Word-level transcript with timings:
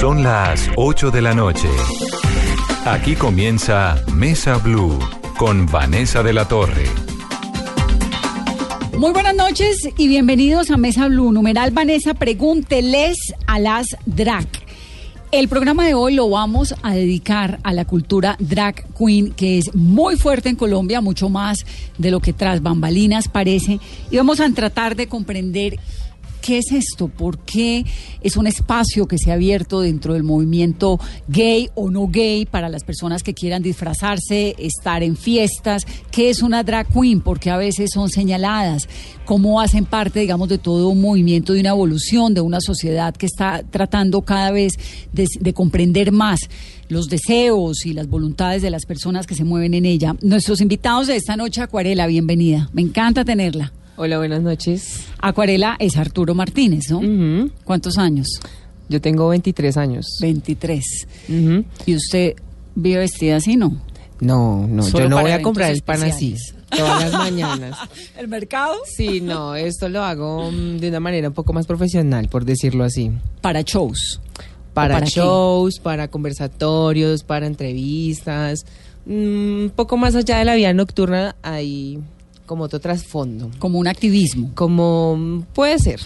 Son 0.00 0.22
las 0.22 0.68
8 0.76 1.10
de 1.10 1.22
la 1.22 1.32
noche. 1.32 1.68
Aquí 2.84 3.14
comienza 3.14 3.96
Mesa 4.14 4.58
Blue 4.58 4.98
con 5.38 5.64
Vanessa 5.64 6.22
de 6.22 6.34
la 6.34 6.46
Torre. 6.46 6.84
Muy 8.98 9.12
buenas 9.12 9.34
noches 9.34 9.88
y 9.96 10.08
bienvenidos 10.08 10.70
a 10.70 10.76
Mesa 10.76 11.08
Blue. 11.08 11.32
Numeral 11.32 11.70
Vanessa, 11.70 12.12
pregúnteles 12.12 13.16
a 13.46 13.58
las 13.58 13.96
drag. 14.04 14.46
El 15.32 15.48
programa 15.48 15.86
de 15.86 15.94
hoy 15.94 16.14
lo 16.14 16.28
vamos 16.28 16.74
a 16.82 16.94
dedicar 16.94 17.58
a 17.62 17.72
la 17.72 17.86
cultura 17.86 18.36
drag 18.38 18.86
queen, 18.94 19.32
que 19.32 19.56
es 19.58 19.74
muy 19.74 20.16
fuerte 20.16 20.50
en 20.50 20.56
Colombia, 20.56 21.00
mucho 21.00 21.30
más 21.30 21.64
de 21.96 22.10
lo 22.10 22.20
que 22.20 22.34
tras 22.34 22.62
bambalinas 22.62 23.28
parece. 23.28 23.80
Y 24.10 24.18
vamos 24.18 24.40
a 24.40 24.50
tratar 24.50 24.94
de 24.94 25.08
comprender 25.08 25.78
¿Qué 26.46 26.58
es 26.58 26.70
esto? 26.70 27.08
¿Por 27.08 27.38
qué 27.38 27.84
es 28.20 28.36
un 28.36 28.46
espacio 28.46 29.08
que 29.08 29.18
se 29.18 29.32
ha 29.32 29.34
abierto 29.34 29.80
dentro 29.80 30.14
del 30.14 30.22
movimiento 30.22 31.00
gay 31.26 31.70
o 31.74 31.90
no 31.90 32.06
gay 32.06 32.46
para 32.46 32.68
las 32.68 32.84
personas 32.84 33.24
que 33.24 33.34
quieran 33.34 33.64
disfrazarse, 33.64 34.54
estar 34.56 35.02
en 35.02 35.16
fiestas? 35.16 35.82
¿Qué 36.12 36.30
es 36.30 36.42
una 36.42 36.62
drag 36.62 36.86
queen? 36.86 37.20
Porque 37.20 37.50
a 37.50 37.56
veces 37.56 37.90
son 37.92 38.10
señaladas. 38.10 38.88
¿Cómo 39.24 39.60
hacen 39.60 39.86
parte, 39.86 40.20
digamos, 40.20 40.48
de 40.48 40.58
todo 40.58 40.88
un 40.88 41.00
movimiento, 41.00 41.52
de 41.52 41.58
una 41.58 41.70
evolución, 41.70 42.32
de 42.32 42.42
una 42.42 42.60
sociedad 42.60 43.12
que 43.16 43.26
está 43.26 43.64
tratando 43.68 44.22
cada 44.22 44.52
vez 44.52 44.74
de, 45.12 45.26
de 45.40 45.52
comprender 45.52 46.12
más 46.12 46.38
los 46.88 47.08
deseos 47.08 47.84
y 47.84 47.92
las 47.92 48.06
voluntades 48.06 48.62
de 48.62 48.70
las 48.70 48.86
personas 48.86 49.26
que 49.26 49.34
se 49.34 49.42
mueven 49.42 49.74
en 49.74 49.84
ella? 49.84 50.14
Nuestros 50.22 50.60
invitados 50.60 51.08
de 51.08 51.16
esta 51.16 51.36
noche, 51.36 51.60
Acuarela, 51.60 52.06
bienvenida. 52.06 52.70
Me 52.72 52.82
encanta 52.82 53.24
tenerla. 53.24 53.72
Hola, 53.98 54.18
buenas 54.18 54.42
noches. 54.42 55.06
Acuarela 55.18 55.76
es 55.78 55.96
Arturo 55.96 56.34
Martínez, 56.34 56.90
¿no? 56.90 57.00
¿Cuántos 57.64 57.96
años? 57.96 58.28
Yo 58.88 59.00
tengo 59.00 59.28
23 59.28 59.76
años. 59.78 60.06
23. 60.20 60.84
Ujú. 61.28 61.64
¿Y 61.86 61.94
usted 61.96 62.34
vive 62.74 62.98
vestida 62.98 63.36
así, 63.36 63.56
no? 63.56 63.80
No, 64.20 64.66
no, 64.66 64.82
Solo 64.82 65.04
yo 65.04 65.08
no 65.10 65.20
voy 65.20 65.30
a 65.30 65.42
comprar 65.42 65.70
el 65.70 65.82
pan 65.82 66.02
así 66.02 66.36
todas 66.68 67.04
las 67.04 67.12
mañanas. 67.12 67.78
¿El 68.18 68.28
mercado? 68.28 68.74
Sí, 68.86 69.20
no, 69.20 69.54
esto 69.54 69.88
lo 69.88 70.02
hago 70.02 70.50
mm, 70.50 70.78
de 70.78 70.88
una 70.88 71.00
manera 71.00 71.28
un 71.28 71.34
poco 71.34 71.52
más 71.52 71.66
profesional, 71.66 72.28
por 72.28 72.44
decirlo 72.44 72.84
así. 72.84 73.10
Para 73.40 73.62
shows. 73.62 74.20
Para, 74.74 74.94
para 74.94 75.06
qué? 75.06 75.12
shows, 75.12 75.78
para 75.78 76.08
conversatorios, 76.08 77.22
para 77.24 77.46
entrevistas. 77.46 78.66
mm, 79.06 79.12
Un 79.64 79.72
poco 79.74 79.96
más 79.96 80.14
allá 80.14 80.38
de 80.38 80.44
la 80.44 80.54
vida 80.54 80.72
nocturna 80.74 81.36
hay 81.42 81.98
como 82.46 82.64
otro 82.64 82.80
trasfondo. 82.80 83.50
Como 83.58 83.78
un 83.78 83.88
activismo. 83.88 84.50
Como 84.54 85.44
puede 85.54 85.78
ser. 85.78 86.00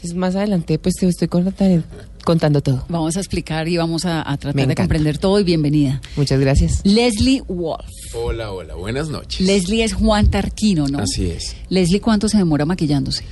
Entonces 0.00 0.16
más 0.16 0.34
adelante 0.34 0.78
pues 0.78 0.94
te 0.94 1.06
estoy 1.06 1.28
contando, 1.28 1.82
contando 2.24 2.62
todo. 2.62 2.84
Vamos 2.88 3.16
a 3.16 3.20
explicar 3.20 3.68
y 3.68 3.76
vamos 3.76 4.06
a, 4.06 4.24
tratar 4.38 4.66
de 4.66 4.74
comprender 4.74 5.18
todo 5.18 5.38
y 5.38 5.44
bienvenida. 5.44 6.00
Muchas 6.16 6.40
gracias. 6.40 6.80
Leslie 6.84 7.42
Wolf. 7.46 7.84
Hola, 8.14 8.50
hola, 8.52 8.76
buenas 8.76 9.10
noches. 9.10 9.46
Leslie 9.46 9.84
es 9.84 9.92
Juan 9.92 10.30
Tarquino, 10.30 10.86
¿no? 10.88 11.00
Así 11.00 11.26
es. 11.26 11.54
Leslie, 11.68 12.00
¿cuánto 12.00 12.28
se 12.30 12.38
demora 12.38 12.64
maquillándose? 12.64 13.24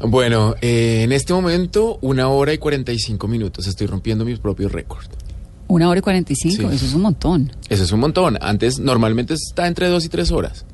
Bueno, 0.00 0.54
eh, 0.62 1.02
en 1.04 1.12
este 1.12 1.32
momento, 1.34 1.98
una 2.00 2.28
hora 2.28 2.54
y 2.54 2.58
45 2.58 3.28
minutos. 3.28 3.66
Estoy 3.66 3.86
rompiendo 3.86 4.24
mi 4.24 4.34
propio 4.36 4.68
récord. 4.68 5.04
Una 5.68 5.88
hora 5.88 6.00
y 6.00 6.02
45, 6.02 6.70
Sí. 6.70 6.74
eso 6.74 6.86
es 6.86 6.94
un 6.94 7.02
montón. 7.02 7.52
Eso 7.68 7.84
es 7.84 7.92
un 7.92 8.00
montón. 8.00 8.38
Antes, 8.40 8.78
normalmente 8.78 9.34
está 9.34 9.68
entre 9.68 9.88
dos 9.88 10.04
y 10.04 10.08
tres 10.08 10.30
horas. 10.32 10.64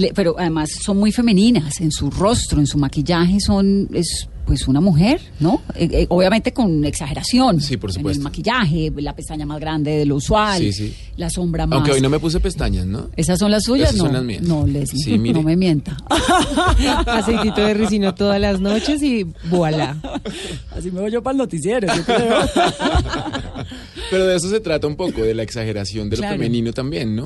Le- 0.00 0.12
pero 0.14 0.34
además 0.38 0.70
son 0.82 0.96
muy 0.98 1.12
femeninas 1.12 1.80
en 1.80 1.90
su 1.92 2.10
rostro, 2.10 2.58
en 2.60 2.66
su 2.66 2.78
maquillaje, 2.78 3.38
son 3.40 3.88
es 3.92 4.28
pues 4.46 4.66
una 4.66 4.80
mujer, 4.80 5.20
¿no? 5.38 5.62
Eh, 5.76 5.88
eh, 5.92 6.06
obviamente 6.08 6.52
con 6.52 6.84
exageración. 6.84 7.60
Sí, 7.60 7.76
por 7.76 7.90
En 7.90 7.94
supuesto. 7.94 8.18
el 8.20 8.24
maquillaje, 8.24 8.90
la 8.96 9.14
pestaña 9.14 9.46
más 9.46 9.60
grande 9.60 9.92
de 9.98 10.06
lo 10.06 10.16
usual, 10.16 10.58
Sí, 10.58 10.72
sí. 10.72 10.94
la 11.16 11.30
sombra 11.30 11.66
más. 11.68 11.76
Aunque 11.76 11.92
hoy 11.92 12.00
no 12.00 12.08
me 12.10 12.18
puse 12.18 12.40
pestañas, 12.40 12.84
¿no? 12.84 13.10
¿Esas 13.16 13.38
son 13.38 13.52
las 13.52 13.62
suyas? 13.62 13.90
Esas 13.90 13.98
no, 13.98 14.04
son 14.06 14.14
las 14.14 14.24
mías. 14.24 14.42
no, 14.42 14.66
Leslie, 14.66 15.04
Sí, 15.04 15.18
mire. 15.18 15.34
no 15.38 15.42
me 15.42 15.54
mienta. 15.56 15.96
Aceitito 17.06 17.60
de 17.60 17.74
ricino 17.74 18.12
todas 18.14 18.40
las 18.40 18.60
noches 18.60 19.00
y 19.02 19.24
voilà. 19.50 19.96
Así 20.74 20.90
me 20.90 21.00
voy 21.00 21.12
yo 21.12 21.22
para 21.22 21.32
el 21.32 21.38
noticiero, 21.38 21.86
yo 21.94 22.04
creo. 22.04 22.38
Pero 24.10 24.26
de 24.26 24.36
eso 24.36 24.48
se 24.50 24.58
trata 24.60 24.86
un 24.86 24.96
poco, 24.96 25.22
de 25.22 25.34
la 25.34 25.42
exageración 25.44 26.10
de 26.10 26.16
lo 26.16 26.20
Claro. 26.22 26.34
femenino 26.36 26.72
también, 26.72 27.14
¿no? 27.14 27.24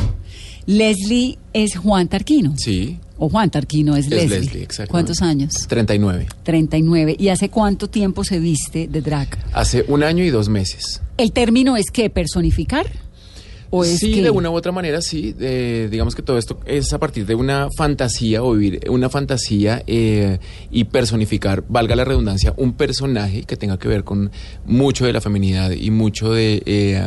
Leslie 0.67 1.39
es 1.53 1.77
Juan 1.77 2.09
Tarquino. 2.09 2.55
Sí, 2.57 2.99
O 3.19 3.29
Juan 3.29 3.51
Tarquino 3.51 3.97
es, 3.97 4.07
es 4.07 4.11
Leslie. 4.11 4.41
Leslie, 4.41 4.63
exacto. 4.63 4.91
¿Cuántos 4.91 5.23
años? 5.23 5.53
39. 5.69 6.27
39. 6.43 7.17
¿Y 7.19 7.29
hace 7.29 7.49
cuánto 7.49 7.89
tiempo 7.89 8.25
se 8.25 8.39
viste 8.41 8.89
de 8.89 9.01
drag? 9.03 9.29
Hace 9.53 9.85
un 9.89 10.03
año 10.03 10.25
y 10.25 10.31
dos 10.31 10.49
meses. 10.49 11.01
¿El 11.17 11.33
término 11.33 11.77
es 11.77 11.91
que 11.93 12.11
personificar? 12.11 12.87
¿O 13.71 13.83
es 13.85 13.99
sí, 13.99 14.15
que- 14.15 14.23
de 14.23 14.31
una 14.31 14.51
u 14.51 14.55
otra 14.55 14.71
manera, 14.73 15.01
sí. 15.03 15.35
Eh, 15.41 15.89
digamos 15.91 16.15
que 16.15 16.23
todo 16.23 16.39
esto 16.39 16.61
es 16.65 16.93
a 16.93 16.99
partir 16.99 17.27
de 17.27 17.35
una 17.35 17.69
fantasía 17.77 18.43
o 18.43 18.53
vivir 18.53 18.89
una 18.89 19.09
fantasía 19.11 19.83
eh, 19.89 20.39
y 20.71 20.85
personificar, 20.85 21.65
valga 21.69 21.97
la 21.97 22.05
redundancia, 22.05 22.55
un 22.57 22.75
personaje 22.75 23.43
que 23.43 23.57
tenga 23.57 23.77
que 23.79 23.89
ver 23.89 24.05
con 24.05 24.31
mucho 24.65 25.07
de 25.07 25.13
la 25.13 25.21
feminidad 25.21 25.73
y 25.73 25.91
mucho 25.91 26.33
de 26.33 26.63
eh, 26.67 27.03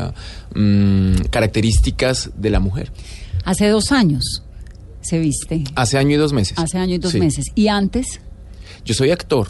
mm, 0.56 1.28
características 1.30 2.32
de 2.38 2.50
la 2.50 2.60
mujer. 2.60 2.92
Hace 3.46 3.68
dos 3.70 3.92
años 3.92 4.44
se 5.02 5.20
viste. 5.20 5.64
Hace 5.76 5.98
año 5.98 6.12
y 6.16 6.18
dos 6.18 6.34
meses. 6.34 6.58
Hace 6.58 6.78
año 6.78 6.96
y 6.96 6.98
dos 6.98 7.12
Sí. 7.14 7.20
meses. 7.20 7.46
¿Y 7.56 7.68
antes? 7.70 8.20
Yo 8.86 8.94
soy 8.94 9.12
actor, 9.12 9.48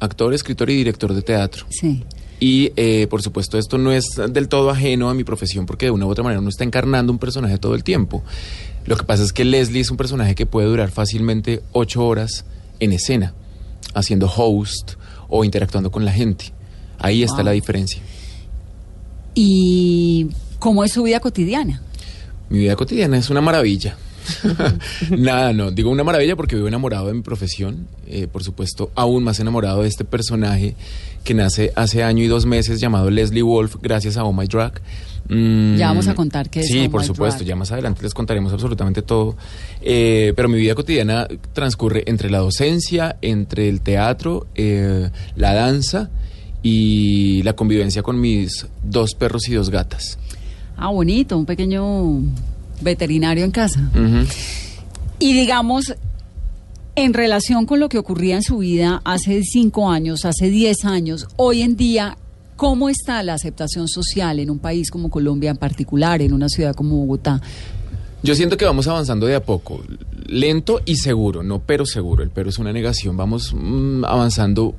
actor, 0.00 0.32
escritor 0.34 0.70
y 0.70 0.76
director 0.76 1.12
de 1.14 1.22
teatro. 1.22 1.66
Sí. 1.70 2.04
Y 2.40 2.72
eh, 2.76 3.06
por 3.08 3.22
supuesto 3.22 3.58
esto 3.58 3.78
no 3.78 3.92
es 3.92 4.06
del 4.30 4.48
todo 4.48 4.68
ajeno 4.70 5.08
a 5.08 5.14
mi 5.14 5.24
profesión 5.24 5.66
porque 5.66 5.86
de 5.86 5.90
una 5.92 6.06
u 6.06 6.10
otra 6.10 6.24
manera 6.24 6.40
uno 6.40 6.48
está 6.48 6.64
encarnando 6.64 7.12
un 7.12 7.18
personaje 7.18 7.58
todo 7.58 7.74
el 7.74 7.84
tiempo. 7.84 8.22
Lo 8.86 8.96
que 8.96 9.04
pasa 9.04 9.22
es 9.22 9.32
que 9.32 9.44
Leslie 9.44 9.80
es 9.80 9.90
un 9.90 9.96
personaje 9.96 10.34
que 10.34 10.44
puede 10.44 10.66
durar 10.66 10.90
fácilmente 10.90 11.62
ocho 11.72 12.04
horas 12.04 12.44
en 12.80 12.92
escena, 12.92 13.32
haciendo 13.94 14.26
host 14.26 14.92
o 15.28 15.44
interactuando 15.44 15.90
con 15.90 16.04
la 16.04 16.12
gente. 16.12 16.52
Ahí 16.98 17.22
está 17.22 17.42
la 17.42 17.52
diferencia. 17.52 18.00
¿Y 19.34 20.28
cómo 20.58 20.84
es 20.84 20.92
su 20.92 21.02
vida 21.04 21.20
cotidiana? 21.20 21.82
Mi 22.50 22.58
vida 22.60 22.76
cotidiana 22.76 23.16
es 23.18 23.30
una 23.30 23.40
maravilla. 23.40 23.96
Nada, 25.10 25.52
no, 25.52 25.70
digo 25.70 25.90
una 25.90 26.02
maravilla 26.04 26.34
porque 26.36 26.56
vivo 26.56 26.68
enamorado 26.68 27.08
de 27.08 27.14
mi 27.14 27.20
profesión, 27.22 27.86
eh, 28.06 28.26
por 28.30 28.42
supuesto, 28.42 28.90
aún 28.94 29.22
más 29.22 29.38
enamorado 29.40 29.82
de 29.82 29.88
este 29.88 30.04
personaje 30.04 30.74
que 31.24 31.34
nace 31.34 31.72
hace 31.76 32.02
año 32.02 32.22
y 32.22 32.26
dos 32.26 32.46
meses 32.46 32.80
llamado 32.80 33.10
Leslie 33.10 33.42
Wolf, 33.42 33.76
gracias 33.82 34.16
a 34.16 34.24
Oh 34.24 34.32
My 34.32 34.46
Drag. 34.46 34.80
Mm, 35.28 35.76
Ya 35.76 35.88
vamos 35.88 36.06
a 36.08 36.14
contar 36.14 36.50
qué 36.50 36.60
es 36.60 36.66
Sí, 36.68 36.84
Oh 36.86 36.90
por 36.90 37.02
supuesto, 37.04 37.38
Drag. 37.40 37.48
ya 37.48 37.56
más 37.56 37.72
adelante 37.72 38.02
les 38.02 38.12
contaremos 38.14 38.52
absolutamente 38.52 39.02
todo. 39.02 39.36
Eh, 39.82 40.32
pero 40.36 40.48
mi 40.48 40.58
vida 40.58 40.74
cotidiana 40.74 41.26
transcurre 41.52 42.04
entre 42.06 42.30
la 42.30 42.38
docencia, 42.38 43.16
entre 43.22 43.68
el 43.68 43.80
teatro, 43.80 44.46
eh, 44.54 45.10
la 45.36 45.54
danza 45.54 46.10
y 46.62 47.42
la 47.42 47.54
convivencia 47.54 48.02
con 48.02 48.20
mis 48.20 48.66
dos 48.82 49.14
perros 49.14 49.48
y 49.48 49.54
dos 49.54 49.68
gatas. 49.70 50.18
Ah, 50.76 50.88
bonito, 50.88 51.36
un 51.38 51.46
pequeño 51.46 52.20
veterinario 52.80 53.44
en 53.44 53.50
casa. 53.50 53.90
Y 55.18 55.32
digamos, 55.32 55.94
en 56.96 57.14
relación 57.14 57.66
con 57.66 57.80
lo 57.80 57.88
que 57.88 57.98
ocurría 57.98 58.36
en 58.36 58.42
su 58.42 58.58
vida 58.58 59.00
hace 59.04 59.42
cinco 59.42 59.90
años, 59.90 60.24
hace 60.24 60.48
diez 60.50 60.84
años, 60.84 61.26
hoy 61.36 61.62
en 61.62 61.76
día, 61.76 62.16
¿cómo 62.56 62.88
está 62.88 63.22
la 63.22 63.34
aceptación 63.34 63.88
social 63.88 64.38
en 64.38 64.50
un 64.50 64.58
país 64.58 64.90
como 64.90 65.10
Colombia 65.10 65.50
en 65.50 65.56
particular, 65.56 66.22
en 66.22 66.32
una 66.32 66.48
ciudad 66.48 66.74
como 66.74 66.96
Bogotá? 66.96 67.40
Yo 68.22 68.34
siento 68.34 68.56
que 68.56 68.64
vamos 68.64 68.88
avanzando 68.88 69.26
de 69.26 69.34
a 69.34 69.44
poco, 69.44 69.82
lento 70.26 70.80
y 70.86 70.96
seguro, 70.96 71.42
no 71.42 71.60
pero 71.60 71.84
seguro, 71.84 72.22
el 72.22 72.30
pero 72.30 72.48
es 72.48 72.58
una 72.58 72.72
negación, 72.72 73.16
vamos 73.16 73.54
mm, 73.54 74.04
avanzando 74.04 74.74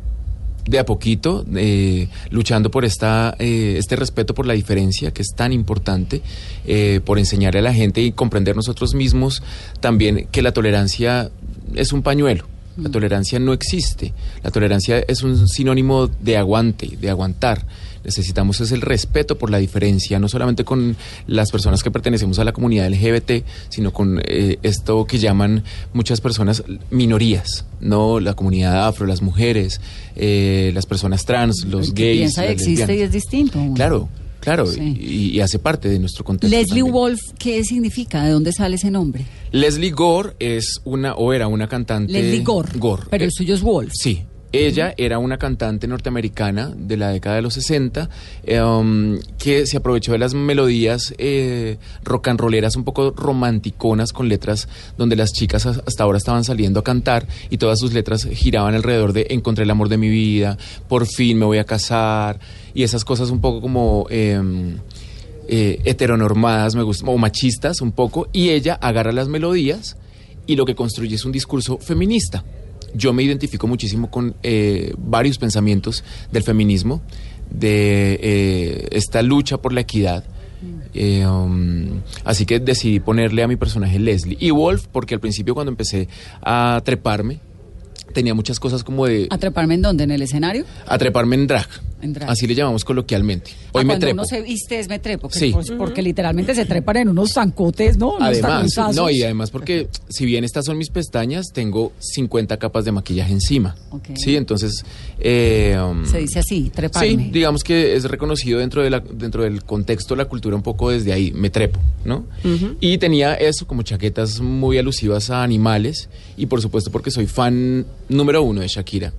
de 0.68 0.80
a 0.80 0.86
poquito, 0.86 1.46
eh, 1.56 2.08
luchando 2.32 2.72
por 2.72 2.86
esta, 2.86 3.36
eh, 3.40 3.76
este 3.78 3.96
respeto 3.96 4.34
por 4.34 4.46
la 4.46 4.54
diferencia 4.54 5.12
que 5.12 5.22
es 5.22 5.30
tan 5.36 5.54
importante, 5.54 6.22
eh, 6.66 7.02
por 7.06 7.20
enseñarle 7.20 7.60
a 7.60 7.64
la 7.64 7.74
gente 7.74 8.02
y 8.02 8.12
comprender 8.12 8.56
nosotros 8.56 8.96
mismos 8.96 9.44
también 9.80 10.28
que 10.32 10.42
la 10.42 10.52
tolerancia 10.52 11.30
es 11.74 11.94
un 11.94 12.02
pañuelo 12.02 12.48
La 12.78 12.90
tolerancia 12.90 13.40
no 13.40 13.54
existe. 13.54 14.14
La 14.44 14.52
tolerancia 14.52 15.00
es 15.00 15.24
un 15.24 15.48
sinónimo 15.48 16.08
de 16.08 16.36
aguante, 16.36 16.98
de 17.00 17.10
aguantar. 17.10 17.66
Necesitamos 18.06 18.62
es 18.62 18.72
el 18.72 18.82
respeto 18.82 19.38
por 19.38 19.50
la 19.50 19.58
diferencia, 19.58 20.20
no 20.20 20.30
solamente 20.30 20.64
con 20.64 20.96
las 21.28 21.52
personas 21.52 21.84
que 21.84 21.92
pertenecemos 21.92 22.40
a 22.40 22.44
la 22.44 22.54
comunidad 22.54 22.88
LGBT, 22.90 23.44
sino 23.70 23.92
con 23.92 24.22
eh, 24.24 24.58
esto 24.64 25.06
que 25.06 25.18
llaman 25.18 25.64
muchas 25.94 26.22
personas 26.22 26.64
minorías, 26.92 27.66
no 27.82 28.20
la 28.20 28.34
comunidad 28.36 28.88
afro, 28.88 29.06
las 29.08 29.22
mujeres, 29.22 29.82
eh, 30.16 30.72
las 30.74 30.86
personas 30.86 31.26
trans, 31.26 31.66
los 31.66 31.90
El 31.90 31.94
que 31.96 32.04
gays. 32.04 32.18
piensa 32.20 32.46
existe 32.48 32.72
y 32.72 32.76
lesbianas. 32.78 33.06
es 33.06 33.12
distinto. 33.12 33.60
Claro, 33.76 34.08
claro, 34.40 34.68
Sí. 34.68 34.96
y, 35.00 35.30
y 35.38 35.40
hace 35.42 35.60
parte 35.60 35.90
de 35.90 35.98
nuestro 36.00 36.24
contexto. 36.24 36.56
Leslie 36.56 36.82
también. 36.82 36.94
Wolf, 36.94 37.20
¿qué 37.40 37.64
significa? 37.64 38.24
¿De 38.24 38.32
dónde 38.32 38.52
sale 38.54 38.76
ese 38.76 38.92
nombre? 38.92 39.26
Leslie 39.52 39.90
Gore 39.92 40.34
es 40.40 40.80
una, 40.86 41.16
o 41.16 41.34
era 41.34 41.48
una 41.48 41.68
cantante. 41.68 42.14
Leslie 42.14 42.44
Gore. 42.44 42.70
Gore. 42.78 43.04
Pero 43.10 43.24
Eh, 43.24 43.28
el 43.28 43.32
suyo 43.34 43.56
es 43.56 43.62
Wolf. 43.62 43.92
Sí. 43.94 44.22
Ella 44.58 44.94
era 44.98 45.20
una 45.20 45.38
cantante 45.38 45.88
norteamericana 45.88 46.72
de 46.76 46.98
la 46.98 47.10
década 47.10 47.36
de 47.36 47.42
los 47.42 47.54
60 47.56 48.10
eh, 48.44 48.62
um, 48.62 49.18
que 49.38 49.66
se 49.66 49.78
aprovechó 49.78 50.12
de 50.14 50.18
las 50.20 50.34
melodías 50.34 51.14
eh, 51.18 51.78
rock 52.04 52.30
and 52.30 52.40
rolleras 52.40 52.76
un 52.76 52.84
poco 52.84 53.12
romanticonas 53.12 54.14
con 54.14 54.30
letras 54.30 54.68
donde 54.98 55.16
las 55.16 55.32
chicas 55.34 55.66
as- 55.66 55.82
hasta 55.86 56.04
ahora 56.04 56.18
estaban 56.18 56.44
saliendo 56.44 56.80
a 56.80 56.84
cantar 56.84 57.28
y 57.50 57.58
todas 57.58 57.80
sus 57.80 57.94
letras 57.94 58.24
giraban 58.32 58.76
alrededor 58.76 59.14
de 59.14 59.28
encontré 59.32 59.64
el 59.66 59.72
amor 59.72 59.90
de 59.90 59.98
mi 59.98 60.10
vida, 60.10 60.58
por 60.88 61.06
fin 61.06 61.38
me 61.38 61.46
voy 61.46 61.58
a 61.58 61.64
casar 61.66 62.40
y 62.74 62.84
esas 62.84 63.04
cosas 63.06 63.30
un 63.32 63.42
poco 63.42 63.62
como... 63.62 64.08
em, 64.10 64.78
eh, 65.48 65.80
heteronormadas, 65.86 66.74
me 66.74 66.82
gusta, 66.82 67.06
o 67.06 67.18
machistas 67.20 67.80
un 67.82 67.92
poco, 67.92 68.28
y 68.34 68.50
ella 68.50 68.74
agarra 68.82 69.12
las 69.12 69.28
melodías 69.28 69.96
y 70.48 70.56
lo 70.56 70.66
que 70.66 70.74
construye 70.74 71.14
es 71.16 71.24
un 71.24 71.32
discurso 71.32 71.78
feminista. 71.78 72.44
Yo 72.96 73.14
me 73.14 73.24
identifico 73.24 73.68
muchísimo 73.68 74.10
con 74.10 74.36
eh, 74.44 74.94
varios 74.98 75.38
pensamientos 75.38 76.04
del 76.32 76.44
feminismo, 76.44 77.02
de 77.50 78.20
eh, 78.22 78.88
esta 78.92 79.22
lucha 79.22 79.58
por 79.58 79.74
la 79.74 79.82
equidad. 79.82 80.24
Eh, 80.94 81.28
um, 81.28 82.02
así 82.24 82.46
que 82.46 82.60
decidí 82.60 83.02
ponerle 83.02 83.44
a 83.44 83.48
mi 83.48 83.58
personaje 83.58 84.00
Leslie. 84.00 84.38
Y 84.40 84.52
Wolf, 84.52 84.88
porque 84.92 85.14
al 85.14 85.20
principio 85.20 85.54
cuando 85.54 85.70
empecé 85.70 86.08
a 86.42 86.82
treparme, 86.86 87.40
tenía 88.14 88.34
muchas 88.34 88.60
cosas 88.60 88.84
como 88.84 89.06
de 89.06 89.28
¿Atreparme 89.30 89.76
en 89.76 89.82
dónde? 89.82 90.06
¿En 90.06 90.12
el 90.12 90.22
escenario? 90.22 90.66
a 90.88 90.98
treparme 90.98 91.36
en 91.36 91.48
drag. 91.48 91.68
Así 92.28 92.48
le 92.48 92.56
llamamos 92.56 92.84
coloquialmente. 92.86 93.52
Hoy 93.72 93.82
Ah, 93.82 93.84
me 93.84 93.86
cuando 93.86 94.00
trepo. 94.06 94.14
uno 94.14 94.26
se 94.26 94.42
viste 94.42 94.80
es 94.80 94.88
me 94.90 95.00
trepo. 95.00 95.30
Sí. 95.32 95.52
pues, 95.52 95.72
Porque 95.72 96.02
literalmente 96.02 96.54
se 96.56 96.66
trepan 96.66 96.98
en 96.98 97.10
unos 97.10 97.34
zancotes, 97.34 97.98
¿no? 97.98 98.16
Unos 98.16 98.22
Además, 98.22 98.72
no, 98.96 99.10
y 99.10 99.24
además 99.24 99.52
porque 99.52 99.88
si 100.10 100.26
bien 100.26 100.44
estas 100.44 100.66
son 100.66 100.78
mis 100.78 100.90
pestañas, 100.90 101.48
tengo 101.54 101.92
50 102.00 102.58
capas 102.58 102.86
de 102.86 102.92
maquillaje 102.92 103.34
encima. 103.34 103.76
Ok. 103.92 104.10
Sí, 104.16 104.36
entonces... 104.36 104.84
eh, 105.20 105.78
um, 105.82 106.06
Se 106.06 106.20
dice 106.20 106.40
así, 106.40 106.72
treparme. 106.74 107.08
Sí, 107.10 107.30
digamos 107.32 107.64
que 107.64 107.96
es 107.96 108.04
reconocido 108.06 108.60
dentro, 108.60 108.82
de 108.84 108.90
la, 108.90 109.00
dentro 109.00 109.44
del 109.44 109.64
contexto 109.64 110.14
de 110.16 110.20
la 110.20 110.26
cultura 110.26 110.56
un 110.56 110.64
poco 110.64 110.90
desde 110.90 111.12
ahí, 111.14 111.32
me 111.32 111.50
trepo, 111.50 111.80
¿no? 112.04 112.26
Y 112.80 112.98
tenía 112.98 113.34
eso 113.36 113.66
como 113.68 113.82
chaquetas 113.84 114.40
muy 114.42 114.78
alusivas 114.78 115.30
a 115.30 115.44
animales 115.44 116.10
y 116.38 116.46
por 116.46 116.62
supuesto 116.62 116.92
porque 116.92 117.12
soy 117.12 117.26
fan 117.28 117.86
número 118.10 118.42
uno 118.44 118.62
de 118.62 118.68
Shakira. 118.68 119.14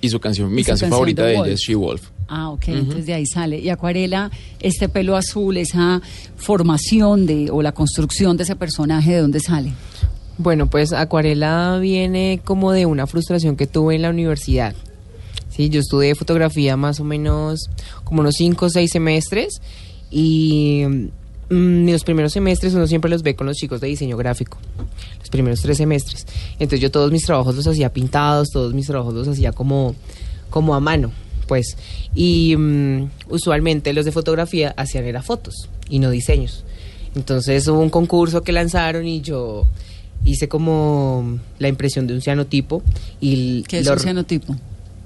Y 0.00 0.08
su 0.08 0.20
canción, 0.20 0.52
mi 0.52 0.62
su 0.62 0.68
canción 0.68 0.90
canción 0.90 0.90
favorita 0.90 1.24
de 1.24 1.34
ella 1.34 1.46
es 1.48 1.60
She 1.60 1.74
Wolf. 1.74 2.10
Ah, 2.28 2.50
ok, 2.50 2.68
entonces 2.68 3.06
de 3.06 3.14
ahí 3.14 3.26
sale. 3.26 3.58
Y 3.58 3.70
Acuarela, 3.70 4.30
este 4.60 4.88
pelo 4.88 5.16
azul, 5.16 5.56
esa 5.56 6.02
formación 6.36 7.26
de 7.26 7.50
o 7.50 7.62
la 7.62 7.72
construcción 7.72 8.36
de 8.36 8.42
ese 8.42 8.54
personaje, 8.54 9.12
¿de 9.12 9.20
dónde 9.20 9.40
sale? 9.40 9.72
Bueno, 10.36 10.68
pues 10.70 10.92
Acuarela 10.92 11.78
viene 11.80 12.40
como 12.44 12.72
de 12.72 12.86
una 12.86 13.06
frustración 13.06 13.56
que 13.56 13.66
tuve 13.66 13.96
en 13.96 14.02
la 14.02 14.10
universidad. 14.10 14.74
Sí, 15.48 15.68
yo 15.70 15.80
estudié 15.80 16.14
fotografía 16.14 16.76
más 16.76 17.00
o 17.00 17.04
menos 17.04 17.68
como 18.04 18.20
unos 18.20 18.36
5 18.36 18.66
o 18.66 18.70
6 18.70 18.90
semestres 18.90 19.60
y 20.10 20.84
mm, 21.50 21.88
los 21.90 22.04
primeros 22.04 22.32
semestres 22.32 22.74
uno 22.74 22.86
siempre 22.86 23.10
los 23.10 23.22
ve 23.22 23.34
con 23.34 23.46
los 23.46 23.56
chicos 23.56 23.80
de 23.80 23.88
diseño 23.88 24.16
gráfico, 24.16 24.58
los 25.18 25.28
primeros 25.30 25.60
tres 25.60 25.76
semestres. 25.76 26.26
Entonces 26.54 26.80
yo 26.80 26.90
todos 26.90 27.10
mis 27.10 27.24
trabajos 27.24 27.54
los 27.54 27.66
hacía 27.66 27.92
pintados, 27.92 28.48
todos 28.50 28.74
mis 28.74 28.86
trabajos 28.86 29.14
los 29.14 29.28
hacía 29.28 29.52
como, 29.52 29.94
como 30.50 30.74
a 30.74 30.80
mano, 30.80 31.10
pues. 31.46 31.76
Y 32.14 32.56
mm, 32.56 33.10
usualmente 33.28 33.92
los 33.92 34.04
de 34.04 34.12
fotografía 34.12 34.74
hacían 34.76 35.04
era 35.04 35.22
fotos 35.22 35.68
y 35.88 35.98
no 35.98 36.10
diseños. 36.10 36.64
Entonces 37.14 37.66
hubo 37.68 37.80
un 37.80 37.90
concurso 37.90 38.42
que 38.42 38.52
lanzaron 38.52 39.06
y 39.06 39.20
yo 39.20 39.66
hice 40.24 40.48
como 40.48 41.38
la 41.58 41.68
impresión 41.68 42.06
de 42.06 42.14
un 42.14 42.20
cianotipo 42.20 42.82
y 43.20 43.62
¿Qué 43.62 43.78
es 43.78 43.88
un 43.88 43.98
cianotipo? 43.98 44.56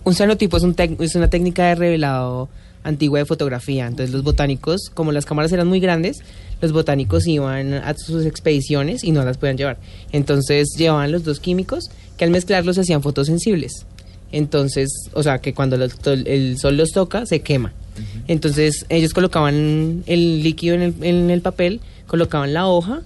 un 0.04 0.14
cianotipo 0.14 0.56
es, 0.56 0.62
un 0.62 0.74
es 0.98 1.14
una 1.14 1.30
técnica 1.30 1.66
de 1.66 1.74
revelado 1.74 2.48
antigua 2.84 3.18
de 3.18 3.24
fotografía. 3.24 3.86
Entonces 3.86 4.12
los 4.12 4.22
botánicos, 4.22 4.90
como 4.94 5.12
las 5.12 5.24
cámaras 5.26 5.52
eran 5.52 5.68
muy 5.68 5.80
grandes, 5.80 6.18
los 6.60 6.72
botánicos 6.72 7.26
iban 7.26 7.74
a 7.74 7.94
sus 7.96 8.24
expediciones 8.26 9.02
y 9.04 9.12
no 9.12 9.24
las 9.24 9.36
podían 9.38 9.56
llevar. 9.56 9.78
Entonces 10.12 10.68
llevaban 10.76 11.10
los 11.12 11.24
dos 11.24 11.40
químicos 11.40 11.90
que 12.16 12.24
al 12.24 12.30
mezclarlos 12.30 12.78
hacían 12.78 13.02
fotosensibles. 13.02 13.86
Entonces, 14.30 14.90
o 15.12 15.22
sea, 15.22 15.38
que 15.40 15.52
cuando 15.54 15.76
los- 15.76 15.96
el 16.06 16.58
sol 16.58 16.76
los 16.76 16.90
toca, 16.92 17.26
se 17.26 17.40
quema. 17.40 17.72
Entonces 18.28 18.86
ellos 18.88 19.12
colocaban 19.12 20.02
el 20.06 20.42
líquido 20.42 20.74
en 20.74 20.82
el, 20.82 20.94
en 21.02 21.30
el 21.30 21.42
papel, 21.42 21.80
colocaban 22.06 22.54
la 22.54 22.66
hoja 22.66 23.02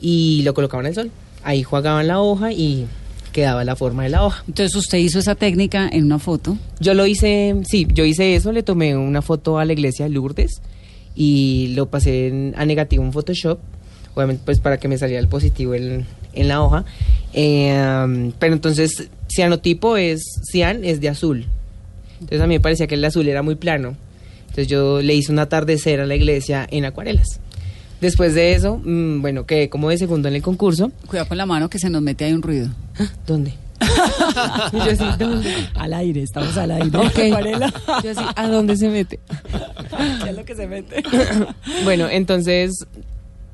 y 0.00 0.42
lo 0.42 0.52
colocaban 0.54 0.86
al 0.86 0.94
sol. 0.94 1.10
Ahí 1.42 1.62
jugaban 1.62 2.06
la 2.06 2.20
hoja 2.20 2.52
y 2.52 2.86
quedaba 3.32 3.64
la 3.64 3.76
forma 3.76 4.02
de 4.04 4.10
la 4.10 4.24
hoja. 4.24 4.42
Entonces 4.48 4.74
usted 4.76 4.98
hizo 4.98 5.18
esa 5.18 5.34
técnica 5.34 5.88
en 5.90 6.04
una 6.04 6.18
foto. 6.18 6.56
Yo 6.80 6.94
lo 6.94 7.06
hice, 7.06 7.54
sí, 7.68 7.86
yo 7.92 8.04
hice 8.04 8.34
eso, 8.34 8.52
le 8.52 8.62
tomé 8.62 8.96
una 8.96 9.22
foto 9.22 9.58
a 9.58 9.64
la 9.64 9.72
iglesia 9.72 10.04
de 10.06 10.10
Lourdes 10.10 10.60
y 11.14 11.68
lo 11.74 11.86
pasé 11.86 12.28
en- 12.28 12.54
a 12.56 12.64
negativo 12.64 13.02
en 13.04 13.12
Photoshop, 13.12 13.58
obviamente 14.14 14.42
pues 14.44 14.60
para 14.60 14.78
que 14.78 14.88
me 14.88 14.98
saliera 14.98 15.20
el 15.20 15.28
positivo 15.28 15.74
en, 15.74 16.06
en 16.32 16.48
la 16.48 16.62
hoja. 16.62 16.84
Eh, 17.32 18.32
pero 18.38 18.52
entonces, 18.54 19.08
cianotipo 19.28 19.96
es, 19.96 20.22
cian 20.50 20.84
es 20.84 21.00
de 21.00 21.08
azul. 21.08 21.46
Entonces 22.14 22.40
a 22.40 22.46
mí 22.46 22.54
me 22.54 22.60
parecía 22.60 22.86
que 22.86 22.96
el 22.96 23.04
azul 23.04 23.28
era 23.28 23.42
muy 23.42 23.54
plano. 23.54 23.96
Entonces 24.42 24.66
yo 24.68 25.00
le 25.00 25.14
hice 25.14 25.30
un 25.32 25.38
atardecer 25.38 26.00
a 26.00 26.06
la 26.06 26.16
iglesia 26.16 26.66
en 26.70 26.84
acuarelas. 26.84 27.40
Después 28.00 28.34
de 28.34 28.54
eso, 28.54 28.80
mm, 28.82 29.20
bueno, 29.20 29.44
quedé 29.44 29.68
como 29.68 29.90
de 29.90 29.98
segundo 29.98 30.28
en 30.28 30.34
el 30.34 30.42
concurso. 30.42 30.90
Cuidado 31.06 31.28
con 31.28 31.36
la 31.36 31.46
mano 31.46 31.68
que 31.68 31.78
se 31.78 31.90
nos 31.90 32.00
mete 32.00 32.24
ahí 32.24 32.32
un 32.32 32.42
ruido. 32.42 32.68
¿Dónde? 33.26 33.54
Y 34.72 34.76
yo 34.76 34.90
así, 34.90 35.04
¿dónde? 35.18 35.54
Al 35.74 35.92
aire, 35.94 36.22
estamos 36.22 36.56
al 36.56 36.70
aire. 36.70 36.96
Ok. 36.96 37.18
Acuarela. 37.32 37.72
Yo 38.02 38.10
así, 38.10 38.24
¿a 38.36 38.48
dónde 38.48 38.76
se 38.76 38.88
mete? 38.88 39.20
¿Qué 40.22 40.30
es 40.30 40.36
lo 40.36 40.44
que 40.44 40.54
se 40.54 40.66
mete? 40.66 41.02
bueno, 41.84 42.08
entonces, 42.10 42.86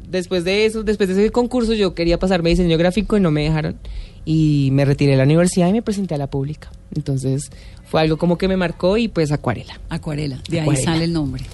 después 0.09 0.45
de 0.45 0.67
eso, 0.67 0.83
después 0.83 1.09
de 1.09 1.23
ese 1.23 1.33
concurso, 1.33 1.75
yo 1.75 1.95
quería 1.95 2.19
pasarme 2.19 2.51
diseño 2.51 2.79
gráfico 2.79 3.17
y 3.17 3.21
no 3.21 3.31
me 3.31 3.43
dejaron. 3.43 3.77
Y 4.25 4.71
me 4.73 4.85
retiré 4.85 5.13
de 5.13 5.19
la 5.19 5.25
universidad 5.25 5.69
y 5.69 5.73
me 5.73 5.83
presenté 5.83 6.15
a 6.15 6.19
la 6.19 6.27
pública. 6.29 6.71
Entonces, 6.95 7.51
fue 7.85 8.01
algo 8.01 8.17
como 8.17 8.39
que 8.39 8.49
me 8.49 8.57
marcó 8.57 8.97
y 8.97 9.09
pues 9.09 9.31
acuarela. 9.33 9.81
Acuarela, 9.89 10.41
de 10.49 10.61
ahí 10.61 10.77
sale 10.77 11.05
el 11.05 11.13
nombre. 11.13 11.45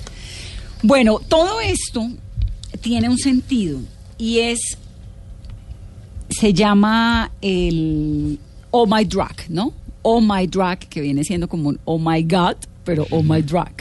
Bueno, 0.82 1.20
todo 1.28 1.61
esto 1.61 2.08
tiene 2.81 3.09
un 3.09 3.19
sentido 3.19 3.79
y 4.19 4.38
es, 4.38 4.61
se 6.29 6.52
llama 6.52 7.31
el 7.41 8.38
Oh 8.71 8.87
My 8.87 9.05
Drag, 9.05 9.35
¿no? 9.49 9.73
Oh 10.02 10.21
My 10.21 10.47
Drag, 10.47 10.79
que 10.79 11.00
viene 11.00 11.25
siendo 11.25 11.49
como 11.49 11.69
un 11.69 11.79
Oh 11.85 11.99
My 11.99 12.23
God, 12.23 12.57
pero 12.85 13.07
Oh 13.11 13.23
My 13.23 13.43
Drag, 13.43 13.73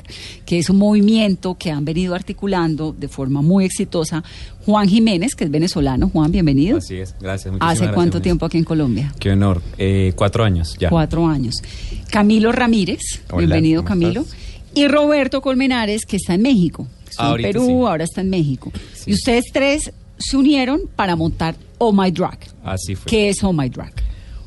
que 0.46 0.60
es 0.60 0.70
un 0.70 0.78
movimiento 0.78 1.56
que 1.58 1.72
han 1.72 1.84
venido 1.84 2.14
articulando 2.14 2.96
de 2.98 3.08
forma 3.08 3.42
muy 3.42 3.66
exitosa 3.66 4.24
Juan 4.66 4.88
Jiménez, 4.88 5.34
que 5.34 5.46
es 5.46 5.52
venezolano. 5.52 6.10
Juan, 6.10 6.32
bienvenido. 6.32 6.78
Así 6.78 6.98
es, 6.98 7.16
gracias. 7.20 7.54
¿Hace 7.56 7.58
gracias, 7.80 7.94
cuánto 7.94 8.22
tiempo 8.22 8.46
aquí 8.46 8.58
en 8.60 8.64
Colombia? 8.64 9.14
Qué 9.20 9.32
honor. 9.32 9.62
Eh, 9.80 10.14
cuatro 10.16 10.44
años 10.44 10.76
ya. 10.80 10.90
Cuatro 10.90 11.26
años. 11.28 11.56
Camilo 12.12 12.52
Ramírez, 12.52 13.02
Hola, 13.30 13.40
bienvenido 13.40 13.82
¿cómo 13.82 13.90
Camilo. 13.90 14.22
estás? 14.22 14.38
Y 14.76 14.88
Roberto 14.88 15.42
Colmenares, 15.42 16.06
que 16.06 16.18
está 16.18 16.36
en 16.36 16.44
México. 16.44 16.88
Estuvo 17.22 17.36
en 17.36 17.42
Perú, 17.42 17.66
sí. 17.66 17.72
ahora 17.88 18.04
está 18.04 18.22
en 18.22 18.30
México. 18.30 18.72
Sí. 18.94 19.12
Y 19.12 19.14
ustedes 19.14 19.46
tres 19.52 19.92
se 20.18 20.38
unieron 20.38 20.82
para 20.96 21.16
montar 21.16 21.56
Oh 21.78 21.92
My 21.92 22.12
Drag. 22.12 22.38
Así 22.64 22.96
fue. 22.96 23.10
¿Qué 23.10 23.30
es 23.30 23.44
Oh 23.44 23.54
My 23.54 23.70
Drag? 23.70 23.94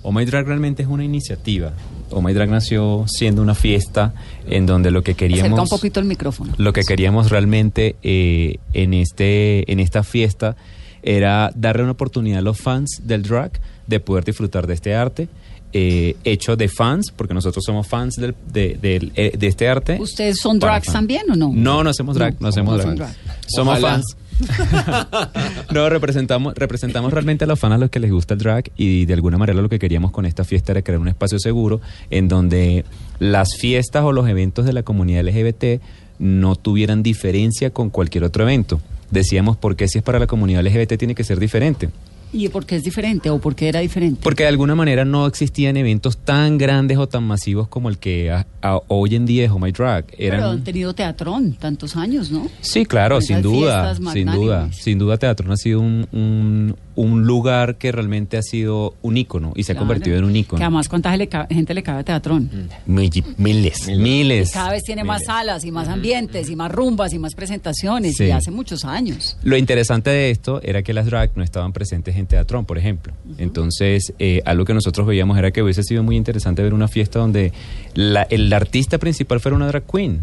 Oh 0.03 0.13
My 0.13 0.25
Drag 0.25 0.47
realmente 0.47 0.83
es 0.83 0.89
una 0.89 1.05
iniciativa. 1.05 1.73
Oh 2.11 2.21
My 2.21 2.33
Drag 2.33 2.49
nació 2.49 3.07
siendo 3.09 3.43
una 3.43 3.55
fiesta 3.55 4.15
en 4.47 4.67
donde 4.67 4.91
lo 4.91 5.03
que 5.03 5.13
Acerca 5.13 5.35
queríamos... 5.35 5.61
un 5.61 5.69
poquito 5.69 5.99
el 5.99 6.07
micrófono. 6.07 6.53
Lo 6.59 6.73
que 6.73 6.83
queríamos 6.83 7.31
realmente 7.31 7.97
eh, 8.03 8.59
en, 8.73 8.95
este, 8.95 9.71
en 9.73 9.81
esta 9.81 10.05
fiesta 10.05 10.57
era 11.03 11.51
darle 11.55 11.83
una 11.83 11.93
oportunidad 11.93 12.39
a 12.39 12.43
los 12.43 12.59
fans 12.59 13.01
del 13.05 13.23
drag 13.23 13.53
de 13.87 14.01
poder 14.01 14.25
disfrutar 14.25 14.67
de 14.67 14.75
este 14.75 14.95
arte. 14.95 15.29
Eh, 15.77 16.15
hecho 16.25 16.57
de 16.57 16.69
fans, 16.69 17.13
porque 17.15 17.35
nosotros 17.35 17.63
somos 17.67 17.87
fans 17.87 18.15
del- 18.15 18.35
de, 18.53 18.79
eh, 19.17 19.37
de 19.37 19.47
este 19.49 19.69
arte. 19.69 19.99
¿Ustedes 20.01 20.39
son 20.41 20.59
drags 20.61 20.91
también 20.93 21.23
o 21.31 21.35
no? 21.35 21.51
No, 21.53 21.83
no 21.85 21.91
hacemos 21.91 22.15
drag, 22.15 22.35
No, 22.35 22.41
no, 22.43 22.49
hacemos 22.49 22.79
drag. 22.79 23.15
Somos 23.49 23.79
Ojalá. 23.79 23.89
fans. 23.95 24.17
No, 25.73 25.89
representamos, 25.89 26.55
representamos 26.55 27.13
realmente 27.13 27.45
a 27.45 27.47
los 27.47 27.59
fans 27.59 27.75
a 27.75 27.79
los 27.79 27.91
que 27.91 28.01
les 28.01 28.11
gusta 28.11 28.35
el 28.35 28.41
drag 28.41 28.71
y 28.77 29.05
de 29.07 29.15
alguna 29.15 29.39
manera 29.39 29.61
lo 29.61 29.69
que 29.69 29.79
queríamos 29.79 30.11
con 30.11 30.27
esta 30.27 30.45
fiesta 30.45 30.73
era 30.73 30.83
crear 30.83 31.01
un 31.01 31.09
espacio 31.09 31.39
seguro 31.39 31.81
en 32.11 32.29
donde 32.29 32.85
las 33.19 33.57
fiestas 33.57 34.05
o 34.05 34.13
los 34.13 34.29
eventos 34.29 34.65
de 34.67 34.73
la 34.73 34.83
comunidad 34.83 35.23
LGBT 35.25 35.81
no 36.19 36.57
tuvieran 36.57 37.03
diferencia 37.03 37.71
con 37.71 37.91
cualquier 37.91 38.25
otro 38.25 38.45
evento. 38.45 38.81
Decíamos, 39.11 39.57
¿por 39.57 39.77
qué 39.77 39.89
si 39.89 39.99
es 39.99 40.05
para 40.05 40.19
la 40.19 40.27
comunidad 40.27 40.65
LGBT 40.65 40.97
tiene 40.99 41.15
que 41.15 41.25
ser 41.25 41.39
diferente? 41.41 41.91
¿Y 42.33 42.49
por 42.49 42.67
qué 42.67 42.77
es 42.77 42.83
diferente 42.83 43.31
o 43.31 43.39
por 43.39 43.55
qué 43.55 43.69
era 43.69 43.81
diferente? 43.81 44.21
Porque 44.23 44.43
de 44.43 44.49
alguna 44.49 44.75
manera 44.75 45.05
no 45.05 45.27
existían 45.27 45.77
eventos 45.77 46.17
tan 46.19 46.59
grandes 46.59 46.99
o 46.99 47.07
tan 47.09 47.23
masivos 47.25 47.69
como 47.69 47.89
el 47.89 47.99
que 47.99 48.31
a- 48.33 48.47
a- 48.63 48.81
hoy 48.89 49.15
en 49.15 49.25
día 49.27 49.45
es 49.45 49.51
Oh 49.51 49.59
My 49.59 49.71
Drag. 49.73 50.07
Pero 50.07 50.37
Eran, 50.37 50.43
han 50.45 50.65
tenido 50.65 50.95
teatrón 50.95 51.53
tantos 51.55 51.97
años, 51.97 52.31
¿no? 52.31 52.49
Sí, 52.61 52.85
claro, 52.87 53.21
sin 53.21 53.41
duda, 53.43 53.95
sin 54.13 54.27
duda, 54.27 54.73
sin 54.73 54.99
duda 54.99 55.17
Teatro 55.19 55.53
ha 55.53 55.57
sido 55.57 55.81
un, 55.81 56.07
un, 56.13 56.77
un 56.97 57.25
lugar 57.27 57.77
que 57.77 57.93
realmente 57.93 58.37
ha 58.37 58.43
sido 58.43 58.95
un 59.03 59.17
ícono 59.17 59.53
y 59.55 59.63
se 59.63 59.73
ha 59.73 59.75
Claro. 59.75 59.87
convertido 59.87 60.17
en 60.19 60.25
un 60.25 60.33
Que 60.33 60.39
ícono. 60.41 60.63
además, 60.63 60.89
¿cuánta 60.89 61.13
gente 61.51 61.75
le 61.75 61.83
cabe 61.83 62.01
a 62.01 62.05
teatrón? 62.05 62.51
Miles, 62.87 63.89
miles. 63.89 64.51
Cada 64.53 64.71
vez 64.73 64.83
tiene 64.83 65.05
más 65.05 65.25
salas 65.25 65.65
y 65.65 65.71
más 65.71 65.89
ambientes 65.89 66.49
y 66.51 66.57
más 66.57 66.71
rumbas 66.73 67.13
y 67.13 67.19
más 67.19 67.35
presentaciones 67.35 68.17
Sí. 68.17 68.25
y 68.25 68.31
hace 68.31 68.51
muchos 68.51 68.85
años. 68.85 69.37
Lo 69.43 69.57
interesante 69.57 70.11
de 70.11 70.31
esto 70.31 70.61
era 70.63 70.83
que 70.83 70.93
las 70.93 71.07
drag 71.07 71.31
no 71.37 71.43
estaban 71.43 71.73
presentes 71.73 72.17
en 72.17 72.24
Teatrón, 72.27 72.65
por 72.65 72.79
ejemplo. 72.79 73.13
Entonces, 73.39 74.13
eh, 74.19 74.43
algo 74.45 74.65
que 74.65 74.75
nosotros 74.75 75.07
veíamos 75.07 75.37
era 75.39 75.51
que 75.51 75.63
hubiese 75.63 75.83
sido 75.83 76.03
muy 76.03 76.17
interesante 76.17 76.63
ver 76.63 76.75
una 76.75 76.89
fiesta 76.89 77.19
donde 77.19 77.53
la- 77.95 78.27
el 78.31 78.53
artista 78.53 78.99
principal 78.99 79.41
fuera 79.41 79.57
una 79.57 79.67
drag 79.67 79.85
queen. 79.91 80.21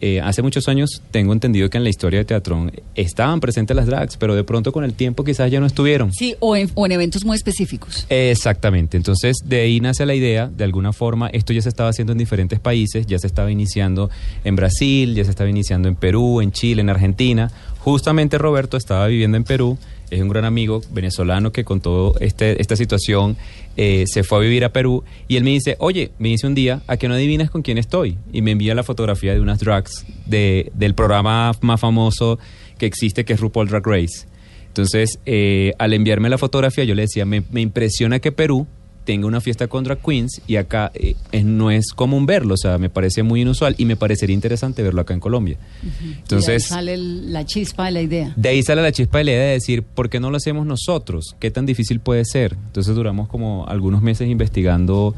Eh, 0.00 0.20
hace 0.20 0.42
muchos 0.42 0.68
años 0.68 1.00
tengo 1.12 1.32
entendido 1.32 1.70
que 1.70 1.78
en 1.78 1.84
la 1.84 1.88
historia 1.88 2.18
de 2.18 2.24
Teatrón 2.26 2.72
estaban 2.94 3.40
presentes 3.40 3.74
las 3.74 3.86
drags, 3.86 4.18
pero 4.18 4.34
de 4.34 4.44
pronto 4.44 4.70
con 4.70 4.84
el 4.84 4.92
tiempo 4.92 5.24
quizás 5.24 5.50
ya 5.50 5.60
no 5.60 5.66
estuvieron. 5.66 6.12
Sí, 6.12 6.34
o 6.40 6.56
en, 6.56 6.68
o 6.74 6.84
en 6.84 6.92
eventos 6.92 7.24
muy 7.24 7.36
específicos. 7.36 8.04
Exactamente, 8.10 8.98
entonces 8.98 9.36
de 9.46 9.60
ahí 9.60 9.80
nace 9.80 10.04
la 10.04 10.14
idea, 10.14 10.48
de 10.54 10.64
alguna 10.64 10.92
forma, 10.92 11.28
esto 11.28 11.54
ya 11.54 11.62
se 11.62 11.70
estaba 11.70 11.88
haciendo 11.88 12.12
en 12.12 12.18
diferentes 12.18 12.58
países, 12.60 13.06
ya 13.06 13.18
se 13.18 13.26
estaba 13.28 13.50
iniciando 13.50 14.10
en 14.42 14.56
Brasil, 14.56 15.14
ya 15.14 15.24
se 15.24 15.30
estaba 15.30 15.48
iniciando 15.48 15.88
en 15.88 15.94
Perú, 15.94 16.42
en 16.42 16.52
Chile, 16.52 16.82
en 16.82 16.90
Argentina. 16.90 17.50
Justamente 17.78 18.36
Roberto 18.36 18.76
estaba 18.76 19.06
viviendo 19.06 19.36
en 19.38 19.44
Perú, 19.44 19.78
es 20.10 20.20
un 20.20 20.28
gran 20.28 20.44
amigo 20.44 20.80
venezolano 20.90 21.52
que 21.52 21.64
con 21.64 21.80
toda 21.80 22.18
este, 22.20 22.60
esta 22.60 22.76
situación 22.76 23.36
eh, 23.76 24.04
se 24.06 24.22
fue 24.22 24.38
a 24.38 24.40
vivir 24.40 24.64
a 24.64 24.72
Perú 24.72 25.04
y 25.28 25.36
él 25.36 25.44
me 25.44 25.50
dice, 25.50 25.76
oye, 25.78 26.10
me 26.18 26.28
dice 26.28 26.46
un 26.46 26.54
día, 26.54 26.82
¿a 26.86 26.96
que 26.96 27.08
no 27.08 27.14
adivinas 27.14 27.50
con 27.50 27.62
quién 27.62 27.78
estoy? 27.78 28.18
Y 28.32 28.42
me 28.42 28.52
envía 28.52 28.74
la 28.74 28.82
fotografía 28.82 29.34
de 29.34 29.40
unas 29.40 29.58
drags 29.58 30.06
de, 30.26 30.70
del 30.74 30.94
programa 30.94 31.52
más 31.60 31.80
famoso 31.80 32.38
que 32.78 32.86
existe, 32.86 33.24
que 33.24 33.32
es 33.34 33.40
RuPaul 33.40 33.68
Drag 33.68 33.86
Race. 33.86 34.26
Entonces, 34.68 35.20
eh, 35.24 35.72
al 35.78 35.92
enviarme 35.92 36.28
la 36.28 36.38
fotografía, 36.38 36.84
yo 36.84 36.94
le 36.94 37.02
decía, 37.02 37.24
me, 37.24 37.42
me 37.52 37.60
impresiona 37.60 38.18
que 38.18 38.32
Perú 38.32 38.66
tenga 39.04 39.26
una 39.26 39.40
fiesta 39.40 39.66
con 39.68 39.84
drag 39.84 39.98
queens 39.98 40.40
y 40.46 40.56
acá 40.56 40.90
eh, 40.94 41.14
no 41.44 41.70
es 41.70 41.92
común 41.92 42.26
verlo, 42.26 42.54
o 42.54 42.56
sea, 42.56 42.78
me 42.78 42.88
parece 42.90 43.22
muy 43.22 43.42
inusual 43.42 43.74
y 43.78 43.84
me 43.84 43.96
parecería 43.96 44.34
interesante 44.34 44.82
verlo 44.82 45.00
acá 45.02 45.14
en 45.14 45.20
Colombia. 45.20 45.56
y 45.82 45.86
de 45.86 45.92
ahí 46.06 46.14
Entonces, 46.20 46.66
sale 46.66 46.94
el- 46.94 47.32
la 47.32 47.44
chispa 47.44 47.84
de 47.86 47.90
la 47.92 48.02
idea. 48.02 48.32
de 48.36 48.48
ahí 48.48 48.62
sale 48.62 48.82
la 48.82 48.92
chispa 48.92 49.18
de 49.18 49.24
la 49.24 49.30
idea 49.32 49.42
de 49.44 49.52
decir, 49.52 49.82
¿por 49.82 50.08
qué 50.10 50.20
no 50.20 50.30
lo 50.30 50.36
hacemos 50.38 50.66
nosotros? 50.66 51.36
¿Qué 51.38 51.50
tan 51.50 51.66
difícil 51.66 52.00
puede 52.00 52.24
ser? 52.24 52.56
Entonces 52.66 52.94
duramos 52.94 53.28
como 53.28 53.66
algunos 53.68 54.00
meses 54.02 54.28
investigando 54.28 55.14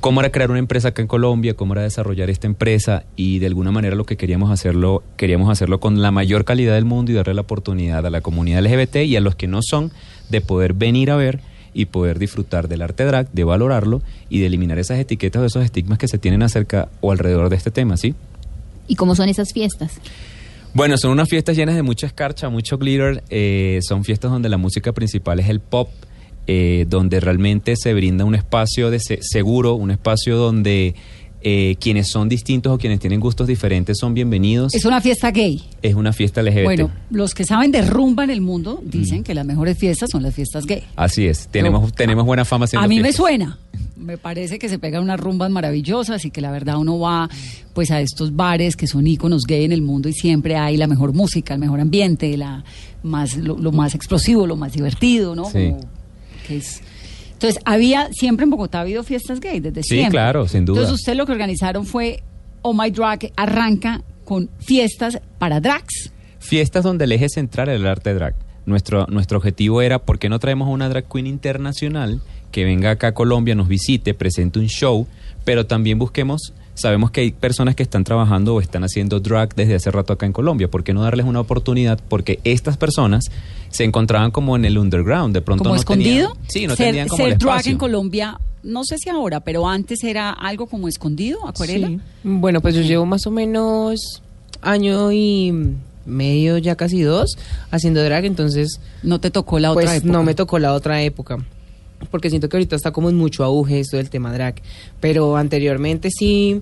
cómo 0.00 0.20
era 0.20 0.30
crear 0.30 0.50
una 0.50 0.58
empresa 0.58 0.88
acá 0.88 1.00
en 1.00 1.08
Colombia, 1.08 1.54
cómo 1.54 1.72
era 1.72 1.80
desarrollar 1.82 2.28
esta 2.28 2.46
empresa 2.46 3.04
y 3.16 3.38
de 3.38 3.46
alguna 3.46 3.70
manera 3.70 3.96
lo 3.96 4.04
que 4.04 4.18
queríamos 4.18 4.50
hacerlo, 4.50 5.02
queríamos 5.16 5.48
hacerlo 5.48 5.80
con 5.80 6.02
la 6.02 6.10
mayor 6.10 6.44
calidad 6.44 6.74
del 6.74 6.84
mundo 6.84 7.10
y 7.10 7.14
darle 7.14 7.32
la 7.32 7.40
oportunidad 7.40 8.04
a 8.04 8.10
la 8.10 8.20
comunidad 8.20 8.58
LGBT 8.66 8.96
y 9.06 9.16
a 9.16 9.20
los 9.22 9.34
que 9.34 9.46
no 9.46 9.60
son 9.62 9.92
de 10.28 10.42
poder 10.42 10.74
venir 10.74 11.10
a 11.10 11.16
ver 11.16 11.40
y 11.74 11.86
poder 11.86 12.18
disfrutar 12.18 12.68
del 12.68 12.80
arte 12.82 13.04
drag, 13.04 13.30
de 13.32 13.44
valorarlo 13.44 14.00
y 14.30 14.38
de 14.40 14.46
eliminar 14.46 14.78
esas 14.78 14.98
etiquetas 14.98 15.42
o 15.42 15.44
esos 15.44 15.64
estigmas 15.64 15.98
que 15.98 16.08
se 16.08 16.18
tienen 16.18 16.42
acerca 16.42 16.88
o 17.00 17.10
alrededor 17.12 17.50
de 17.50 17.56
este 17.56 17.70
tema, 17.70 17.96
¿sí? 17.96 18.14
¿Y 18.88 18.94
cómo 18.94 19.14
son 19.14 19.28
esas 19.28 19.52
fiestas? 19.52 19.98
Bueno, 20.72 20.96
son 20.98 21.10
unas 21.12 21.28
fiestas 21.28 21.56
llenas 21.56 21.74
de 21.76 21.82
mucha 21.82 22.06
escarcha, 22.06 22.48
mucho 22.48 22.78
glitter. 22.78 23.22
eh, 23.30 23.80
son 23.82 24.04
fiestas 24.04 24.30
donde 24.30 24.48
la 24.48 24.56
música 24.58 24.92
principal 24.92 25.38
es 25.40 25.48
el 25.48 25.60
pop, 25.60 25.88
eh, 26.46 26.84
donde 26.88 27.20
realmente 27.20 27.74
se 27.76 27.94
brinda 27.94 28.24
un 28.24 28.34
espacio 28.34 28.90
de 28.90 29.00
se- 29.00 29.20
seguro, 29.22 29.74
un 29.74 29.90
espacio 29.90 30.36
donde 30.36 30.94
eh, 31.46 31.76
quienes 31.78 32.08
son 32.08 32.26
distintos 32.26 32.72
o 32.72 32.78
quienes 32.78 33.00
tienen 33.00 33.20
gustos 33.20 33.46
diferentes 33.46 33.98
son 33.98 34.14
bienvenidos. 34.14 34.74
Es 34.74 34.86
una 34.86 35.02
fiesta 35.02 35.30
gay. 35.30 35.62
Es 35.82 35.94
una 35.94 36.14
fiesta 36.14 36.42
LGBT. 36.42 36.64
Bueno, 36.64 36.90
los 37.10 37.34
que 37.34 37.44
saben 37.44 37.70
de 37.70 37.82
rumba 37.82 38.24
en 38.24 38.30
el 38.30 38.40
mundo 38.40 38.80
dicen 38.82 39.22
que 39.22 39.34
las 39.34 39.44
mejores 39.44 39.76
fiestas 39.76 40.08
son 40.10 40.22
las 40.22 40.34
fiestas 40.34 40.64
gay. 40.64 40.82
Así 40.96 41.26
es, 41.26 41.48
tenemos, 41.48 41.92
tenemos 41.92 42.24
buena 42.24 42.46
fama 42.46 42.64
haciendo 42.64 42.86
A 42.86 42.88
mí 42.88 42.98
me 43.00 43.12
suena. 43.12 43.58
Me 43.96 44.18
parece 44.18 44.58
que 44.58 44.68
se 44.68 44.78
pegan 44.78 45.02
unas 45.02 45.20
rumbas 45.20 45.50
maravillosas 45.50 46.24
y 46.24 46.30
que 46.30 46.40
la 46.40 46.50
verdad 46.50 46.76
uno 46.78 46.98
va 46.98 47.28
pues 47.74 47.90
a 47.90 48.00
estos 48.00 48.34
bares 48.34 48.74
que 48.76 48.86
son 48.86 49.06
íconos 49.06 49.44
gay 49.46 49.64
en 49.64 49.72
el 49.72 49.82
mundo 49.82 50.08
y 50.08 50.12
siempre 50.12 50.56
hay 50.56 50.76
la 50.76 50.86
mejor 50.86 51.12
música, 51.12 51.54
el 51.54 51.60
mejor 51.60 51.80
ambiente, 51.80 52.36
la 52.36 52.64
más 53.02 53.36
lo, 53.36 53.56
lo 53.56 53.70
más 53.70 53.94
explosivo, 53.94 54.46
lo 54.46 54.56
más 54.56 54.72
divertido, 54.72 55.34
¿no? 55.34 55.44
Sí. 55.44 55.70
Como 55.70 55.88
que 56.46 56.56
es 56.58 56.82
entonces, 57.48 57.62
había 57.64 58.08
siempre 58.12 58.44
en 58.44 58.50
Bogotá 58.50 58.78
ha 58.78 58.80
habido 58.82 59.02
fiestas 59.02 59.40
gay 59.40 59.60
desde 59.60 59.82
Sí, 59.82 59.96
siempre. 59.96 60.10
claro, 60.12 60.48
sin 60.48 60.64
duda. 60.64 60.80
Entonces, 60.80 61.00
usted 61.00 61.14
lo 61.14 61.26
que 61.26 61.32
organizaron 61.32 61.86
fue 61.86 62.22
Oh 62.62 62.72
My 62.74 62.90
Drag 62.90 63.30
arranca 63.36 64.02
con 64.24 64.48
fiestas 64.58 65.20
para 65.38 65.60
drags. 65.60 66.10
Fiestas 66.38 66.84
donde 66.84 67.04
el 67.04 67.12
eje 67.12 67.28
central 67.28 67.68
era 67.68 67.76
el 67.76 67.86
arte 67.86 68.14
drag. 68.14 68.34
Nuestro, 68.66 69.06
nuestro 69.08 69.36
objetivo 69.38 69.82
era, 69.82 69.98
¿por 69.98 70.18
qué 70.18 70.28
no 70.28 70.38
traemos 70.38 70.68
a 70.68 70.70
una 70.70 70.88
drag 70.88 71.06
queen 71.08 71.26
internacional 71.26 72.22
que 72.50 72.64
venga 72.64 72.92
acá 72.92 73.08
a 73.08 73.14
Colombia, 73.14 73.54
nos 73.54 73.68
visite, 73.68 74.14
presente 74.14 74.58
un 74.60 74.66
show, 74.68 75.06
pero 75.44 75.66
también 75.66 75.98
busquemos, 75.98 76.54
sabemos 76.74 77.10
que 77.10 77.20
hay 77.22 77.32
personas 77.32 77.74
que 77.74 77.82
están 77.82 78.04
trabajando 78.04 78.54
o 78.54 78.60
están 78.60 78.84
haciendo 78.84 79.20
drag 79.20 79.54
desde 79.54 79.74
hace 79.76 79.90
rato 79.90 80.12
acá 80.12 80.26
en 80.26 80.32
Colombia, 80.32 80.68
¿por 80.70 80.84
qué 80.84 80.92
no 80.92 81.02
darles 81.02 81.26
una 81.26 81.40
oportunidad? 81.40 81.98
Porque 82.08 82.40
estas 82.44 82.76
personas 82.76 83.24
se 83.70 83.84
encontraban 83.84 84.30
como 84.30 84.56
en 84.56 84.64
el 84.64 84.78
underground, 84.78 85.34
de 85.34 85.40
pronto 85.42 85.64
como 85.64 85.74
no 85.74 85.80
escondido. 85.80 86.30
tenían- 86.34 86.50
sí, 86.50 86.66
no 86.66 86.76
ser, 86.76 86.86
tenían 86.88 87.08
como 87.08 87.24
ser 87.24 87.32
el 87.32 87.38
drag 87.38 87.66
en 87.68 87.78
Colombia, 87.78 88.38
no 88.62 88.84
sé 88.84 88.98
si 88.98 89.08
ahora, 89.10 89.40
pero 89.40 89.68
antes 89.68 90.02
era 90.04 90.30
algo 90.30 90.66
como 90.66 90.88
escondido, 90.88 91.46
acuarela. 91.46 91.88
Sí. 91.88 92.00
Bueno, 92.22 92.60
pues 92.60 92.74
yo 92.74 92.82
llevo 92.82 93.04
más 93.06 93.26
o 93.26 93.30
menos 93.30 94.22
año 94.62 95.12
y 95.12 95.52
medio, 96.06 96.58
ya 96.58 96.74
casi 96.76 97.02
dos, 97.02 97.36
haciendo 97.70 98.02
drag, 98.02 98.24
entonces... 98.24 98.80
No 99.02 99.20
te 99.20 99.30
tocó 99.30 99.58
la 99.58 99.72
pues 99.72 99.86
otra 99.86 99.96
época. 99.96 100.12
no 100.12 100.22
me 100.22 100.34
tocó 100.34 100.58
la 100.58 100.72
otra 100.74 101.02
época. 101.02 101.38
Porque 102.10 102.30
siento 102.30 102.48
que 102.48 102.56
ahorita 102.56 102.76
está 102.76 102.92
como 102.92 103.08
en 103.10 103.16
mucho 103.16 103.44
auge 103.44 103.80
esto 103.80 103.96
del 103.96 104.10
tema 104.10 104.32
drag. 104.32 104.56
Pero 105.00 105.36
anteriormente 105.36 106.10
sí, 106.10 106.60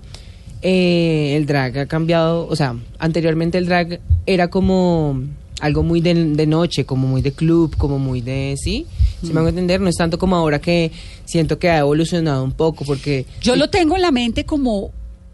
eh, 0.63 1.35
el 1.37 1.47
drag 1.47 1.79
ha 1.79 1.87
cambiado. 1.87 2.47
O 2.49 2.57
sea, 2.57 2.77
anteriormente 2.99 3.59
el 3.59 3.67
drag 3.67 4.01
era 4.27 4.49
como 4.49 5.21
algo 5.61 5.83
muy 5.83 6.01
de, 6.01 6.15
de 6.15 6.47
noche, 6.47 6.85
como 6.85 7.07
muy 7.07 7.23
de 7.23 7.33
club, 7.33 7.77
como 7.77 7.99
muy 7.99 8.21
de... 8.21 8.57
¿Sí? 8.59 8.87
¿Sí 9.23 9.33
me 9.33 9.39
hago 9.39 9.49
entender? 9.49 9.81
No 9.81 9.89
es 9.89 9.97
tanto 9.97 10.19
como 10.19 10.35
ahora 10.35 10.61
que 10.61 10.91
siento 11.25 11.59
que 11.59 11.71
ha 11.71 11.79
evolucionado 11.79 12.43
un 12.43 12.51
poco, 12.51 12.85
porque... 12.85 13.27
Yo 13.41 13.55
lo 13.55 13.71
tengo 13.71 13.95
en 13.95 14.03
la 14.03 14.11
mente 14.11 14.45
como 14.45 14.91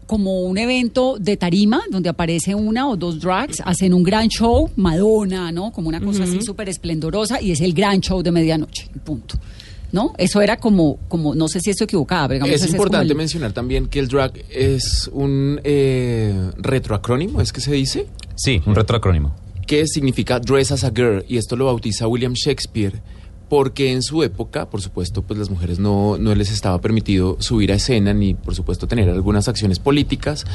como 0.09 0.41
un 0.41 0.57
evento 0.57 1.17
de 1.19 1.37
tarima 1.37 1.83
donde 1.91 2.09
aparece 2.09 2.55
una 2.55 2.89
o 2.89 2.95
dos 2.97 3.19
drags, 3.19 3.61
hacen 3.63 3.93
un 3.93 4.01
gran 4.01 4.27
show, 4.27 4.71
Madonna, 4.75 5.51
¿no? 5.51 5.71
Como 5.71 5.87
una 5.87 6.01
cosa 6.01 6.23
así 6.23 6.41
súper 6.41 6.67
esplendorosa 6.67 7.39
y 7.39 7.51
es 7.51 7.61
el 7.61 7.73
gran 7.73 8.01
show 8.01 8.23
de 8.23 8.31
medianoche, 8.31 8.89
punto. 9.05 9.35
¿No? 9.91 10.13
Eso 10.17 10.41
era 10.41 10.57
como, 10.57 10.97
como 11.07 11.33
no 11.33 11.47
sé 11.47 11.59
si 11.61 11.71
estoy 11.71 11.85
equivocada, 11.85 12.27
pero 12.27 12.45
digamos 12.45 12.63
Es 12.63 12.71
importante 12.71 13.07
como 13.07 13.11
el- 13.13 13.17
mencionar 13.17 13.53
también 13.53 13.87
que 13.87 13.99
el 13.99 14.07
drag 14.07 14.33
es 14.49 15.09
un 15.11 15.59
eh, 15.63 16.51
retroacrónimo, 16.57 17.41
¿es 17.41 17.51
que 17.51 17.61
se 17.61 17.71
dice? 17.73 18.07
Sí, 18.35 18.61
un 18.65 18.75
retroacrónimo. 18.75 19.35
que 19.65 19.85
significa 19.87 20.39
Dress 20.39 20.71
as 20.71 20.83
a 20.83 20.89
Girl, 20.95 21.23
y 21.27 21.37
esto 21.37 21.55
lo 21.55 21.65
bautiza 21.65 22.07
William 22.07 22.33
Shakespeare, 22.33 23.01
porque 23.49 23.91
en 23.91 24.01
su 24.03 24.21
época, 24.23 24.69
por 24.69 24.81
supuesto, 24.81 25.21
pues 25.23 25.39
las 25.39 25.49
mujeres 25.49 25.79
no, 25.79 26.17
no 26.19 26.33
les 26.35 26.51
estaba 26.51 26.79
permitido 26.81 27.37
subir 27.39 27.71
a 27.71 27.75
escena 27.75 28.13
ni, 28.13 28.33
por 28.35 28.53
supuesto, 28.55 28.87
tener 28.87 29.09
algunas 29.09 29.47
acciones 29.47 29.79
políticas, 29.79 30.45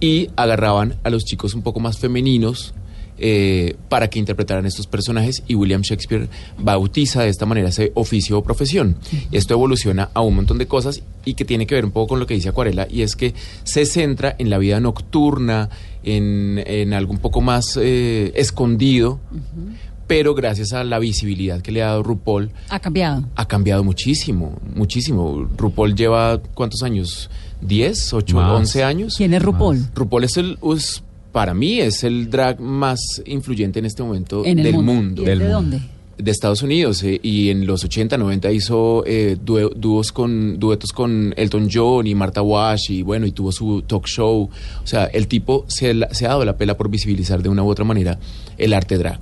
y 0.00 0.30
agarraban 0.36 0.96
a 1.04 1.10
los 1.10 1.24
chicos 1.24 1.54
un 1.54 1.62
poco 1.62 1.78
más 1.80 1.98
femeninos 1.98 2.74
eh, 3.20 3.76
para 3.88 4.08
que 4.08 4.18
interpretaran 4.18 4.66
estos 4.66 4.86
personajes, 4.86 5.42
y 5.46 5.54
William 5.54 5.82
Shakespeare 5.82 6.28
bautiza 6.58 7.22
de 7.22 7.28
esta 7.28 7.46
manera 7.46 7.68
ese 7.68 7.92
oficio 7.94 8.38
o 8.38 8.42
profesión. 8.42 8.96
Y 9.30 9.36
esto 9.36 9.54
evoluciona 9.54 10.10
a 10.14 10.20
un 10.22 10.34
montón 10.34 10.58
de 10.58 10.66
cosas 10.66 11.02
y 11.24 11.34
que 11.34 11.44
tiene 11.44 11.66
que 11.66 11.74
ver 11.74 11.84
un 11.84 11.90
poco 11.90 12.08
con 12.08 12.20
lo 12.20 12.26
que 12.26 12.34
dice 12.34 12.48
Acuarela, 12.48 12.86
y 12.90 13.02
es 13.02 13.16
que 13.16 13.34
se 13.64 13.86
centra 13.86 14.34
en 14.38 14.50
la 14.50 14.58
vida 14.58 14.80
nocturna, 14.80 15.68
en, 16.02 16.62
en 16.66 16.94
algo 16.94 17.12
un 17.12 17.18
poco 17.18 17.40
más 17.40 17.78
eh, 17.80 18.32
escondido, 18.34 19.20
pero 20.06 20.34
gracias 20.34 20.72
a 20.72 20.82
la 20.82 20.98
visibilidad 20.98 21.60
que 21.60 21.72
le 21.72 21.82
ha 21.82 21.86
dado 21.86 22.02
RuPaul, 22.02 22.50
ha 22.68 22.80
cambiado. 22.80 23.24
ha 23.36 23.46
cambiado 23.46 23.84
muchísimo, 23.84 24.58
muchísimo. 24.74 25.48
RuPaul 25.56 25.94
lleva, 25.94 26.40
¿cuántos 26.54 26.82
años? 26.82 27.30
¿10, 27.62 28.12
8, 28.14 28.36
Más. 28.36 28.58
11 28.58 28.84
años? 28.84 29.14
¿Quién 29.16 29.34
es 29.34 29.42
RuPaul? 29.42 29.86
RuPaul 29.94 30.24
es, 30.24 30.36
el, 30.36 30.58
es 30.74 31.02
para 31.32 31.54
mí 31.54 31.80
es 31.80 32.04
el 32.04 32.30
drag 32.30 32.60
más 32.60 32.98
influyente 33.26 33.78
en 33.78 33.86
este 33.86 34.02
momento 34.02 34.44
En 34.44 34.58
el 34.58 34.64
del 34.64 34.74
mundo. 34.74 34.92
mundo. 34.92 35.22
¿Y 35.22 35.28
es 35.30 35.38
de 35.38 35.48
dónde? 35.48 35.80
De 36.18 36.30
Estados 36.30 36.62
Unidos. 36.62 37.02
eh, 37.02 37.18
y 37.22 37.48
en 37.48 37.66
los 37.66 37.82
80, 37.84 38.18
90 38.18 38.52
hizo 38.52 39.04
eh, 39.06 39.38
dúos 39.42 40.12
con, 40.12 40.58
duetos 40.58 40.92
con 40.92 41.32
Elton 41.36 41.68
John 41.72 42.06
y 42.06 42.14
Martha 42.14 42.42
Wash 42.42 42.90
y 42.90 43.02
bueno, 43.02 43.26
y 43.26 43.32
tuvo 43.32 43.52
su 43.52 43.82
talk 43.82 44.06
show. 44.06 44.50
O 44.82 44.86
sea, 44.86 45.04
el 45.06 45.28
tipo 45.28 45.64
se, 45.68 45.94
se 46.10 46.26
ha 46.26 46.30
dado 46.30 46.44
la 46.44 46.56
pela 46.58 46.76
por 46.76 46.90
visibilizar 46.90 47.42
de 47.42 47.48
una 47.48 47.62
u 47.62 47.68
otra 47.68 47.84
manera 47.86 48.18
el 48.58 48.74
arte 48.74 48.98
drag. 48.98 49.20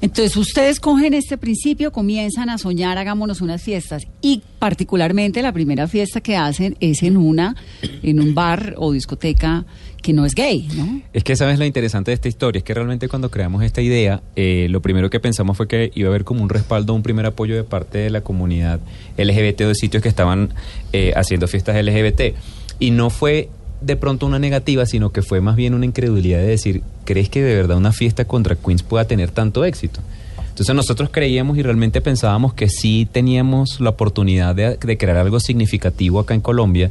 Entonces 0.00 0.36
ustedes 0.36 0.80
cogen 0.80 1.14
este 1.14 1.38
principio, 1.38 1.92
comienzan 1.92 2.50
a 2.50 2.58
soñar, 2.58 2.98
hagámonos 2.98 3.40
unas 3.40 3.62
fiestas 3.62 4.02
y 4.20 4.42
particularmente 4.58 5.42
la 5.42 5.52
primera 5.52 5.86
fiesta 5.86 6.20
que 6.20 6.34
hacen 6.36 6.76
es 6.80 7.04
en 7.04 7.16
una, 7.16 7.54
en 8.02 8.18
un 8.18 8.34
bar 8.34 8.74
o 8.78 8.90
discoteca 8.90 9.64
que 10.02 10.12
no 10.12 10.26
es 10.26 10.34
gay, 10.34 10.68
¿no? 10.76 11.00
Es 11.12 11.24
que 11.24 11.36
sabes 11.36 11.58
lo 11.58 11.64
interesante 11.64 12.10
de 12.10 12.16
esta 12.16 12.28
historia, 12.28 12.58
es 12.58 12.64
que 12.64 12.74
realmente 12.74 13.08
cuando 13.08 13.30
creamos 13.30 13.62
esta 13.62 13.80
idea, 13.80 14.20
eh, 14.36 14.66
lo 14.68 14.82
primero 14.82 15.08
que 15.08 15.20
pensamos 15.20 15.56
fue 15.56 15.68
que 15.68 15.90
iba 15.94 16.08
a 16.08 16.10
haber 16.10 16.24
como 16.24 16.42
un 16.42 16.48
respaldo, 16.48 16.92
un 16.92 17.02
primer 17.02 17.24
apoyo 17.24 17.54
de 17.54 17.64
parte 17.64 17.98
de 17.98 18.10
la 18.10 18.20
comunidad 18.20 18.80
LGBT 19.16 19.60
de 19.60 19.74
sitios 19.74 20.02
que 20.02 20.08
estaban 20.08 20.50
eh, 20.92 21.12
haciendo 21.16 21.46
fiestas 21.46 21.82
LGBT. 21.82 22.34
Y 22.80 22.90
no 22.90 23.10
fue 23.10 23.48
de 23.80 23.96
pronto 23.96 24.26
una 24.26 24.38
negativa, 24.38 24.84
sino 24.86 25.10
que 25.10 25.22
fue 25.22 25.40
más 25.40 25.56
bien 25.56 25.72
una 25.74 25.86
incredulidad 25.86 26.38
de 26.38 26.46
decir, 26.46 26.82
¿crees 27.04 27.28
que 27.28 27.42
de 27.42 27.54
verdad 27.54 27.76
una 27.76 27.92
fiesta 27.92 28.24
contra 28.24 28.56
Queens 28.56 28.82
pueda 28.82 29.06
tener 29.06 29.30
tanto 29.30 29.64
éxito? 29.64 30.00
Entonces 30.48 30.74
nosotros 30.74 31.08
creíamos 31.10 31.56
y 31.56 31.62
realmente 31.62 32.02
pensábamos 32.02 32.52
que 32.52 32.68
sí 32.68 33.08
teníamos 33.10 33.80
la 33.80 33.90
oportunidad 33.90 34.54
de 34.54 34.98
crear 34.98 35.16
algo 35.16 35.40
significativo 35.40 36.20
acá 36.20 36.34
en 36.34 36.42
Colombia 36.42 36.90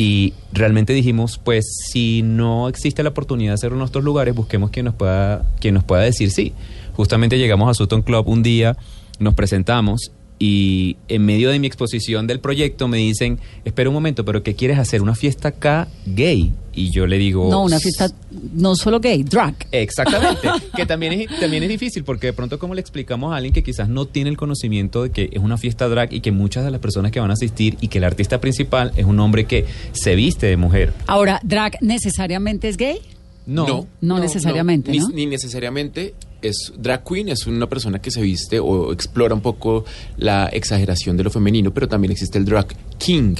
y 0.00 0.32
realmente 0.54 0.94
dijimos, 0.94 1.36
pues 1.36 1.66
si 1.92 2.22
no 2.22 2.70
existe 2.70 3.02
la 3.02 3.10
oportunidad 3.10 3.50
de 3.50 3.54
hacerlo 3.56 3.74
en 3.74 3.80
nuestros 3.80 4.02
lugares, 4.02 4.34
busquemos 4.34 4.70
quien 4.70 4.86
nos 4.86 4.94
pueda, 4.94 5.44
quien 5.60 5.74
nos 5.74 5.84
pueda 5.84 6.00
decir 6.00 6.30
sí. 6.30 6.54
Justamente 6.94 7.36
llegamos 7.36 7.68
a 7.68 7.74
Sutton 7.74 8.00
Club 8.00 8.26
un 8.26 8.42
día, 8.42 8.78
nos 9.18 9.34
presentamos 9.34 10.10
y 10.42 10.96
en 11.08 11.26
medio 11.26 11.50
de 11.50 11.58
mi 11.58 11.66
exposición 11.66 12.26
del 12.26 12.40
proyecto 12.40 12.88
me 12.88 12.96
dicen, 12.96 13.38
espera 13.66 13.90
un 13.90 13.94
momento, 13.94 14.24
pero 14.24 14.42
¿qué 14.42 14.54
quieres 14.54 14.78
hacer? 14.78 15.02
¿Una 15.02 15.14
fiesta 15.14 15.48
acá 15.48 15.86
gay? 16.06 16.50
Y 16.72 16.90
yo 16.90 17.06
le 17.06 17.18
digo... 17.18 17.50
No, 17.50 17.62
una 17.62 17.78
fiesta 17.78 18.10
no 18.54 18.74
solo 18.74 19.00
gay, 19.00 19.22
drag. 19.22 19.54
Exactamente, 19.70 20.48
que 20.76 20.86
también 20.86 21.12
es, 21.12 21.40
también 21.40 21.62
es 21.62 21.68
difícil 21.68 22.04
porque 22.04 22.28
de 22.28 22.32
pronto 22.32 22.58
como 22.58 22.74
le 22.74 22.80
explicamos 22.80 23.34
a 23.34 23.36
alguien 23.36 23.52
que 23.52 23.62
quizás 23.62 23.90
no 23.90 24.06
tiene 24.06 24.30
el 24.30 24.38
conocimiento 24.38 25.02
de 25.02 25.10
que 25.10 25.28
es 25.30 25.42
una 25.42 25.58
fiesta 25.58 25.88
drag 25.88 26.10
y 26.14 26.22
que 26.22 26.32
muchas 26.32 26.64
de 26.64 26.70
las 26.70 26.80
personas 26.80 27.12
que 27.12 27.20
van 27.20 27.30
a 27.30 27.34
asistir 27.34 27.76
y 27.82 27.88
que 27.88 27.98
el 27.98 28.04
artista 28.04 28.40
principal 28.40 28.92
es 28.96 29.04
un 29.04 29.20
hombre 29.20 29.44
que 29.44 29.66
se 29.92 30.14
viste 30.14 30.46
de 30.46 30.56
mujer. 30.56 30.94
Ahora, 31.06 31.38
drag 31.44 31.76
necesariamente 31.82 32.70
es 32.70 32.78
gay? 32.78 32.98
No, 33.46 33.86
No 34.00 34.18
necesariamente, 34.18 34.90
ni, 34.90 35.00
¿no? 35.00 35.08
ni 35.10 35.26
necesariamente 35.26 36.14
es 36.42 36.72
drag 36.76 37.04
queen, 37.04 37.28
es 37.28 37.46
una 37.46 37.68
persona 37.68 38.00
que 38.00 38.10
se 38.10 38.20
viste 38.22 38.58
o 38.58 38.92
explora 38.92 39.34
un 39.34 39.40
poco 39.40 39.84
la 40.16 40.46
exageración 40.46 41.16
de 41.16 41.24
lo 41.24 41.30
femenino, 41.30 41.72
pero 41.72 41.88
también 41.88 42.12
existe 42.12 42.38
el 42.38 42.44
drag 42.44 42.68
king, 42.98 43.34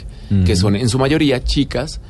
que 0.45 0.57
son 0.57 0.77
en 0.77 0.89
su 0.89 0.99
mayoría 0.99 1.43
chicas 1.43 2.01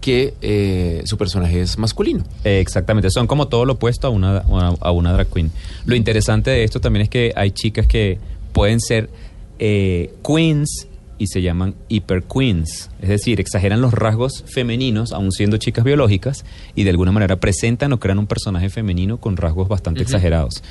que 0.00 0.34
eh, 0.42 1.02
su 1.06 1.16
personaje 1.16 1.62
es 1.62 1.78
masculino. 1.78 2.24
Eh, 2.44 2.60
Exactamente, 2.60 3.10
son 3.10 3.26
como 3.26 3.48
todo 3.48 3.64
lo 3.64 3.74
opuesto 3.74 4.06
a 4.06 4.10
una, 4.10 4.38
a 4.38 4.90
una 4.90 5.12
drag 5.12 5.28
queen. 5.28 5.50
Lo 5.86 5.94
interesante 5.94 6.50
de 6.50 6.64
esto 6.64 6.80
también 6.80 7.04
es 7.04 7.08
que 7.08 7.32
hay 7.34 7.52
chicas 7.52 7.86
que 7.86 8.18
pueden 8.52 8.80
ser 8.80 9.08
eh, 9.58 10.12
queens 10.22 10.88
y 11.18 11.28
se 11.28 11.42
llaman 11.42 11.74
hyper 11.88 12.24
queens, 12.24 12.90
es 13.00 13.08
decir, 13.08 13.40
exageran 13.40 13.80
los 13.80 13.92
rasgos 13.92 14.44
femeninos 14.46 15.12
aun 15.12 15.32
siendo 15.32 15.56
chicas 15.56 15.84
biológicas 15.84 16.44
y 16.74 16.84
de 16.84 16.90
alguna 16.90 17.12
manera 17.12 17.36
presentan 17.40 17.92
o 17.92 18.00
crean 18.00 18.18
un 18.18 18.26
personaje 18.26 18.70
femenino 18.70 19.18
con 19.18 19.36
rasgos 19.36 19.68
bastante 19.68 20.02
exagerados. 20.02 20.62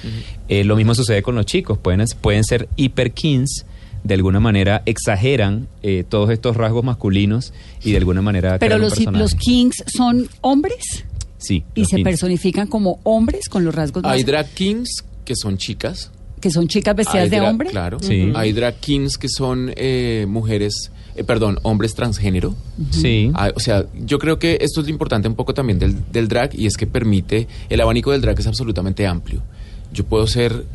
Eh, 0.50 0.63
lo 0.63 0.75
mismo 0.75 0.95
sucede 0.95 1.21
con 1.21 1.35
los 1.35 1.45
chicos, 1.45 1.77
pueden, 1.77 2.05
pueden 2.21 2.43
ser 2.43 2.67
hyper 2.75 3.12
kings, 3.12 3.65
de 4.03 4.13
alguna 4.15 4.39
manera 4.39 4.83
exageran 4.85 5.67
eh, 5.81 6.03
todos 6.07 6.29
estos 6.29 6.57
rasgos 6.57 6.83
masculinos 6.83 7.53
y 7.83 7.91
de 7.91 7.97
alguna 7.97 8.21
manera 8.21 8.59
Pero 8.59 8.75
crean 8.75 8.81
un 8.81 9.13
los, 9.13 9.21
los 9.21 9.35
kings 9.35 9.83
son 9.88 10.27
hombres 10.41 11.05
sí, 11.38 11.63
y 11.73 11.85
se 11.85 11.97
kings. 11.97 12.03
personifican 12.09 12.67
como 12.67 13.00
hombres 13.03 13.47
con 13.47 13.63
los 13.63 13.73
rasgos 13.73 14.03
Hay 14.05 14.23
drag 14.23 14.50
kings 14.50 15.03
que 15.23 15.35
son 15.35 15.57
chicas. 15.57 16.12
Que 16.43 16.51
son 16.51 16.67
chicas 16.67 16.93
vestidas 16.93 17.29
de 17.29 17.39
hombre. 17.39 17.69
Claro. 17.69 17.99
Sí. 18.01 18.34
Hay 18.36 18.51
drag 18.51 18.75
kings 18.75 19.17
que 19.17 19.29
son 19.29 19.71
eh, 19.77 20.25
mujeres, 20.27 20.91
eh, 21.15 21.23
perdón, 21.23 21.58
hombres 21.63 21.95
transgénero. 21.95 22.53
Sí. 22.91 23.32
Ah, 23.34 23.49
o 23.56 23.62
sea, 23.62 23.86
yo 24.06 24.19
creo 24.19 24.39
que 24.39 24.58
esto 24.60 24.82
es 24.82 24.88
lo 24.88 24.91
importante 24.91 25.29
un 25.29 25.36
poco 25.36 25.53
también 25.53 25.79
del, 25.79 25.95
del 26.12 26.27
drag 26.27 26.53
y 26.53 26.65
es 26.65 26.75
que 26.75 26.86
permite, 26.86 27.47
el 27.69 27.79
abanico 27.79 28.12
del 28.12 28.19
drag 28.19 28.38
es 28.38 28.47
absolutamente 28.47 29.08
amplio. 29.08 29.41
Yo 29.93 30.03
puedo 30.03 30.27
ser, 30.27 30.65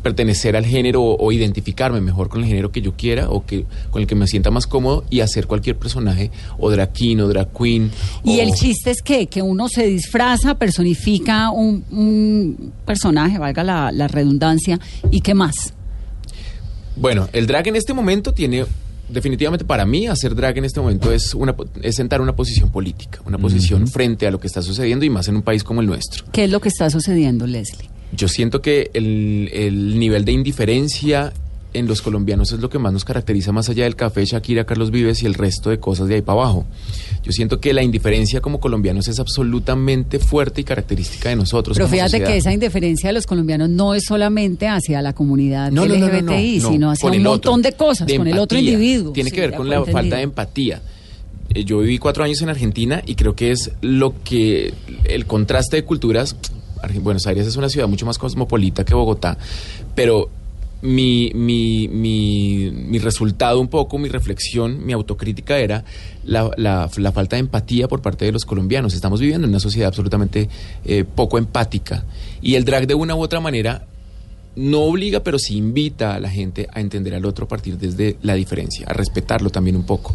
pertenecer 0.00 0.56
al 0.56 0.64
género 0.66 1.02
o, 1.02 1.32
identificarme 1.32 2.00
mejor 2.00 2.28
con 2.28 2.40
el 2.42 2.46
género 2.48 2.72
que 2.72 2.80
yo 2.82 2.92
quiera 2.94 3.30
o 3.30 3.44
que 3.46 3.64
con 3.90 4.02
el 4.02 4.08
que 4.08 4.14
me 4.14 4.26
sienta 4.26 4.50
más 4.50 4.66
cómodo 4.66 5.04
y 5.10 5.20
hacer 5.20 5.46
cualquier 5.46 5.76
personaje 5.76 6.30
o 6.58 6.70
drag 6.70 6.92
king 6.92 7.18
o 7.18 7.28
drag 7.28 7.48
queen. 7.52 7.90
Y 8.24 8.38
o- 8.38 8.42
el 8.42 8.52
chiste 8.52 8.90
es 8.90 9.02
que, 9.02 9.26
que 9.26 9.42
uno 9.42 9.68
se 9.68 9.86
disfraza, 9.86 10.54
personifica 10.56 11.50
un, 11.50 11.84
un 11.90 12.72
personaje, 12.84 13.38
valga 13.38 13.62
la, 13.64 13.92
la 13.92 14.08
redundancia, 14.08 14.78
y 15.10 15.20
qué 15.20 15.34
más. 15.34 15.54
Bueno, 16.96 17.28
el 17.32 17.46
drag 17.46 17.68
en 17.68 17.76
este 17.76 17.94
momento 17.94 18.32
tiene, 18.34 18.64
definitivamente 19.08 19.64
para 19.64 19.86
mí, 19.86 20.06
hacer 20.06 20.34
drag 20.34 20.58
en 20.58 20.64
este 20.64 20.80
momento 20.80 21.12
es, 21.12 21.34
una, 21.34 21.54
es 21.82 21.94
sentar 21.96 22.20
una 22.20 22.34
posición 22.36 22.70
política, 22.70 23.20
una 23.26 23.38
posición 23.38 23.86
frente 23.86 24.26
a 24.26 24.30
lo 24.30 24.38
que 24.40 24.46
está 24.46 24.60
sucediendo 24.62 25.04
y 25.04 25.10
más 25.10 25.28
en 25.28 25.36
un 25.36 25.42
país 25.42 25.64
como 25.64 25.80
el 25.80 25.86
nuestro. 25.86 26.24
¿Qué 26.32 26.44
es 26.44 26.50
lo 26.50 26.60
que 26.60 26.68
está 26.68 26.90
sucediendo, 26.90 27.46
Leslie? 27.46 27.88
Yo 28.12 28.28
siento 28.28 28.60
que 28.60 28.90
el, 28.94 29.50
el 29.52 29.98
nivel 29.98 30.24
de 30.24 30.32
indiferencia 30.32 31.32
en 31.72 31.86
los 31.86 32.02
colombianos 32.02 32.50
es 32.52 32.58
lo 32.60 32.68
que 32.68 32.78
más 32.78 32.92
nos 32.92 33.04
caracteriza 33.04 33.52
más 33.52 33.68
allá 33.68 33.84
del 33.84 33.94
café, 33.94 34.24
Shakira, 34.24 34.64
Carlos 34.64 34.90
Vives 34.90 35.22
y 35.22 35.26
el 35.26 35.34
resto 35.34 35.70
de 35.70 35.78
cosas 35.78 36.08
de 36.08 36.16
ahí 36.16 36.22
para 36.22 36.40
abajo. 36.42 36.66
Yo 37.22 37.30
siento 37.32 37.60
que 37.60 37.72
la 37.72 37.82
indiferencia 37.82 38.40
como 38.40 38.58
colombianos 38.58 39.06
es 39.08 39.20
absolutamente 39.20 40.18
fuerte 40.18 40.62
y 40.62 40.64
característica 40.64 41.28
de 41.28 41.36
nosotros. 41.36 41.76
Pero 41.76 41.86
como 41.86 41.94
fíjate 41.94 42.10
sociedad. 42.10 42.28
que 42.28 42.36
esa 42.38 42.52
indiferencia 42.52 43.08
de 43.10 43.12
los 43.12 43.26
colombianos 43.26 43.68
no 43.68 43.94
es 43.94 44.04
solamente 44.04 44.66
hacia 44.66 45.00
la 45.02 45.12
comunidad 45.12 45.70
No, 45.70 45.86
no, 45.86 45.94
no, 45.94 46.08
no, 46.08 46.22
no, 46.22 46.32
LGBTI, 46.32 46.58
no, 46.58 46.70
sino 46.70 46.90
hacia 46.90 47.08
un 47.10 47.22
montón 47.22 47.60
otro, 47.60 47.70
de 47.70 47.76
cosas, 47.76 48.06
de 48.08 48.16
con 48.16 48.26
el 48.26 48.38
otro 48.38 48.58
individuo. 48.58 49.12
Tiene 49.12 49.30
Sí, 49.30 49.36
que 49.36 49.42
ver 49.42 49.54
con 49.54 49.68
la 49.68 49.84
falta 49.84 50.16
de 50.16 50.22
empatía. 50.22 50.82
Eh, 51.50 51.64
Yo 51.64 51.78
viví 51.78 51.98
cuatro 51.98 52.24
años 52.24 52.42
en 52.42 52.48
Argentina 52.48 53.02
y 53.06 53.14
creo 53.14 53.36
que 53.36 53.52
es 53.52 53.70
lo 53.80 54.14
que 54.24 54.74
el 55.04 55.26
contraste 55.26 55.76
de 55.76 55.84
culturas. 55.84 56.34
Buenos 57.00 57.26
Aires 57.26 57.46
es 57.46 57.56
una 57.56 57.68
ciudad 57.68 57.88
mucho 57.88 58.06
más 58.06 58.18
cosmopolita 58.18 58.84
que 58.84 58.94
Bogotá, 58.94 59.36
pero 59.94 60.30
mi, 60.82 61.30
mi, 61.34 61.88
mi, 61.88 62.70
mi 62.70 62.98
resultado 62.98 63.60
un 63.60 63.68
poco, 63.68 63.98
mi 63.98 64.08
reflexión, 64.08 64.84
mi 64.86 64.92
autocrítica 64.94 65.58
era 65.58 65.84
la, 66.24 66.50
la- 66.56 66.88
la 66.96 67.12
falta 67.12 67.36
de 67.36 67.40
empatía 67.40 67.86
por 67.86 68.00
parte 68.00 68.24
de 68.24 68.32
los 68.32 68.44
colombianos. 68.46 68.94
Estamos 68.94 69.20
viviendo 69.20 69.44
en 69.46 69.50
una 69.50 69.60
sociedad 69.60 69.88
absolutamente 69.88 70.48
eh, 70.86 71.04
poco 71.04 71.36
empática 71.36 72.04
y 72.40 72.54
el 72.54 72.64
drag 72.64 72.86
de 72.86 72.94
una 72.94 73.14
u 73.14 73.20
otra 73.22 73.40
manera 73.40 73.84
no 74.56 74.80
obliga, 74.80 75.20
pero 75.20 75.38
sí 75.38 75.56
invita 75.56 76.14
a 76.14 76.18
la 76.20 76.30
gente 76.30 76.66
a 76.72 76.80
entender 76.80 77.14
al 77.14 77.24
otro 77.26 77.44
a 77.44 77.48
partir 77.48 77.76
desde 77.78 78.16
la 78.22 78.34
diferencia, 78.34 78.86
a 78.88 78.92
respetarlo 78.94 79.50
también 79.50 79.76
un 79.76 79.84
poco. 79.84 80.14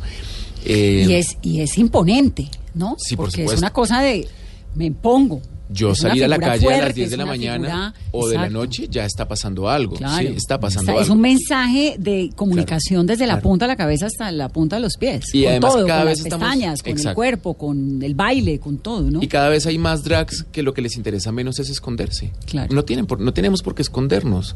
Eh, 0.66 1.06
Y 1.08 1.14
es, 1.14 1.38
y 1.44 1.62
es 1.62 1.78
imponente, 1.78 2.50
¿no? 2.74 2.96
Sí, 2.98 3.16
por 3.16 3.28
Porque 3.28 3.46
es 3.46 3.58
una 3.60 3.72
cosa 3.72 4.02
de 4.02 4.28
me 4.74 4.86
impongo. 4.86 5.42
Yo 5.70 5.92
Es 5.92 6.00
salir 6.00 6.24
a 6.24 6.28
la 6.28 6.38
calle 6.38 6.68
a 6.68 6.70
las 6.72 6.80
fuerte, 6.80 6.94
10 6.94 7.10
de 7.10 7.18
la 7.18 7.26
mañana 7.26 7.68
figura- 7.68 7.94
o 8.12 8.28
de 8.28 8.36
la 8.36 8.50
noche 8.50 8.88
ya 8.90 9.04
está 9.06 9.28
pasando 9.28 9.68
algo. 9.70 9.96
Claro. 9.96 10.28
Sí, 10.28 10.34
está 10.36 10.60
pasando 10.60 10.92
Está- 10.92 11.04
Es 11.04 11.10
un 11.10 11.22
mensaje 11.22 11.96
de 11.98 12.30
comunicación 12.36 13.08
desde 13.08 13.26
la 13.28 13.42
punta 13.42 13.66
de 13.66 13.70
la 13.74 13.76
cabeza 13.76 14.06
hasta 14.06 14.32
la 14.32 14.50
punta 14.50 14.76
de 14.76 14.82
los 14.84 14.98
pies. 14.98 15.26
Y 15.34 15.42
con 15.44 15.52
además 15.52 15.74
todo, 15.74 15.88
cada 15.88 16.00
con 16.02 16.08
vez 16.10 16.18
las 16.20 16.26
estamos- 16.28 16.48
pestañas, 16.50 16.84
con 16.84 17.00
el 17.00 17.14
cuerpo, 17.16 17.54
con 17.56 18.04
el 18.04 18.14
baile, 18.16 18.60
con 18.60 18.78
todo, 18.78 19.10
¿no? 19.10 19.22
Y 19.24 19.28
cada 19.28 19.50
vez 19.50 19.66
hay 19.66 19.78
más 19.78 20.04
drags 20.04 20.44
que 20.52 20.62
lo 20.64 20.74
que 20.74 20.82
les 20.82 20.96
interesa 20.98 21.32
menos 21.32 21.60
es 21.60 21.70
esconderse. 21.70 22.32
Claro. 22.46 22.74
No, 22.74 22.86
tienen 22.86 23.06
por- 23.08 23.20
no 23.20 23.34
tenemos 23.34 23.62
por 23.64 23.74
qué 23.76 23.82
escondernos. 23.82 24.56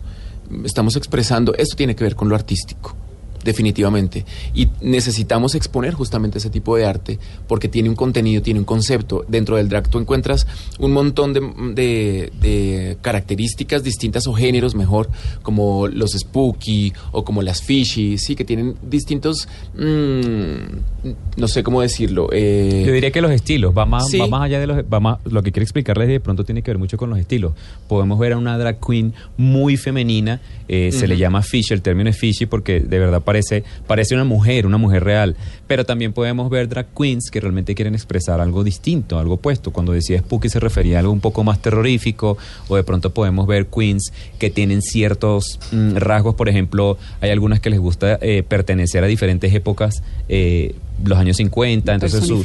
Estamos 0.63 0.95
expresando, 0.95 1.53
esto 1.55 1.75
tiene 1.75 1.95
que 1.95 2.03
ver 2.03 2.15
con 2.15 2.27
lo 2.29 2.35
artístico, 2.35 2.95
definitivamente. 3.43 4.25
Y 4.53 4.69
necesitamos 4.81 5.55
exponer 5.55 5.93
justamente 5.93 6.37
ese 6.37 6.49
tipo 6.49 6.75
de 6.75 6.85
arte 6.85 7.19
porque 7.47 7.67
tiene 7.67 7.89
un 7.89 7.95
contenido, 7.95 8.41
tiene 8.41 8.59
un 8.59 8.65
concepto. 8.65 9.23
Dentro 9.27 9.55
del 9.57 9.69
drag 9.69 9.89
tú 9.89 9.99
encuentras 9.99 10.47
un 10.79 10.91
montón 10.91 11.33
de, 11.33 11.41
de- 11.73 12.31
de 12.41 12.97
características 13.01 13.83
distintas 13.83 14.27
o 14.27 14.33
géneros 14.33 14.75
mejor, 14.75 15.09
como 15.41 15.87
los 15.87 16.11
spooky 16.11 16.93
o 17.11 17.23
como 17.23 17.41
las 17.41 17.61
fishy, 17.61 18.17
sí, 18.17 18.35
que 18.35 18.45
tienen 18.45 18.75
distintos, 18.81 19.47
mm, 19.75 21.37
no 21.37 21.47
sé 21.47 21.63
cómo 21.63 21.81
decirlo. 21.81 22.29
eh, 22.31 22.83
Yo 22.85 22.91
diría 22.93 23.11
que 23.11 23.21
los 23.21 23.31
estilos, 23.31 23.73
va 23.77 23.85
más, 23.85 24.07
Sí. 24.09 24.17
va 24.19 24.27
más 24.27 24.43
allá 24.43 24.59
de 24.59 24.67
los... 24.67 24.77
Va 24.91 24.99
más, 24.99 25.19
lo 25.25 25.41
que 25.43 25.51
quiero 25.51 25.63
explicarles 25.63 26.07
de 26.07 26.19
pronto 26.19 26.43
tiene 26.43 26.61
que 26.61 26.71
ver 26.71 26.77
mucho 26.77 26.97
con 26.97 27.09
los 27.09 27.19
estilos. 27.19 27.53
Podemos 27.87 28.19
ver 28.19 28.33
a 28.33 28.37
una 28.37 28.57
drag 28.57 28.79
queen 28.85 29.13
muy 29.37 29.77
femenina, 29.77 30.41
eh, 30.67 30.91
se 30.91 31.07
le 31.07 31.17
llama 31.17 31.41
fishy, 31.41 31.73
el 31.73 31.81
término 31.81 32.09
es 32.09 32.17
fishy 32.17 32.45
porque 32.45 32.79
de 32.79 32.99
verdad 32.99 33.21
parece, 33.29 33.63
parece 33.85 34.15
una 34.15 34.23
mujer, 34.23 34.65
una 34.65 34.77
mujer 34.77 35.03
real. 35.03 35.35
Pero 35.67 35.85
también 35.85 36.13
podemos 36.13 36.49
ver 36.49 36.67
drag 36.67 36.87
queens 36.97 37.29
que 37.31 37.39
realmente 37.39 37.75
quieren 37.75 37.93
expresar 37.93 38.41
algo 38.41 38.63
distinto, 38.63 39.19
algo 39.19 39.35
opuesto. 39.35 39.71
Cuando 39.71 39.91
decía 39.91 40.17
spooky 40.19 40.49
se 40.49 40.59
refería 40.59 40.97
a 40.97 40.99
algo 41.01 41.11
un 41.13 41.19
poco 41.21 41.43
más 41.43 41.61
terrorífico, 41.61 42.37
o 42.67 42.75
de 42.75 42.83
pronto 42.83 43.11
podemos 43.13 43.45
ver 43.45 43.67
queens 43.67 44.11
que 44.39 44.49
tienen 44.49 44.81
ciertos 44.81 45.59
mm, 45.71 45.95
rasgos, 45.97 46.33
por 46.33 46.49
ejemplo, 46.49 46.97
hay 47.21 47.29
algunas 47.29 47.59
que 47.59 47.69
les 47.69 47.79
gusta 47.79 48.17
eh, 48.21 48.41
pertenecer 48.47 49.03
a 49.03 49.07
diferentes 49.07 49.53
épocas, 49.53 50.01
eh, 50.27 50.73
los 51.03 51.17
años 51.17 51.37
50, 51.37 51.93
entonces 51.93 52.19
sus- 52.27 52.43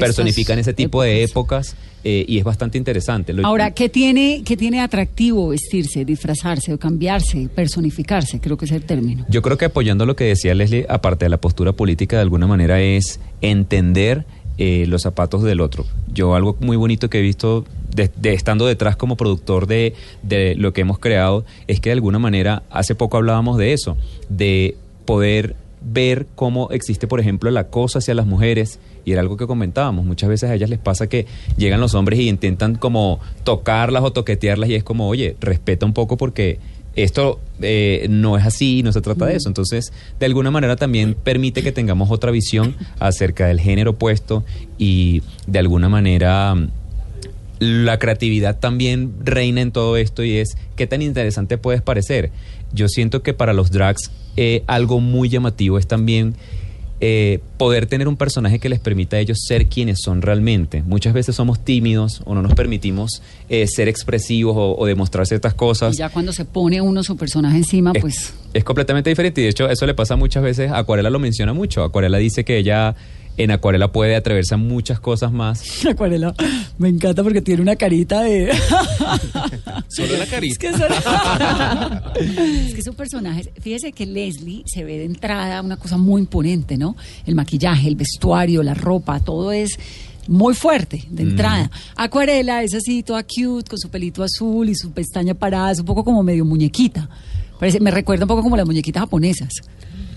personifican 0.00 0.58
ese 0.58 0.72
tipo 0.72 1.02
de 1.02 1.22
épocas 1.24 1.74
eh, 2.04 2.24
y 2.26 2.38
es 2.38 2.44
bastante 2.44 2.78
interesante. 2.78 3.34
Ahora, 3.42 3.72
¿qué 3.72 3.88
tiene, 3.88 4.42
¿qué 4.44 4.56
tiene 4.56 4.80
atractivo 4.80 5.48
vestirse, 5.48 6.04
disfrazarse 6.04 6.72
o 6.72 6.78
cambiarse, 6.78 7.48
personificarse? 7.54 8.40
Creo 8.40 8.56
que 8.56 8.64
es 8.64 8.72
el 8.72 8.82
término. 8.82 9.26
Yo 9.28 9.42
creo 9.42 9.58
que 9.58 9.66
apoyando 9.66 10.06
lo 10.06 10.16
que 10.16 10.24
decía 10.24 10.54
Leslie, 10.54 10.86
aparte 10.88 11.26
de 11.26 11.28
la 11.28 11.38
postura 11.38 11.72
política, 11.72 12.16
de 12.16 12.22
alguna 12.22 12.46
manera 12.46 12.80
es 12.80 13.20
entender 13.42 14.24
eh, 14.56 14.84
los 14.86 15.02
zapatos 15.02 15.42
del 15.42 15.60
otro. 15.60 15.86
Yo 16.12 16.34
algo 16.34 16.56
muy 16.60 16.76
bonito 16.76 17.10
que 17.10 17.18
he 17.18 17.22
visto 17.22 17.64
de, 17.94 18.10
de 18.16 18.32
estando 18.34 18.66
detrás 18.66 18.96
como 18.96 19.16
productor 19.16 19.66
de, 19.66 19.94
de 20.22 20.54
lo 20.54 20.72
que 20.72 20.82
hemos 20.82 20.98
creado 20.98 21.44
es 21.66 21.80
que 21.80 21.90
de 21.90 21.94
alguna 21.94 22.18
manera, 22.18 22.62
hace 22.70 22.94
poco 22.94 23.16
hablábamos 23.16 23.58
de 23.58 23.72
eso, 23.72 23.96
de 24.28 24.76
poder 25.04 25.56
ver 25.82 26.26
cómo 26.34 26.70
existe, 26.70 27.06
por 27.06 27.20
ejemplo, 27.20 27.48
el 27.48 27.56
acoso 27.56 27.98
hacia 27.98 28.14
las 28.14 28.26
mujeres. 28.26 28.78
Y 29.04 29.12
era 29.12 29.22
algo 29.22 29.36
que 29.36 29.46
comentábamos. 29.46 30.04
Muchas 30.04 30.28
veces 30.28 30.50
a 30.50 30.54
ellas 30.54 30.68
les 30.68 30.78
pasa 30.78 31.08
que 31.08 31.26
llegan 31.56 31.80
los 31.80 31.94
hombres 31.94 32.20
y 32.20 32.28
intentan 32.28 32.74
como 32.74 33.18
tocarlas 33.44 34.02
o 34.02 34.12
toquetearlas 34.12 34.68
y 34.68 34.74
es 34.74 34.84
como, 34.84 35.08
oye, 35.08 35.36
respeta 35.40 35.86
un 35.86 35.94
poco 35.94 36.16
porque 36.16 36.58
esto 36.96 37.40
eh, 37.60 38.06
no 38.10 38.36
es 38.36 38.44
así, 38.44 38.82
no 38.82 38.92
se 38.92 39.00
trata 39.00 39.26
de 39.26 39.36
eso. 39.36 39.48
Entonces, 39.48 39.92
de 40.18 40.26
alguna 40.26 40.50
manera 40.50 40.76
también 40.76 41.14
permite 41.14 41.62
que 41.62 41.72
tengamos 41.72 42.10
otra 42.10 42.30
visión 42.30 42.76
acerca 42.98 43.46
del 43.46 43.60
género 43.60 43.92
opuesto 43.92 44.44
y 44.76 45.22
de 45.46 45.58
alguna 45.58 45.88
manera 45.88 46.54
mm, 46.54 46.68
la 47.60 47.98
creatividad 47.98 48.58
también 48.58 49.12
reina 49.22 49.60
en 49.60 49.70
todo 49.70 49.96
esto 49.96 50.24
y 50.24 50.38
es 50.38 50.56
qué 50.76 50.86
tan 50.88 51.02
interesante 51.02 51.56
puedes 51.58 51.82
parecer. 51.82 52.30
Yo 52.72 52.88
siento 52.88 53.22
que 53.22 53.34
para 53.34 53.52
los 53.52 53.70
drags 53.70 54.10
eh, 54.36 54.64
algo 54.66 54.98
muy 55.00 55.28
llamativo 55.28 55.78
es 55.78 55.86
también 55.86 56.34
eh, 57.02 57.40
poder 57.56 57.86
tener 57.86 58.08
un 58.08 58.16
personaje 58.16 58.58
que 58.58 58.68
les 58.68 58.78
permita 58.78 59.16
a 59.16 59.20
ellos 59.20 59.38
ser 59.46 59.68
quienes 59.68 59.98
son 60.02 60.20
realmente. 60.20 60.82
Muchas 60.82 61.14
veces 61.14 61.34
somos 61.34 61.58
tímidos 61.64 62.20
o 62.26 62.34
no 62.34 62.42
nos 62.42 62.52
permitimos 62.54 63.22
eh, 63.48 63.66
ser 63.66 63.88
expresivos 63.88 64.54
o, 64.56 64.76
o 64.78 64.84
demostrar 64.86 65.26
ciertas 65.26 65.54
cosas. 65.54 65.94
Y 65.94 65.98
ya 65.98 66.10
cuando 66.10 66.32
se 66.32 66.44
pone 66.44 66.80
uno 66.82 67.02
su 67.02 67.16
personaje 67.16 67.56
encima, 67.56 67.92
Es- 67.94 68.00
pues 68.02 68.34
Es 68.52 68.64
completamente 68.64 69.08
diferente 69.10 69.40
y 69.40 69.44
de 69.44 69.50
hecho 69.50 69.68
eso 69.70 69.86
le 69.86 69.94
pasa 69.94 70.16
muchas 70.16 70.42
veces, 70.42 70.70
Acuarela 70.72 71.08
lo 71.08 71.18
menciona 71.18 71.52
mucho, 71.54 71.84
Acuarela 71.84 72.18
dice 72.18 72.44
que 72.44 72.58
ella 72.58 72.94
en 73.36 73.50
Acuarela 73.50 73.90
puede 73.90 74.16
atreverse 74.16 74.54
a 74.54 74.58
muchas 74.58 75.00
cosas 75.00 75.32
más. 75.32 75.84
Acuarela, 75.90 76.34
me 76.78 76.88
encanta 76.88 77.22
porque 77.22 77.40
tiene 77.40 77.62
una 77.62 77.76
carita 77.76 78.20
de... 78.22 78.52
Solo 79.88 80.16
la 80.18 80.26
carita. 80.26 80.52
Es 80.52 80.58
que, 80.58 80.72
son- 80.72 80.92
es 82.66 82.74
que 82.74 82.82
su 82.82 82.94
personaje, 82.94 83.50
fíjese 83.60 83.92
que 83.92 84.06
Leslie 84.06 84.62
se 84.66 84.84
ve 84.84 84.98
de 84.98 85.04
entrada 85.04 85.60
una 85.62 85.76
cosa 85.76 85.96
muy 85.96 86.20
imponente, 86.22 86.76
¿no? 86.76 86.96
El 87.26 87.34
maquillaje, 87.34 87.88
el 87.88 87.96
vestuario, 87.96 88.62
la 88.62 88.74
ropa, 88.74 89.20
todo 89.20 89.52
es 89.52 89.70
muy 90.28 90.54
fuerte 90.54 91.04
de 91.10 91.22
entrada. 91.22 91.70
Acuarela 91.96 92.62
es 92.62 92.74
así, 92.74 93.02
toda 93.02 93.22
cute, 93.24 93.68
con 93.68 93.78
su 93.78 93.88
pelito 93.88 94.22
azul 94.22 94.68
y 94.68 94.74
su 94.74 94.92
pestaña 94.92 95.34
parada, 95.34 95.72
es 95.72 95.80
un 95.80 95.86
poco 95.86 96.04
como 96.04 96.22
medio 96.22 96.44
muñequita. 96.44 97.08
Parece, 97.58 97.80
me 97.80 97.90
recuerda 97.90 98.24
un 98.24 98.28
poco 98.28 98.42
como 98.42 98.56
las 98.56 98.66
muñequitas 98.66 99.00
japonesas. 99.02 99.50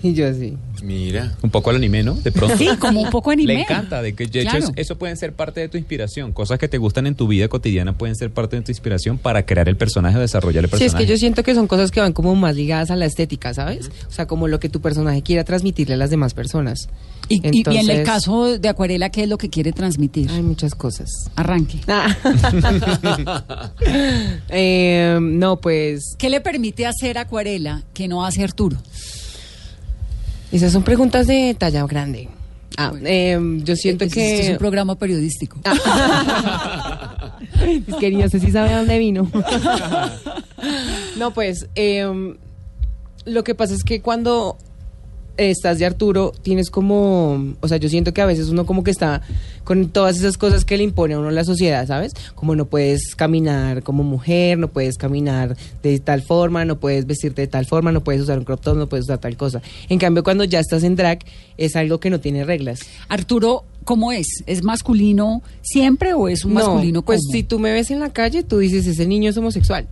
Y 0.08 0.12
yo 0.12 0.28
así. 0.28 0.54
Mira. 0.82 1.34
Un 1.40 1.48
poco 1.48 1.70
al 1.70 1.76
anime, 1.76 2.02
¿no? 2.02 2.12
De 2.14 2.30
pronto. 2.30 2.58
Sí, 2.58 2.68
como 2.78 3.00
un 3.00 3.08
poco 3.08 3.30
anime. 3.30 3.54
Le 3.54 3.60
encanta, 3.62 4.02
de 4.02 4.14
que 4.14 4.26
de 4.26 4.40
hecho 4.42 4.50
Claro. 4.50 4.72
eso 4.76 4.98
pueden 4.98 5.16
ser 5.16 5.32
parte 5.32 5.60
de 5.60 5.68
tu 5.70 5.78
inspiración. 5.78 6.32
Cosas 6.32 6.58
que 6.58 6.68
te 6.68 6.76
gustan 6.76 7.06
en 7.06 7.14
tu 7.14 7.26
vida 7.26 7.48
cotidiana 7.48 7.96
pueden 7.96 8.14
ser 8.14 8.30
parte 8.30 8.56
de 8.56 8.62
tu 8.62 8.70
inspiración 8.70 9.16
para 9.16 9.46
crear 9.46 9.66
el 9.68 9.76
personaje 9.78 10.18
o 10.18 10.20
desarrollar 10.20 10.64
el 10.64 10.68
Sí, 10.68 10.76
personaje. 10.76 11.02
es 11.04 11.06
que 11.06 11.10
yo 11.10 11.16
siento 11.16 11.42
que 11.42 11.54
son 11.54 11.66
cosas 11.66 11.90
que 11.90 12.00
van 12.00 12.12
como 12.12 12.34
más 12.34 12.54
ligadas 12.54 12.90
a 12.90 12.96
la 12.96 13.06
estética, 13.06 13.54
¿sabes? 13.54 13.90
O 14.06 14.12
sea, 14.12 14.26
como 14.26 14.46
lo 14.46 14.60
que 14.60 14.68
tu 14.68 14.82
personaje 14.82 15.22
quiera 15.22 15.42
transmitirle 15.42 15.94
a 15.94 15.96
las 15.96 16.10
demás 16.10 16.34
personas. 16.34 16.88
Y, 17.30 17.40
en 17.66 17.90
el 17.90 18.02
caso 18.02 18.58
de 18.58 18.68
Acuarela, 18.68 19.08
¿qué 19.08 19.22
es 19.22 19.28
lo 19.30 19.38
que 19.38 19.48
quiere 19.48 19.72
transmitir? 19.72 20.30
Hay 20.30 20.42
muchas 20.42 20.74
cosas. 20.74 21.08
Arranque. 21.34 21.78
Eh, 24.48 25.18
no, 25.20 25.56
pues 25.60 26.14
¿Qué 26.18 26.28
le 26.30 26.40
permite 26.40 26.86
hacer 26.86 27.18
Acuarela 27.18 27.82
que 27.92 28.08
no 28.08 28.24
hace 28.24 28.42
Arturo? 28.44 28.76
Esas 30.56 30.72
son 30.72 30.82
preguntas 30.82 31.26
de 31.26 31.54
talla 31.58 31.86
grande. 31.86 32.28
Ah, 32.76 32.92
eh, 33.04 33.38
yo 33.62 33.76
siento 33.76 34.04
Este 34.04 34.14
que... 34.14 34.40
es 34.40 34.48
un 34.50 34.58
programa 34.58 34.96
periodístico. 34.96 35.58
es 37.86 37.94
que 37.96 38.10
no 38.10 38.28
sé 38.28 38.40
si 38.40 38.50
sabe 38.50 38.72
dónde 38.72 38.98
vino. 38.98 39.30
no, 41.18 41.32
pues, 41.32 41.68
eh, 41.76 42.34
lo 43.24 43.44
que 43.44 43.54
pasa 43.54 43.74
es 43.74 43.84
que 43.84 44.00
cuando 44.00 44.56
estás 45.36 45.78
de 45.78 45.86
Arturo, 45.86 46.32
tienes 46.42 46.70
como, 46.70 47.54
o 47.60 47.68
sea, 47.68 47.78
yo 47.78 47.88
siento 47.88 48.14
que 48.14 48.22
a 48.22 48.26
veces 48.26 48.48
uno 48.48 48.66
como 48.66 48.84
que 48.84 48.90
está 48.90 49.22
con 49.64 49.88
todas 49.88 50.16
esas 50.16 50.38
cosas 50.38 50.64
que 50.64 50.76
le 50.76 50.84
impone 50.84 51.14
a 51.14 51.18
uno 51.18 51.30
la 51.30 51.44
sociedad, 51.44 51.86
¿sabes? 51.86 52.12
Como 52.34 52.54
no 52.54 52.66
puedes 52.66 53.14
caminar 53.14 53.82
como 53.82 54.04
mujer, 54.04 54.58
no 54.58 54.68
puedes 54.68 54.96
caminar 54.96 55.56
de 55.82 55.98
tal 55.98 56.22
forma, 56.22 56.64
no 56.64 56.78
puedes 56.78 57.06
vestirte 57.06 57.42
de 57.42 57.48
tal 57.48 57.66
forma, 57.66 57.90
no 57.90 58.04
puedes 58.04 58.22
usar 58.22 58.38
un 58.38 58.44
crop 58.44 58.60
top, 58.60 58.76
no 58.76 58.88
puedes 58.88 59.06
usar 59.06 59.18
tal 59.18 59.36
cosa. 59.36 59.62
En 59.88 59.98
cambio, 59.98 60.22
cuando 60.22 60.44
ya 60.44 60.60
estás 60.60 60.84
en 60.84 60.96
drag, 60.96 61.20
es 61.56 61.76
algo 61.76 61.98
que 61.98 62.10
no 62.10 62.20
tiene 62.20 62.44
reglas. 62.44 62.80
Arturo, 63.08 63.64
¿cómo 63.84 64.12
es? 64.12 64.26
¿Es 64.46 64.62
masculino 64.62 65.42
siempre 65.62 66.14
o 66.14 66.28
es 66.28 66.44
un 66.44 66.54
masculino 66.54 67.02
pues 67.02 67.20
como? 67.20 67.32
si 67.32 67.42
tú 67.42 67.58
me 67.58 67.72
ves 67.72 67.90
en 67.90 68.00
la 68.00 68.12
calle, 68.12 68.42
tú 68.42 68.58
dices, 68.58 68.86
ese 68.86 69.06
niño 69.06 69.30
es 69.30 69.36
homosexual. 69.36 69.88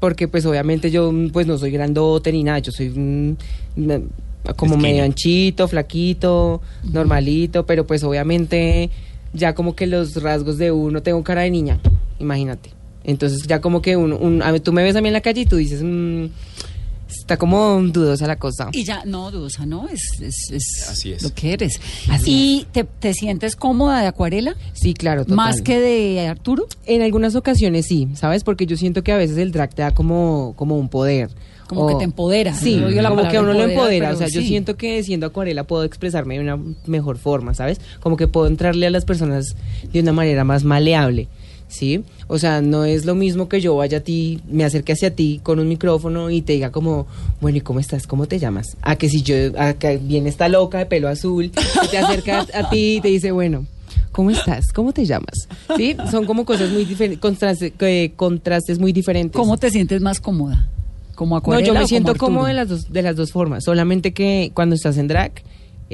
Porque 0.00 0.26
pues 0.26 0.44
obviamente 0.46 0.90
yo 0.90 1.12
pues 1.32 1.46
no 1.46 1.58
soy 1.58 1.70
grandote 1.70 2.32
ni 2.32 2.42
nada, 2.42 2.58
yo 2.58 2.72
soy 2.72 2.88
mm, 2.88 3.36
como 4.56 4.74
Esquina. 4.74 4.88
medio 4.92 5.04
anchito, 5.04 5.68
flaquito, 5.68 6.60
normalito, 6.84 7.64
pero 7.66 7.86
pues 7.86 8.02
obviamente 8.04 8.90
ya 9.32 9.54
como 9.54 9.74
que 9.74 9.86
los 9.86 10.14
rasgos 10.22 10.58
de 10.58 10.72
uno, 10.72 11.02
tengo 11.02 11.22
cara 11.24 11.42
de 11.42 11.50
niña, 11.50 11.80
imagínate. 12.18 12.70
Entonces 13.04 13.42
ya 13.46 13.60
como 13.60 13.82
que 13.82 13.96
uno, 13.96 14.16
un- 14.16 14.42
a 14.42 14.52
ver, 14.52 14.60
tú 14.60 14.72
me 14.72 14.82
ves 14.82 14.94
a 14.96 15.00
mí 15.00 15.08
en 15.08 15.14
la 15.14 15.20
calle 15.20 15.40
y 15.42 15.46
tú 15.46 15.56
dices, 15.56 15.80
mm, 15.82 16.26
está 17.08 17.36
como 17.36 17.80
dudosa 17.82 18.26
la 18.26 18.36
cosa. 18.36 18.68
Y 18.72 18.84
ya, 18.84 19.04
no, 19.04 19.30
Dudosa, 19.30 19.66
no, 19.66 19.88
es, 19.88 20.00
es, 20.20 20.50
es 20.50 20.88
Así 20.88 21.12
es. 21.12 21.22
lo 21.22 21.32
que 21.34 21.52
eres. 21.52 21.80
Así 22.08 22.30
¿Y 22.60 22.66
te, 22.72 22.84
te 22.84 23.12
sientes 23.14 23.54
cómoda 23.56 24.00
de 24.00 24.06
Acuarela? 24.06 24.54
Sí, 24.72 24.94
claro, 24.94 25.22
total. 25.22 25.36
¿Más 25.36 25.60
que 25.62 25.78
de 25.80 26.26
Arturo? 26.26 26.66
En 26.86 27.02
algunas 27.02 27.34
ocasiones 27.34 27.86
sí, 27.86 28.08
¿sabes? 28.14 28.44
Porque 28.44 28.66
yo 28.66 28.76
siento 28.76 29.02
que 29.04 29.12
a 29.12 29.16
veces 29.16 29.36
el 29.38 29.52
drag 29.52 29.74
te 29.74 29.82
da 29.82 29.92
como, 29.92 30.54
como 30.56 30.76
un 30.78 30.88
poder. 30.88 31.30
Como 31.74 31.88
que 31.88 31.94
te 31.96 32.04
empodera. 32.04 32.54
Sí, 32.54 32.76
No 32.76 32.88
la 32.90 33.08
como 33.10 33.28
que 33.28 33.36
a 33.36 33.40
uno 33.42 33.52
lo 33.52 33.64
empodera. 33.64 34.12
O 34.12 34.16
sea, 34.16 34.28
yo 34.28 34.40
siento 34.42 34.76
que 34.76 35.02
siendo 35.02 35.26
acuarela 35.26 35.64
puedo 35.64 35.84
expresarme 35.84 36.34
de 36.34 36.40
una 36.40 36.58
mejor 36.86 37.18
forma, 37.18 37.54
¿sabes? 37.54 37.80
Como 38.00 38.16
que 38.16 38.28
puedo 38.28 38.46
entrarle 38.46 38.86
a 38.86 38.90
las 38.90 39.04
personas 39.04 39.54
de 39.92 40.00
una 40.00 40.12
manera 40.12 40.44
más 40.44 40.64
maleable. 40.64 41.28
¿Sí? 41.68 42.04
O 42.26 42.38
sea, 42.38 42.60
no 42.60 42.84
es 42.84 43.06
lo 43.06 43.14
mismo 43.14 43.48
que 43.48 43.62
yo 43.62 43.74
vaya 43.76 43.96
a 43.96 44.00
ti, 44.02 44.40
me 44.46 44.62
acerque 44.62 44.92
hacia 44.92 45.14
ti 45.14 45.40
con 45.42 45.58
un 45.58 45.68
micrófono 45.68 46.28
y 46.28 46.42
te 46.42 46.52
diga 46.52 46.70
como, 46.70 47.06
bueno, 47.40 47.56
¿y 47.56 47.60
cómo 47.62 47.80
estás? 47.80 48.06
¿Cómo 48.06 48.26
te 48.26 48.38
llamas? 48.38 48.76
A 48.82 48.96
que 48.96 49.08
si 49.08 49.22
yo, 49.22 49.34
a 49.58 49.72
que 49.72 49.96
viene 49.96 50.28
esta 50.28 50.48
loca 50.50 50.76
de 50.76 50.84
pelo 50.84 51.08
azul, 51.08 51.50
que 51.50 51.88
te 51.88 51.96
acerca 51.96 52.46
a, 52.52 52.68
ti 52.68 52.96
y 52.96 53.00
te 53.00 53.08
dice, 53.08 53.32
bueno, 53.32 53.64
¿cómo 54.10 54.30
estás? 54.30 54.70
¿Cómo 54.74 54.92
te 54.92 55.06
llamas? 55.06 55.48
¿Sí? 55.78 55.96
Son 56.10 56.26
como 56.26 56.44
cosas 56.44 56.68
muy 56.70 56.84
diferentes, 56.84 57.18
contrastes, 57.20 57.72
que- 57.78 58.12
contrastes 58.16 58.78
muy 58.78 58.92
diferentes. 58.92 59.34
¿Cómo 59.40 59.56
te 59.56 59.70
sientes 59.70 60.02
más 60.02 60.20
cómoda? 60.20 60.68
¿Como 61.14 61.34
No, 61.34 61.38
Acuarela 61.38 61.66
yo 61.66 61.72
o 61.72 61.74
me 61.74 61.80
como 61.80 61.88
siento 61.88 62.10
Arturo? 62.12 62.26
como 62.26 62.46
de 62.46 62.54
las 62.54 62.68
dos 62.68 62.92
de 62.92 63.02
las 63.02 63.16
dos 63.16 63.32
formas. 63.32 63.64
Solamente 63.64 64.12
que 64.12 64.50
cuando 64.54 64.74
estás 64.74 64.96
en 64.98 65.08
drag 65.08 65.32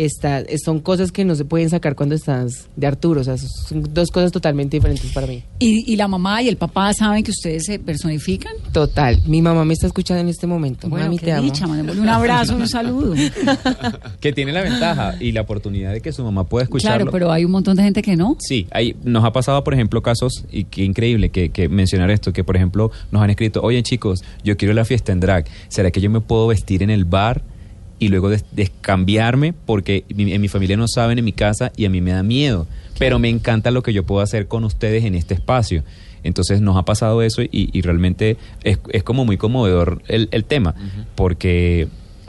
está, 0.04 0.44
son 0.64 0.80
cosas 0.80 1.12
que 1.12 1.24
no 1.24 1.34
se 1.34 1.44
pueden 1.44 1.70
sacar 1.70 1.94
cuando 1.94 2.14
estás 2.14 2.68
de 2.76 2.86
Arturo. 2.86 3.20
O 3.20 3.24
sea, 3.24 3.36
son 3.36 3.82
dos 3.92 4.10
cosas 4.10 4.32
totalmente 4.32 4.76
diferentes 4.76 5.10
para 5.12 5.26
mí. 5.26 5.42
¿Y, 5.58 5.92
y 5.92 5.96
la 5.96 6.08
mamá 6.08 6.42
y 6.42 6.48
el 6.48 6.56
papá 6.56 6.92
saben 6.94 7.24
que 7.24 7.30
ustedes 7.30 7.64
se 7.64 7.78
personifican? 7.78 8.52
Total. 8.72 9.20
Mi 9.26 9.42
mamá 9.42 9.64
me 9.64 9.74
está 9.74 9.86
escuchando 9.86 10.20
en 10.20 10.28
este 10.28 10.46
momento. 10.46 10.88
Bueno, 10.88 11.06
Mami, 11.06 11.18
qué 11.18 11.26
te 11.26 11.32
amo. 11.32 11.42
dicha, 11.42 11.66
mandémosle 11.66 12.00
un 12.00 12.08
abrazo, 12.08 12.56
un 12.56 12.68
saludo. 12.68 13.14
Que 14.20 14.32
tiene 14.32 14.52
la 14.52 14.62
ventaja 14.62 15.14
y 15.20 15.32
la 15.32 15.42
oportunidad 15.42 15.92
de 15.92 16.00
que 16.00 16.12
su 16.12 16.24
mamá 16.24 16.44
pueda 16.44 16.64
escucharlo. 16.64 16.96
Claro, 16.96 17.12
pero 17.12 17.32
hay 17.32 17.44
un 17.44 17.50
montón 17.52 17.76
de 17.76 17.82
gente 17.82 18.02
que 18.02 18.16
no. 18.16 18.36
Sí, 18.40 18.66
hay, 18.70 18.96
nos 19.04 19.24
ha 19.24 19.32
pasado, 19.32 19.62
por 19.64 19.74
ejemplo, 19.74 20.02
casos, 20.02 20.44
y 20.50 20.64
qué 20.64 20.84
increíble 20.84 21.30
que, 21.30 21.50
que 21.50 21.68
mencionar 21.68 22.10
esto, 22.10 22.32
que 22.32 22.44
por 22.44 22.56
ejemplo 22.56 22.90
nos 23.10 23.22
han 23.22 23.30
escrito, 23.30 23.62
oye 23.62 23.82
chicos, 23.82 24.24
yo 24.44 24.56
quiero 24.56 24.74
la 24.74 24.84
fiesta 24.84 25.12
en 25.12 25.20
drag, 25.20 25.46
¿será 25.68 25.90
que 25.90 26.00
yo 26.00 26.10
me 26.10 26.20
puedo 26.20 26.48
vestir 26.48 26.82
en 26.82 26.90
el 26.90 27.04
bar 27.04 27.42
y 27.98 28.08
luego 28.08 28.30
des- 28.30 28.44
descambiarme? 28.52 29.52
Porque 29.52 30.04
mi- 30.14 30.32
en 30.32 30.40
mi 30.40 30.48
familia 30.48 30.76
no 30.76 30.86
saben 30.88 31.18
en 31.18 31.24
mi 31.24 31.32
casa 31.32 31.72
y 31.76 31.84
a 31.84 31.90
mí 31.90 32.00
me 32.00 32.12
da 32.12 32.22
miedo, 32.22 32.66
pero 32.98 33.18
me 33.18 33.28
encanta 33.28 33.70
lo 33.70 33.82
que 33.82 33.92
yo 33.92 34.04
puedo 34.04 34.20
hacer 34.22 34.46
con 34.48 34.64
ustedes 34.64 35.04
en 35.04 35.14
este 35.14 35.34
espacio. 35.34 35.82
Entonces 36.24 36.60
nos 36.60 36.76
ha 36.76 36.84
pasado 36.84 37.22
eso 37.22 37.42
y, 37.42 37.48
y 37.52 37.80
realmente 37.82 38.36
es, 38.64 38.78
es 38.90 39.02
como 39.04 39.24
muy 39.24 39.36
conmovedor 39.36 40.02
el, 40.08 40.28
el 40.32 40.44
tema, 40.44 40.74
porque 41.14 41.88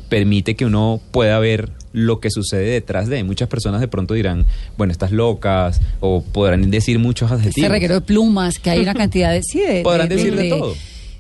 permite 0.10 0.56
que 0.56 0.66
uno 0.66 1.00
pueda 1.12 1.40
ver 1.40 1.70
lo 1.92 2.20
que 2.20 2.30
sucede 2.30 2.66
detrás 2.70 3.08
de. 3.10 3.24
Muchas 3.24 3.48
personas 3.50 3.82
de 3.82 3.88
pronto 3.88 4.14
dirán, 4.14 4.46
bueno, 4.78 4.92
estás 4.92 5.12
locas, 5.12 5.82
o 6.00 6.24
podrán 6.24 6.70
decir 6.70 7.00
muchos 7.00 7.32
Este 7.32 7.42
adjetivos. 7.42 7.72
reguero 7.72 7.96
de 7.96 8.02
plumas, 8.02 8.60
que 8.60 8.70
hay 8.70 8.80
una 8.80 8.94
cantidad 8.96 9.32
de... 9.32 9.42
Sí, 9.44 9.60
de 9.60 9.82
Podrán 9.82 10.08
decir 10.08 10.36
de 10.36 10.50
todo. 10.50 10.76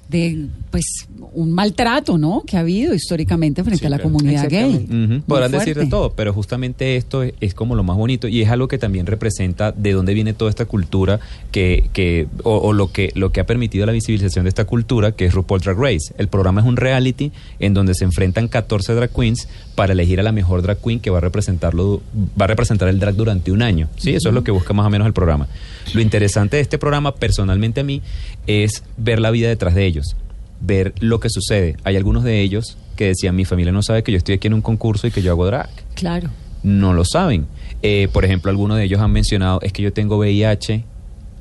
de, 0.09 0.45
pues, 0.69 1.07
un 1.33 1.51
maltrato, 1.51 2.17
¿no? 2.17 2.43
Que 2.45 2.57
ha 2.57 2.61
habido 2.61 2.93
históricamente 2.93 3.63
frente 3.63 3.87
a 3.87 3.89
la 3.89 3.99
comunidad 3.99 4.49
gay. 4.49 5.21
Podrán 5.27 5.51
decir 5.51 5.77
de 5.77 5.87
todo, 5.87 6.11
pero 6.13 6.33
justamente 6.33 6.95
esto 6.95 7.23
es, 7.23 7.33
es 7.39 7.53
como 7.53 7.75
lo 7.75 7.83
más 7.83 7.97
bonito 7.97 8.27
y 8.27 8.41
es 8.41 8.49
algo 8.49 8.67
que 8.67 8.77
también 8.77 9.05
representa 9.05 9.71
de 9.71 9.93
dónde 9.93 10.13
viene 10.13 10.33
toda 10.33 10.49
esta 10.49 10.65
cultura 10.65 11.19
que, 11.51 11.89
que 11.93 12.27
o, 12.43 12.57
o 12.57 12.73
lo 12.73 12.91
que 12.91 13.11
lo 13.15 13.31
que 13.31 13.39
ha 13.39 13.45
permitido 13.45 13.85
la 13.85 13.91
visibilización 13.91 14.45
de 14.45 14.49
esta 14.49 14.65
cultura, 14.65 15.11
que 15.11 15.25
es 15.25 15.33
RuPaul 15.33 15.61
Drag 15.61 15.77
Race. 15.77 16.13
El 16.17 16.27
programa 16.27 16.61
es 16.61 16.67
un 16.67 16.77
reality 16.77 17.31
en 17.59 17.73
donde 17.73 17.93
se 17.93 18.05
enfrentan 18.05 18.47
14 18.47 18.93
drag 18.93 19.11
queens 19.11 19.47
para 19.75 19.93
elegir 19.93 20.19
a 20.19 20.23
la 20.23 20.31
mejor 20.31 20.61
drag 20.61 20.79
queen 20.81 20.99
que 20.99 21.09
va 21.09 21.19
a 21.19 21.21
representarlo 21.21 22.01
va 22.39 22.45
a 22.45 22.47
representar 22.47 22.87
el 22.89 22.99
drag 22.99 23.15
durante 23.15 23.51
un 23.51 23.61
año. 23.61 23.89
Sí, 23.97 24.13
eso 24.13 24.29
es 24.29 24.35
lo 24.35 24.43
que 24.43 24.51
busca 24.51 24.73
más 24.73 24.85
o 24.85 24.89
menos 24.89 25.07
el 25.07 25.13
programa. 25.13 25.47
Lo 25.93 26.01
interesante 26.01 26.57
de 26.57 26.61
este 26.61 26.77
programa, 26.77 27.15
personalmente 27.15 27.81
a 27.81 27.83
mí, 27.83 28.01
es 28.47 28.83
ver 28.97 29.19
la 29.19 29.31
vida 29.31 29.47
detrás 29.49 29.75
de 29.75 29.85
ellos 29.85 30.15
ver 30.61 30.93
lo 30.99 31.19
que 31.19 31.29
sucede. 31.29 31.77
Hay 31.83 31.95
algunos 31.95 32.23
de 32.23 32.41
ellos 32.41 32.77
que 32.95 33.05
decían, 33.05 33.35
mi 33.35 33.45
familia 33.45 33.71
no 33.71 33.81
sabe 33.81 34.03
que 34.03 34.11
yo 34.11 34.17
estoy 34.17 34.35
aquí 34.35 34.47
en 34.47 34.53
un 34.53 34.61
concurso 34.61 35.07
y 35.07 35.11
que 35.11 35.21
yo 35.21 35.31
hago 35.31 35.45
drag. 35.45 35.69
Claro. 35.95 36.29
No 36.63 36.93
lo 36.93 37.05
saben. 37.05 37.47
Eh, 37.81 38.09
por 38.11 38.25
ejemplo, 38.25 38.51
algunos 38.51 38.77
de 38.77 38.83
ellos 38.83 38.99
han 38.99 39.11
mencionado, 39.11 39.59
es 39.61 39.71
que 39.71 39.81
yo 39.81 39.93
tengo 39.93 40.17
VIH 40.17 40.83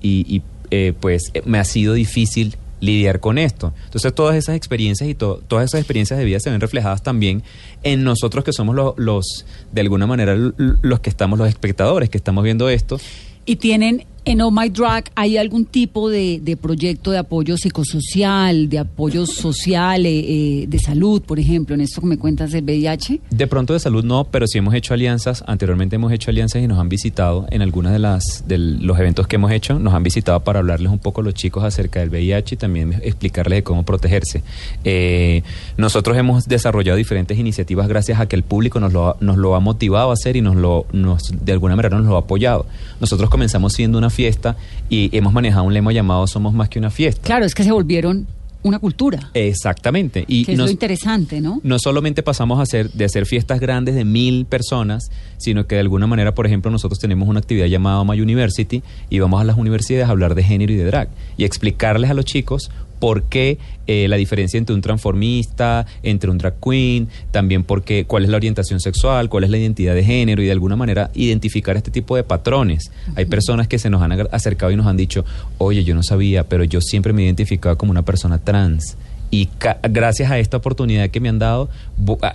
y, 0.00 0.36
y, 0.36 0.42
eh, 0.70 0.92
pues 1.00 1.30
eh, 1.34 1.42
me 1.44 1.58
ha 1.58 1.64
sido 1.64 1.94
difícil 1.94 2.56
lidiar 2.80 3.18
con 3.18 3.38
esto. 3.38 3.72
Entonces 3.86 4.14
todas 4.14 4.36
esas 4.36 4.54
experiencias 4.54 5.10
y 5.10 5.14
to- 5.16 5.42
todas 5.48 5.64
esas 5.64 5.80
experiencias 5.80 6.16
de 6.16 6.24
vida 6.24 6.38
se 6.38 6.48
ven 6.50 6.60
reflejadas 6.60 7.02
también 7.02 7.42
en 7.82 8.04
nosotros 8.04 8.44
que 8.44 8.52
somos 8.52 8.76
lo- 8.76 8.94
los, 8.96 9.44
de 9.72 9.80
alguna 9.80 10.06
manera, 10.06 10.36
los 10.36 11.00
que 11.00 11.10
estamos, 11.10 11.40
los 11.40 11.48
espectadores 11.48 12.08
que 12.08 12.18
estamos 12.18 12.44
viendo 12.44 12.68
esto. 12.68 13.00
Y 13.46 13.56
tienen 13.56 14.04
en 14.28 14.42
Oh 14.42 14.50
My 14.50 14.68
Drag, 14.68 15.10
¿hay 15.14 15.38
algún 15.38 15.64
tipo 15.64 16.10
de, 16.10 16.38
de 16.42 16.56
proyecto 16.58 17.10
de 17.10 17.16
apoyo 17.16 17.56
psicosocial, 17.56 18.68
de 18.68 18.78
apoyo 18.78 19.24
social, 19.24 20.04
eh, 20.04 20.18
eh, 20.18 20.66
de 20.68 20.78
salud, 20.78 21.22
por 21.22 21.38
ejemplo, 21.38 21.74
en 21.74 21.80
esto 21.80 22.02
que 22.02 22.08
me 22.08 22.18
cuentas 22.18 22.52
del 22.52 22.64
VIH? 22.64 23.20
De 23.30 23.46
pronto 23.46 23.72
de 23.72 23.80
salud 23.80 24.04
no, 24.04 24.24
pero 24.24 24.46
sí 24.46 24.58
hemos 24.58 24.74
hecho 24.74 24.92
alianzas. 24.92 25.42
Anteriormente 25.46 25.96
hemos 25.96 26.12
hecho 26.12 26.30
alianzas 26.30 26.62
y 26.62 26.66
nos 26.66 26.78
han 26.78 26.90
visitado 26.90 27.46
en 27.50 27.62
algunas 27.62 27.94
de 27.94 28.00
las 28.00 28.44
de 28.46 28.58
los 28.58 28.98
eventos 28.98 29.26
que 29.26 29.36
hemos 29.36 29.50
hecho. 29.50 29.78
Nos 29.78 29.94
han 29.94 30.02
visitado 30.02 30.40
para 30.40 30.58
hablarles 30.58 30.92
un 30.92 30.98
poco 30.98 31.22
a 31.22 31.24
los 31.24 31.32
chicos 31.32 31.64
acerca 31.64 32.00
del 32.00 32.10
VIH 32.10 32.56
y 32.56 32.58
también 32.58 33.00
explicarles 33.02 33.60
de 33.60 33.62
cómo 33.62 33.84
protegerse. 33.84 34.42
Eh, 34.84 35.42
nosotros 35.78 36.18
hemos 36.18 36.46
desarrollado 36.46 36.98
diferentes 36.98 37.38
iniciativas 37.38 37.88
gracias 37.88 38.20
a 38.20 38.28
que 38.28 38.36
el 38.36 38.42
público 38.42 38.78
nos 38.78 38.92
lo, 38.92 39.16
nos 39.20 39.38
lo 39.38 39.54
ha 39.54 39.60
motivado 39.60 40.10
a 40.10 40.12
hacer 40.12 40.36
y 40.36 40.42
nos 40.42 40.54
lo 40.54 40.84
nos 40.92 41.32
de 41.32 41.52
alguna 41.52 41.76
manera 41.76 41.96
nos 41.96 42.06
lo 42.06 42.16
ha 42.16 42.20
apoyado. 42.20 42.66
Nosotros 43.00 43.30
comenzamos 43.30 43.72
siendo 43.72 43.96
una 43.96 44.10
fiesta 44.18 44.56
y 44.90 45.16
hemos 45.16 45.32
manejado 45.32 45.62
un 45.62 45.72
lema 45.72 45.92
llamado 45.92 46.26
Somos 46.26 46.52
más 46.52 46.68
que 46.68 46.80
una 46.80 46.90
fiesta. 46.90 47.22
Claro, 47.22 47.44
es 47.44 47.54
que 47.54 47.62
se 47.62 47.70
volvieron 47.70 48.26
una 48.64 48.80
cultura, 48.80 49.30
Exactamente. 49.34 50.24
Y 50.26 50.44
que 50.44 50.52
es 50.52 50.58
lo 50.58 50.68
interesante, 50.68 51.40
¿no? 51.40 51.60
no 51.62 51.78
solamente 51.78 52.24
pasamos 52.24 52.58
a 52.58 52.62
hacer, 52.62 52.90
de 52.90 53.04
hacer 53.04 53.24
fiestas 53.26 53.60
grandes 53.60 53.94
de 53.94 54.04
mil 54.04 54.44
personas, 54.46 55.12
sino 55.36 55.68
que 55.68 55.76
de 55.76 55.82
alguna 55.82 56.08
manera, 56.08 56.34
por 56.34 56.46
ejemplo, 56.46 56.68
nosotros 56.68 56.98
tenemos 56.98 57.28
una 57.28 57.38
actividad 57.38 57.66
llamada 57.66 58.02
My 58.02 58.20
University 58.20 58.82
y 59.08 59.20
vamos 59.20 59.40
a 59.40 59.44
las 59.44 59.56
universidades 59.56 60.08
a 60.08 60.10
hablar 60.10 60.34
de 60.34 60.42
género 60.42 60.72
y 60.72 60.76
de 60.76 60.84
drag 60.84 61.08
y 61.36 61.44
explicarles 61.44 62.10
a 62.10 62.14
los 62.14 62.24
chicos 62.24 62.72
por 62.98 63.24
qué 63.24 63.58
eh, 63.86 64.06
la 64.08 64.16
diferencia 64.16 64.58
entre 64.58 64.74
un 64.74 64.80
transformista, 64.80 65.86
entre 66.02 66.30
un 66.30 66.38
drag 66.38 66.54
queen, 66.60 67.08
también 67.30 67.64
porque 67.64 68.04
cuál 68.04 68.24
es 68.24 68.28
la 68.28 68.36
orientación 68.36 68.80
sexual, 68.80 69.28
cuál 69.28 69.44
es 69.44 69.50
la 69.50 69.58
identidad 69.58 69.94
de 69.94 70.04
género 70.04 70.42
y 70.42 70.46
de 70.46 70.52
alguna 70.52 70.76
manera 70.76 71.10
identificar 71.14 71.76
este 71.76 71.90
tipo 71.90 72.16
de 72.16 72.24
patrones. 72.24 72.90
Hay 73.16 73.24
personas 73.24 73.68
que 73.68 73.78
se 73.78 73.90
nos 73.90 74.02
han 74.02 74.12
acercado 74.30 74.72
y 74.72 74.76
nos 74.76 74.86
han 74.86 74.96
dicho, 74.96 75.24
oye, 75.58 75.84
yo 75.84 75.94
no 75.94 76.02
sabía, 76.02 76.44
pero 76.44 76.64
yo 76.64 76.80
siempre 76.80 77.12
me 77.12 77.22
he 77.22 77.24
identificado 77.24 77.78
como 77.78 77.90
una 77.90 78.02
persona 78.02 78.38
trans. 78.38 78.96
Y 79.30 79.48
gracias 79.90 80.30
a 80.30 80.38
esta 80.38 80.56
oportunidad 80.56 81.10
que 81.10 81.20
me 81.20 81.28
han 81.28 81.38
dado, 81.38 81.68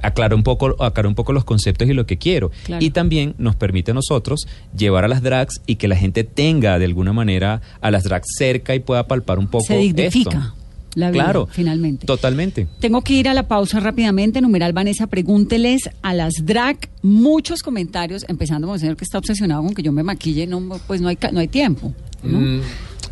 aclaro 0.02 0.36
un 0.36 0.44
poco, 0.44 0.76
aclaro 0.84 1.10
un 1.10 1.16
poco 1.16 1.34
los 1.34 1.44
conceptos 1.44 1.88
y 1.90 1.94
lo 1.94 2.06
que 2.06 2.18
quiero. 2.18 2.52
Claro. 2.66 2.86
Y 2.86 2.92
también 2.92 3.34
nos 3.38 3.56
permite 3.56 3.92
a 3.92 3.94
nosotros 3.94 4.48
llevar 4.78 5.04
a 5.04 5.08
las 5.08 5.24
drags 5.24 5.62
y 5.66 5.76
que 5.78 5.88
la 5.88 5.96
gente 5.96 6.24
tenga 6.24 6.78
de 6.78 6.86
alguna 6.86 7.12
manera 7.14 7.62
a 7.82 7.90
las 7.92 8.04
drags 8.04 8.28
cerca 8.38 8.76
y 8.76 8.80
pueda 8.80 9.08
palpar 9.08 9.40
un 9.40 9.48
poco 9.48 9.66
Se 9.66 9.78
dignifica 9.78 10.30
esto. 10.38 10.54
la 10.96 11.10
vida, 11.10 11.24
Claro, 11.24 11.48
finalmente. 11.52 12.06
Totalmente. 12.06 12.68
Tengo 12.80 13.02
que 13.02 13.14
ir 13.14 13.28
a 13.28 13.34
la 13.34 13.48
pausa 13.48 13.80
rápidamente. 13.80 14.40
Numeral 14.42 14.74
Vanessa, 14.74 15.08
pregúnteles 15.08 15.90
a 16.04 16.14
las 16.14 16.34
drag 16.46 16.78
muchos 17.02 17.64
comentarios, 17.64 18.24
empezando 18.28 18.68
con 18.68 18.76
el 18.76 18.80
señor 18.80 18.98
que 18.98 19.04
está 19.04 19.18
obsesionado 19.18 19.64
con 19.64 19.74
que 19.74 19.82
yo 19.82 19.92
me 19.92 20.04
maquille, 20.04 20.46
no, 20.46 20.62
pues 20.86 21.02
no 21.02 21.08
hay, 21.08 21.18
no 21.32 21.40
hay 21.40 21.48
tiempo. 21.48 21.92
¿no? 22.22 22.40
Mm, 22.40 22.62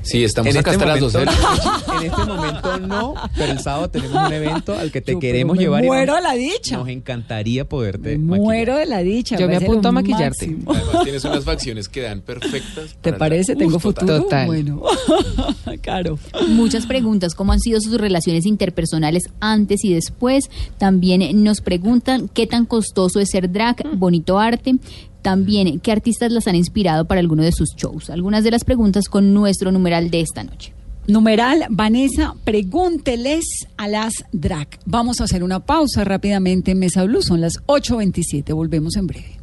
sí, 0.03 0.23
estamos 0.23 0.53
En 0.53 0.59
acá 0.59 0.71
este 0.71 0.83
hasta 0.83 0.93
las 0.93 0.99
12 0.99 1.17
de 1.19 1.25
la 1.25 1.31
momento- 1.31 1.51
noche. 1.51 1.95
En 1.97 2.11
este 2.11 2.25
momento 2.25 2.79
no, 2.79 3.13
pero 3.37 3.51
el 3.51 3.59
sábado 3.59 3.89
tenemos 3.89 4.27
un 4.27 4.33
evento 4.33 4.75
al 4.77 4.91
que 4.91 5.01
te 5.01 5.13
Yo, 5.13 5.19
queremos 5.19 5.57
me 5.57 5.63
llevar. 5.63 5.83
muero 5.83 6.15
de 6.15 6.21
la 6.21 6.33
dicha. 6.33 6.77
Nos 6.77 6.87
encantaría 6.89 7.67
poderte 7.67 8.17
Me 8.17 8.37
muero 8.39 8.77
de 8.77 8.85
la 8.85 8.99
dicha. 9.03 9.37
Yo 9.37 9.47
me 9.47 9.57
apunto 9.57 9.89
a 9.89 9.91
maquillarte. 9.91 10.47
máximo. 10.47 10.71
Además, 10.73 11.03
tienes 11.03 11.23
unas 11.25 11.43
facciones 11.43 11.89
que 11.89 12.01
dan 12.01 12.21
perfectas. 12.21 12.95
¿Te 13.01 13.13
parece? 13.13 13.55
¿Tengo 13.55 13.79
futuro? 13.79 14.23
Total. 14.23 14.45
Bueno, 14.47 14.81
claro. 15.81 16.17
Muchas 16.49 16.85
preguntas, 16.85 17.35
¿cómo 17.35 17.51
han 17.53 17.59
sido 17.59 17.79
sus 17.81 17.97
relaciones 17.99 18.45
interpersonales 18.45 19.23
antes 19.39 19.83
y 19.83 19.93
después? 19.93 20.45
También 20.77 21.43
nos 21.43 21.61
preguntan 21.61 22.29
qué 22.33 22.47
tan 22.47 22.65
costoso 22.65 23.19
es 23.19 23.29
ser 23.29 23.51
drag, 23.51 23.75
bonito 23.97 24.39
arte. 24.39 24.75
También, 25.21 25.79
¿qué 25.79 25.91
artistas 25.91 26.31
las 26.31 26.47
han 26.47 26.55
inspirado 26.55 27.05
para 27.05 27.19
alguno 27.19 27.43
de 27.43 27.51
sus 27.51 27.75
shows? 27.75 28.10
Algunas 28.10 28.43
de 28.43 28.51
las 28.51 28.63
preguntas 28.63 29.07
con 29.07 29.34
nuestro 29.34 29.71
numeral 29.71 30.10
de 30.10 30.21
esta 30.21 30.43
noche. 30.43 30.73
Numeral, 31.07 31.65
Vanessa, 31.69 32.36
pregúnteles 32.43 33.45
a 33.77 33.88
las 33.88 34.13
drag. 34.31 34.67
Vamos 34.86 35.19
a 35.19 35.25
hacer 35.25 35.43
una 35.43 35.60
pausa 35.60 36.03
rápidamente 36.03 36.71
en 36.71 36.79
Mesa 36.79 37.03
Blue. 37.03 37.21
Son 37.21 37.41
las 37.41 37.53
8.27. 37.65 38.53
Volvemos 38.53 38.95
en 38.95 39.07
breve. 39.07 39.38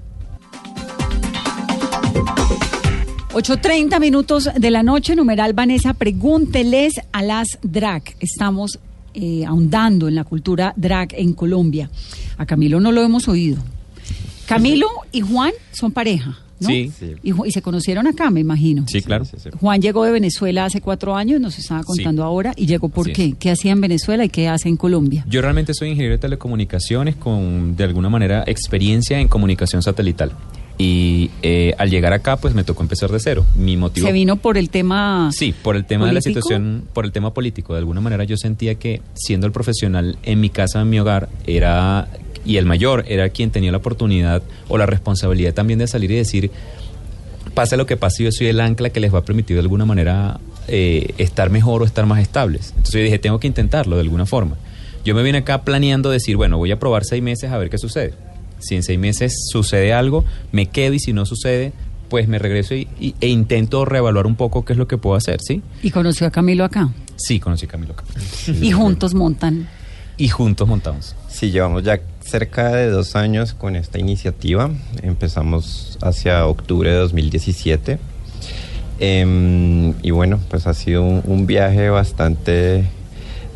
8.30 3.33 4.01
minutos 4.01 4.49
de 4.57 4.71
la 4.71 4.83
noche. 4.83 5.15
Numeral, 5.15 5.53
Vanessa, 5.53 5.95
pregúnteles 5.95 6.95
a 7.13 7.23
las 7.23 7.59
drag. 7.63 8.03
Estamos 8.21 8.79
eh, 9.15 9.45
ahondando 9.45 10.09
en 10.09 10.15
la 10.15 10.25
cultura 10.25 10.73
drag 10.77 11.15
en 11.15 11.35
Colombia. 11.35 11.91
A 12.37 12.47
Camilo 12.47 12.81
no 12.81 12.93
lo 12.93 13.03
hemos 13.03 13.29
oído. 13.29 13.59
Camilo 14.49 14.89
y 15.13 15.21
Juan 15.21 15.53
son 15.73 15.93
pareja, 15.93 16.39
¿no? 16.61 16.69
Sí. 16.69 16.91
Y, 17.23 17.33
y 17.47 17.51
se 17.53 17.63
conocieron 17.63 18.07
acá, 18.07 18.31
me 18.31 18.41
imagino. 18.41 18.85
Sí, 18.89 19.03
claro. 19.03 19.25
Juan 19.61 19.81
llegó 19.81 20.05
de 20.05 20.11
Venezuela 20.13 20.65
hace 20.65 20.81
cuatro 20.81 21.15
años, 21.15 21.41
nos 21.41 21.59
estaba 21.59 21.83
contando 21.85 22.25
ahora, 22.25 22.53
y 22.57 22.67
llegó 22.67 22.89
por 22.89 23.07
Así 23.07 23.13
qué. 23.13 23.25
es. 23.27 23.35
¿Qué 23.39 23.51
hacía 23.51 23.73
en 23.73 23.81
Venezuela 23.81 24.25
y 24.25 24.29
qué 24.29 24.49
hace 24.49 24.69
en 24.69 24.77
Colombia? 24.77 25.25
Yo 25.29 25.43
realmente 25.43 25.75
soy 25.75 25.91
ingeniero 25.91 26.15
de 26.15 26.19
telecomunicaciones 26.19 27.17
con, 27.17 27.77
de 27.77 27.85
alguna 27.85 28.09
manera, 28.09 28.45
experiencia 28.47 29.21
en 29.21 29.29
comunicación 29.29 29.83
satelital. 29.83 30.33
Y 30.81 31.33
eh, 31.43 31.75
al 31.77 31.91
llegar 31.91 32.13
acá, 32.13 32.37
pues 32.37 32.55
me 32.55 32.63
tocó 32.63 32.85
empezar 32.85 33.11
de 33.11 33.19
cero. 33.19 33.45
Mi 33.57 33.77
motivo... 33.77 34.07
Se 34.07 34.13
vino 34.13 34.37
por 34.37 34.57
el 34.57 34.71
tema. 34.71 35.29
Sí, 35.33 35.53
por 35.61 35.75
el 35.75 35.85
tema 35.85 36.07
de 36.07 36.13
la 36.13 36.21
situación, 36.21 36.85
por 36.93 37.05
el 37.05 37.11
tema 37.11 37.35
político. 37.35 37.73
De 37.73 37.81
alguna 37.81 38.01
manera 38.01 38.23
yo 38.23 38.37
sentía 38.37 38.77
que 38.77 39.03
siendo 39.15 39.49
el 39.49 39.53
profesional 39.53 40.19
en 40.23 40.41
mi 40.41 40.51
casa, 40.51 40.81
en 40.81 40.89
mi 40.89 41.01
hogar, 41.01 41.29
era, 41.49 42.09
y 42.49 42.57
el 42.57 42.67
mayor, 42.67 43.05
era 43.07 43.29
quien 43.29 43.51
tenía 43.51 43.71
la 43.71 43.79
oportunidad 43.79 44.43
o 44.69 44.77
la 44.79 44.87
responsabilidad 44.87 45.55
también 45.55 45.79
de 45.79 45.87
salir 45.87 46.11
y 46.11 46.17
decir, 46.17 46.51
pase 47.55 47.77
lo 47.77 47.87
que 47.87 47.97
pase, 47.97 48.25
yo 48.25 48.33
soy 48.33 48.47
el 48.49 48.61
ancla 48.61 48.91
que 48.91 49.01
les 49.01 49.13
va 49.13 49.19
a 49.21 49.25
permitir 49.25 49.57
de 49.57 49.61
alguna 49.61 49.85
manera 49.85 50.41
eh, 50.69 51.15
estar 51.19 51.51
mejor 51.51 51.83
o 51.83 51.85
estar 51.85 52.07
más 52.07 52.21
estables. 52.21 52.69
Entonces 52.71 52.95
yo 52.95 53.01
dije, 53.05 53.19
tengo 53.19 53.39
que 53.41 53.47
intentarlo 53.47 53.97
de 53.97 54.03
alguna 54.03 54.27
forma. 54.27 54.57
Yo 55.05 55.15
me 55.15 55.23
vine 55.23 55.39
acá 55.39 55.63
planeando 55.63 56.11
decir, 56.11 56.37
bueno, 56.37 56.59
voy 56.59 56.71
a 56.73 56.79
probar 56.79 57.05
seis 57.05 57.23
meses 57.23 57.51
a 57.51 57.59
ver 57.59 57.71
qué 57.71 57.79
sucede. 57.79 58.15
Si 58.59 58.75
en 58.75 58.83
seis 58.83 58.99
meses 58.99 59.33
sucede 59.53 59.93
algo, 59.93 60.25
me 60.53 60.67
quedo 60.67 60.95
y 60.95 60.99
si 60.99 61.13
no 61.13 61.25
sucede, 61.27 61.73
pues 62.09 62.27
me 62.29 62.39
regreso 62.39 62.75
y, 62.75 62.89
y- 62.99 63.15
e 63.21 63.29
intento 63.29 63.85
reevaluar 63.85 64.27
un 64.27 64.35
poco 64.37 64.65
qué 64.65 64.73
es 64.73 64.79
lo 64.79 64.89
que 64.89 64.99
puedo 64.99 65.17
hacer, 65.17 65.41
¿sí? 65.41 65.63
Y 65.83 65.91
conoció 65.91 66.27
a 66.27 66.31
Camilo 66.31 66.65
acá. 66.65 66.89
Sí, 67.17 67.39
conocí 67.41 67.67
a 67.67 67.69
Camilo 67.69 67.93
acá. 67.93 68.05
Y 68.61 68.73
juntos 68.73 69.15
montan. 69.15 69.69
Y 70.17 70.29
juntos 70.29 70.67
montamos. 70.67 71.15
Sí, 71.29 71.51
llevamos 71.53 71.85
ya 71.85 72.01
cerca 72.29 72.69
de 72.75 72.91
dos 72.91 73.17
años 73.17 73.55
con 73.55 73.77
esta 73.77 73.99
iniciativa. 73.99 74.71
Empezamos 75.03 75.99
hacia 76.03 76.47
octubre 76.47 76.91
de 76.91 76.97
2017. 76.97 77.99
Em, 79.01 79.95
y 80.03 80.11
bueno, 80.11 80.41
pues 80.51 80.67
ha 80.67 80.75
sido 80.75 81.03
un, 81.05 81.23
un 81.25 81.47
viaje 81.47 81.89
bastante 81.89 82.85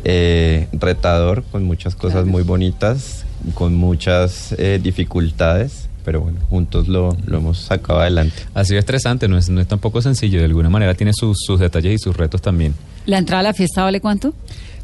eh, 0.05 0.67
retador, 0.71 1.43
con 1.51 1.63
muchas 1.63 1.95
cosas 1.95 2.25
muy 2.25 2.43
bonitas, 2.43 3.25
con 3.53 3.75
muchas 3.75 4.53
eh, 4.57 4.79
dificultades, 4.81 5.89
pero 6.05 6.21
bueno, 6.21 6.39
juntos 6.49 6.87
lo, 6.87 7.17
lo 7.25 7.37
hemos 7.39 7.57
sacado 7.59 7.99
adelante. 7.99 8.35
Ha 8.53 8.63
sido 8.63 8.79
estresante, 8.79 9.27
no 9.27 9.37
es, 9.37 9.49
no 9.49 9.59
es 9.59 9.67
tampoco 9.67 10.01
sencillo. 10.01 10.39
De 10.39 10.45
alguna 10.45 10.69
manera 10.69 10.93
tiene 10.95 11.11
sus, 11.13 11.37
sus 11.45 11.59
detalles 11.59 11.93
y 11.93 11.97
sus 11.97 12.15
retos 12.15 12.41
también. 12.41 12.73
¿La 13.05 13.17
entrada 13.17 13.41
a 13.41 13.43
la 13.43 13.53
fiesta 13.53 13.83
vale 13.83 13.99
cuánto? 13.99 14.33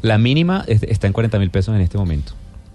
La 0.02 0.18
mínima 0.18 0.64
es- 0.66 0.82
está 0.82 1.06
en 1.06 1.14
40 1.14 1.38
mil 1.38 1.50
pesos 1.50 1.74
en 1.74 1.80
este 1.80 1.96
momento. 1.96 2.32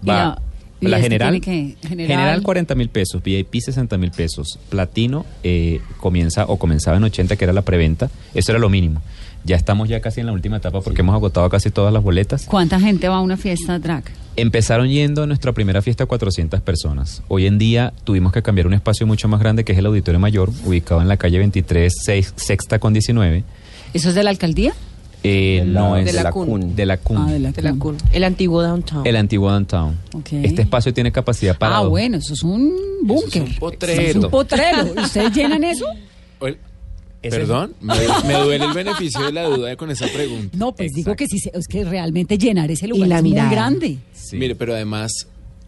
Va, 0.08 0.40
la- 0.80 0.88
¿Y 0.88 0.90
La 0.90 1.00
general, 1.00 1.40
que- 1.40 1.76
general? 1.82 2.06
general 2.18 2.42
40 2.42 2.74
mil 2.74 2.88
pesos, 2.90 3.22
VIP 3.22 3.60
60 3.60 3.96
mil 3.98 4.10
pesos, 4.10 4.58
platino 4.68 5.24
eh, 5.42 5.80
comienza 5.98 6.44
o 6.46 6.58
comenzaba 6.58 6.96
en 6.96 7.04
80 7.04 7.36
que 7.36 7.44
era 7.44 7.52
la 7.52 7.62
preventa, 7.62 8.10
eso 8.34 8.52
era 8.52 8.58
lo 8.58 8.68
mínimo. 8.68 9.00
Ya 9.44 9.54
estamos 9.56 9.88
ya 9.88 10.00
casi 10.00 10.20
en 10.20 10.26
la 10.26 10.32
última 10.32 10.56
etapa 10.56 10.80
porque 10.80 11.02
hemos 11.02 11.14
agotado 11.14 11.48
casi 11.48 11.70
todas 11.70 11.92
las 11.94 12.02
boletas. 12.02 12.46
¿Cuánta 12.46 12.80
gente 12.80 13.08
va 13.08 13.16
a 13.16 13.20
una 13.20 13.36
fiesta 13.36 13.78
drag? 13.78 14.02
Empezaron 14.34 14.88
yendo 14.88 15.22
a 15.22 15.26
nuestra 15.26 15.52
primera 15.52 15.80
fiesta 15.82 16.04
400 16.04 16.60
personas. 16.60 17.22
Hoy 17.28 17.46
en 17.46 17.56
día 17.56 17.92
tuvimos 18.04 18.32
que 18.32 18.42
cambiar 18.42 18.66
un 18.66 18.74
espacio 18.74 19.06
mucho 19.06 19.28
más 19.28 19.38
grande 19.40 19.64
que 19.64 19.72
es 19.72 19.78
el 19.78 19.86
Auditorio 19.86 20.18
Mayor, 20.18 20.50
ubicado 20.64 21.00
en 21.00 21.06
la 21.08 21.16
calle 21.16 21.38
23, 21.38 21.92
seis- 22.04 22.32
sexta 22.36 22.78
con 22.80 22.92
19. 22.92 23.44
¿Eso 23.94 24.08
es 24.08 24.14
de 24.16 24.24
la 24.24 24.30
alcaldía? 24.30 24.74
Eh, 25.28 25.60
De 25.64 25.66
la- 25.72 25.80
no 25.80 25.96
es 25.96 26.04
de 26.06 26.12
la 26.12 26.30
CUN. 26.30 26.76
De 26.76 26.86
la 26.86 26.96
CUN. 26.98 27.16
Ah, 27.18 27.30
de 27.32 27.38
la 27.38 27.52
De 27.52 27.62
la 27.62 27.70
CUN. 27.70 27.78
CUN. 27.78 27.96
El 28.12 28.24
antiguo 28.24 28.62
downtown. 28.62 29.06
El 29.06 29.16
antiguo 29.16 29.50
downtown. 29.50 29.96
Este 30.42 30.62
espacio 30.62 30.92
tiene 30.94 31.10
capacidad 31.10 31.56
para 31.58 31.78
Ah, 31.78 31.80
dos- 31.80 31.90
bueno, 31.90 32.18
eso 32.18 32.34
es 32.34 32.42
un 32.42 32.72
búnker. 33.02 33.42
un 33.42 33.54
potrero. 33.56 34.00
Es 34.02 34.14
un 34.16 34.30
potrero. 34.30 34.86
¿Y 34.96 35.00
¿Ustedes 35.00 35.32
llenan 35.34 35.64
eso? 35.64 35.86
Perdón, 37.22 37.74
me, 37.80 37.94
me 38.26 38.34
duele 38.34 38.66
el 38.66 38.72
beneficio 38.72 39.20
de 39.24 39.32
la 39.32 39.44
duda 39.48 39.74
con 39.76 39.90
esa 39.90 40.06
pregunta. 40.06 40.56
No, 40.56 40.72
pues 40.72 40.92
digo 40.92 41.16
que 41.16 41.26
sí, 41.26 41.38
es 41.52 41.66
que 41.66 41.84
realmente 41.84 42.38
llenar 42.38 42.70
ese 42.70 42.86
lugar 42.86 43.08
la 43.08 43.16
es 43.16 43.22
muy 43.24 43.32
grande. 43.32 43.98
Sí. 44.12 44.36
Mire, 44.36 44.54
pero 44.54 44.74
además, 44.74 45.10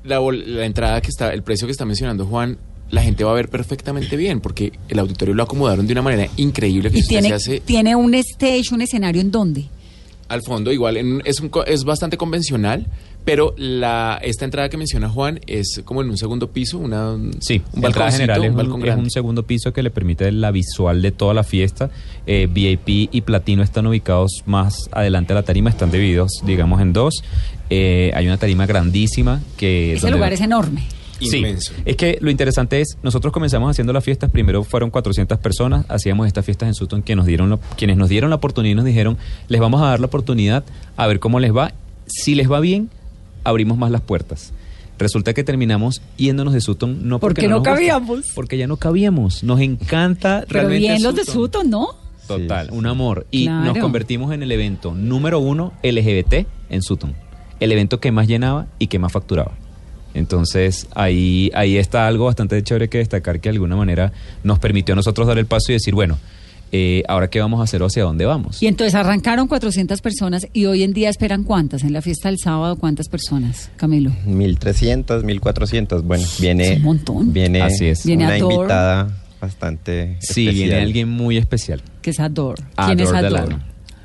la 0.04 0.20
entrada 0.64 1.00
que 1.00 1.08
está, 1.08 1.32
el 1.32 1.42
precio 1.42 1.66
que 1.66 1.72
está 1.72 1.84
mencionando 1.84 2.26
Juan, 2.26 2.58
la 2.90 3.02
gente 3.02 3.24
va 3.24 3.32
a 3.32 3.34
ver 3.34 3.48
perfectamente 3.48 4.16
bien, 4.16 4.40
porque 4.40 4.72
el 4.88 4.98
auditorio 4.98 5.34
lo 5.34 5.42
acomodaron 5.42 5.86
de 5.86 5.92
una 5.92 6.02
manera 6.02 6.30
increíble 6.36 6.90
que 6.90 6.98
Y 6.98 7.02
tiene, 7.02 7.28
se 7.28 7.34
hace 7.34 7.60
tiene 7.60 7.94
un 7.96 8.14
stage, 8.14 8.64
un 8.72 8.80
escenario 8.82 9.20
en 9.20 9.30
dónde. 9.30 9.66
al 10.28 10.42
fondo 10.42 10.70
igual, 10.72 10.96
en- 10.98 11.22
es, 11.24 11.40
un 11.40 11.48
co- 11.48 11.64
es 11.64 11.84
bastante 11.84 12.16
convencional, 12.18 12.86
pero 13.24 13.54
la, 13.58 14.18
esta 14.22 14.44
entrada 14.46 14.68
que 14.70 14.76
menciona 14.78 15.08
Juan 15.10 15.40
es 15.46 15.82
como 15.84 16.00
en 16.02 16.08
un 16.10 16.16
segundo 16.18 16.50
piso, 16.50 16.78
una, 16.78 17.14
Sí, 17.40 17.60
un 17.74 17.82
balconcito, 17.82 18.12
general 18.12 18.44
es 18.44 18.50
un 18.50 18.56
balcón 18.56 19.06
es 19.06 19.12
segundo 19.12 19.42
piso 19.42 19.72
que 19.72 19.82
le 19.82 19.90
permite 19.90 20.30
la 20.32 20.50
visual 20.50 21.02
de 21.02 21.12
toda 21.12 21.34
la 21.34 21.44
fiesta. 21.44 21.90
Eh, 22.26 22.46
VIP 22.50 23.08
y 23.12 23.20
Platino 23.22 23.62
están 23.62 23.86
ubicados 23.86 24.42
más 24.46 24.88
adelante 24.92 25.34
de 25.34 25.40
la 25.40 25.42
tarima, 25.44 25.68
están 25.70 25.90
divididos, 25.90 26.30
digamos, 26.46 26.80
en 26.80 26.92
dos. 26.94 27.22
Eh, 27.70 28.10
hay 28.14 28.26
una 28.26 28.38
tarima 28.38 28.64
grandísima 28.66 29.40
que... 29.58 29.92
Ese 29.94 30.00
donde- 30.02 30.16
lugar 30.16 30.32
es 30.32 30.40
enorme. 30.40 30.84
Sí, 31.20 31.38
Inmenso. 31.38 31.72
es 31.84 31.96
que 31.96 32.18
lo 32.20 32.30
interesante 32.30 32.80
es, 32.80 32.96
nosotros 33.02 33.32
comenzamos 33.32 33.70
haciendo 33.70 33.92
las 33.92 34.04
fiestas, 34.04 34.30
primero 34.30 34.62
fueron 34.64 34.90
400 34.90 35.38
personas, 35.38 35.84
hacíamos 35.88 36.26
estas 36.26 36.44
fiestas 36.44 36.68
en 36.68 36.74
Sutton, 36.74 37.02
que 37.02 37.16
nos 37.16 37.26
dieron 37.26 37.58
quienes 37.76 37.96
nos 37.96 38.08
dieron 38.08 38.30
la 38.30 38.36
oportunidad 38.36 38.72
y 38.72 38.74
nos 38.76 38.84
dijeron, 38.84 39.18
les 39.48 39.60
vamos 39.60 39.82
a 39.82 39.86
dar 39.86 40.00
la 40.00 40.06
oportunidad 40.06 40.64
a 40.96 41.06
ver 41.06 41.18
cómo 41.20 41.40
les 41.40 41.54
va, 41.54 41.72
si 42.06 42.34
les 42.34 42.50
va 42.50 42.60
bien, 42.60 42.88
abrimos 43.44 43.78
más 43.78 43.90
las 43.90 44.00
puertas. 44.00 44.52
Resulta 44.98 45.32
que 45.32 45.44
terminamos 45.44 46.02
yéndonos 46.16 46.52
de 46.54 46.60
Sutton 46.60 47.08
no 47.08 47.20
porque, 47.20 47.42
Porque 47.42 47.48
no 47.48 47.54
nos 47.56 47.58
gusta, 47.60 47.72
cabíamos. 47.74 48.24
porque 48.34 48.58
ya 48.58 48.66
no 48.66 48.76
cabíamos, 48.76 49.44
nos 49.44 49.60
encanta 49.60 50.44
Pero 50.48 50.60
realmente 50.68 50.88
bien 50.88 51.02
los 51.02 51.14
de 51.14 51.24
Sutton. 51.24 51.70
¿no? 51.70 51.88
Total, 52.26 52.68
un 52.72 52.86
amor. 52.86 53.26
Y 53.30 53.44
Claro. 53.44 53.64
nos 53.72 53.78
convertimos 53.78 54.32
en 54.34 54.42
el 54.42 54.52
evento 54.52 54.94
número 54.94 55.38
uno 55.38 55.72
LGBT 55.82 56.46
en 56.70 56.82
Sutton. 56.82 57.14
El 57.60 57.72
evento 57.72 58.00
que 58.00 58.12
más 58.12 58.26
llenaba 58.28 58.66
y 58.78 58.86
que 58.88 58.98
más 58.98 59.10
facturaba. 59.12 59.52
Entonces 60.18 60.86
ahí, 60.94 61.50
ahí 61.54 61.76
está 61.76 62.06
algo 62.06 62.26
bastante 62.26 62.62
chévere 62.62 62.88
que 62.88 62.98
destacar 62.98 63.40
que 63.40 63.48
de 63.48 63.54
alguna 63.54 63.76
manera 63.76 64.12
nos 64.44 64.58
permitió 64.58 64.92
a 64.92 64.96
nosotros 64.96 65.26
dar 65.26 65.38
el 65.38 65.46
paso 65.46 65.72
y 65.72 65.74
decir, 65.74 65.94
bueno, 65.94 66.18
eh, 66.70 67.02
ahora 67.08 67.30
qué 67.30 67.40
vamos 67.40 67.60
a 67.60 67.62
hacer 67.62 67.82
o 67.82 67.86
hacia 67.86 68.02
dónde 68.02 68.26
vamos. 68.26 68.62
Y 68.62 68.66
entonces 68.66 68.94
arrancaron 68.94 69.48
400 69.48 70.02
personas 70.02 70.46
y 70.52 70.66
hoy 70.66 70.82
en 70.82 70.92
día 70.92 71.08
esperan 71.08 71.44
cuántas 71.44 71.82
en 71.82 71.92
la 71.94 72.02
fiesta 72.02 72.28
del 72.28 72.38
sábado, 72.38 72.76
cuántas 72.76 73.08
personas, 73.08 73.70
Camilo. 73.76 74.10
1300, 74.26 75.24
1400. 75.24 76.02
Bueno, 76.04 76.26
viene, 76.40 76.72
Es 76.72 76.76
un 76.78 76.82
montón. 76.82 77.32
viene 77.32 77.62
Así 77.62 77.86
es. 77.86 78.04
Viene 78.04 78.26
una 78.26 78.34
Adore. 78.34 78.54
invitada 78.54 79.08
bastante 79.40 80.16
Sí, 80.20 80.42
especial. 80.48 80.54
viene 80.54 80.82
alguien 80.82 81.08
muy 81.08 81.36
especial. 81.38 81.80
Que 82.02 82.10
es 82.10 82.20
Ador. 82.20 82.56
¿Quién 82.86 83.00
es 83.00 83.12
Ador 83.12 83.56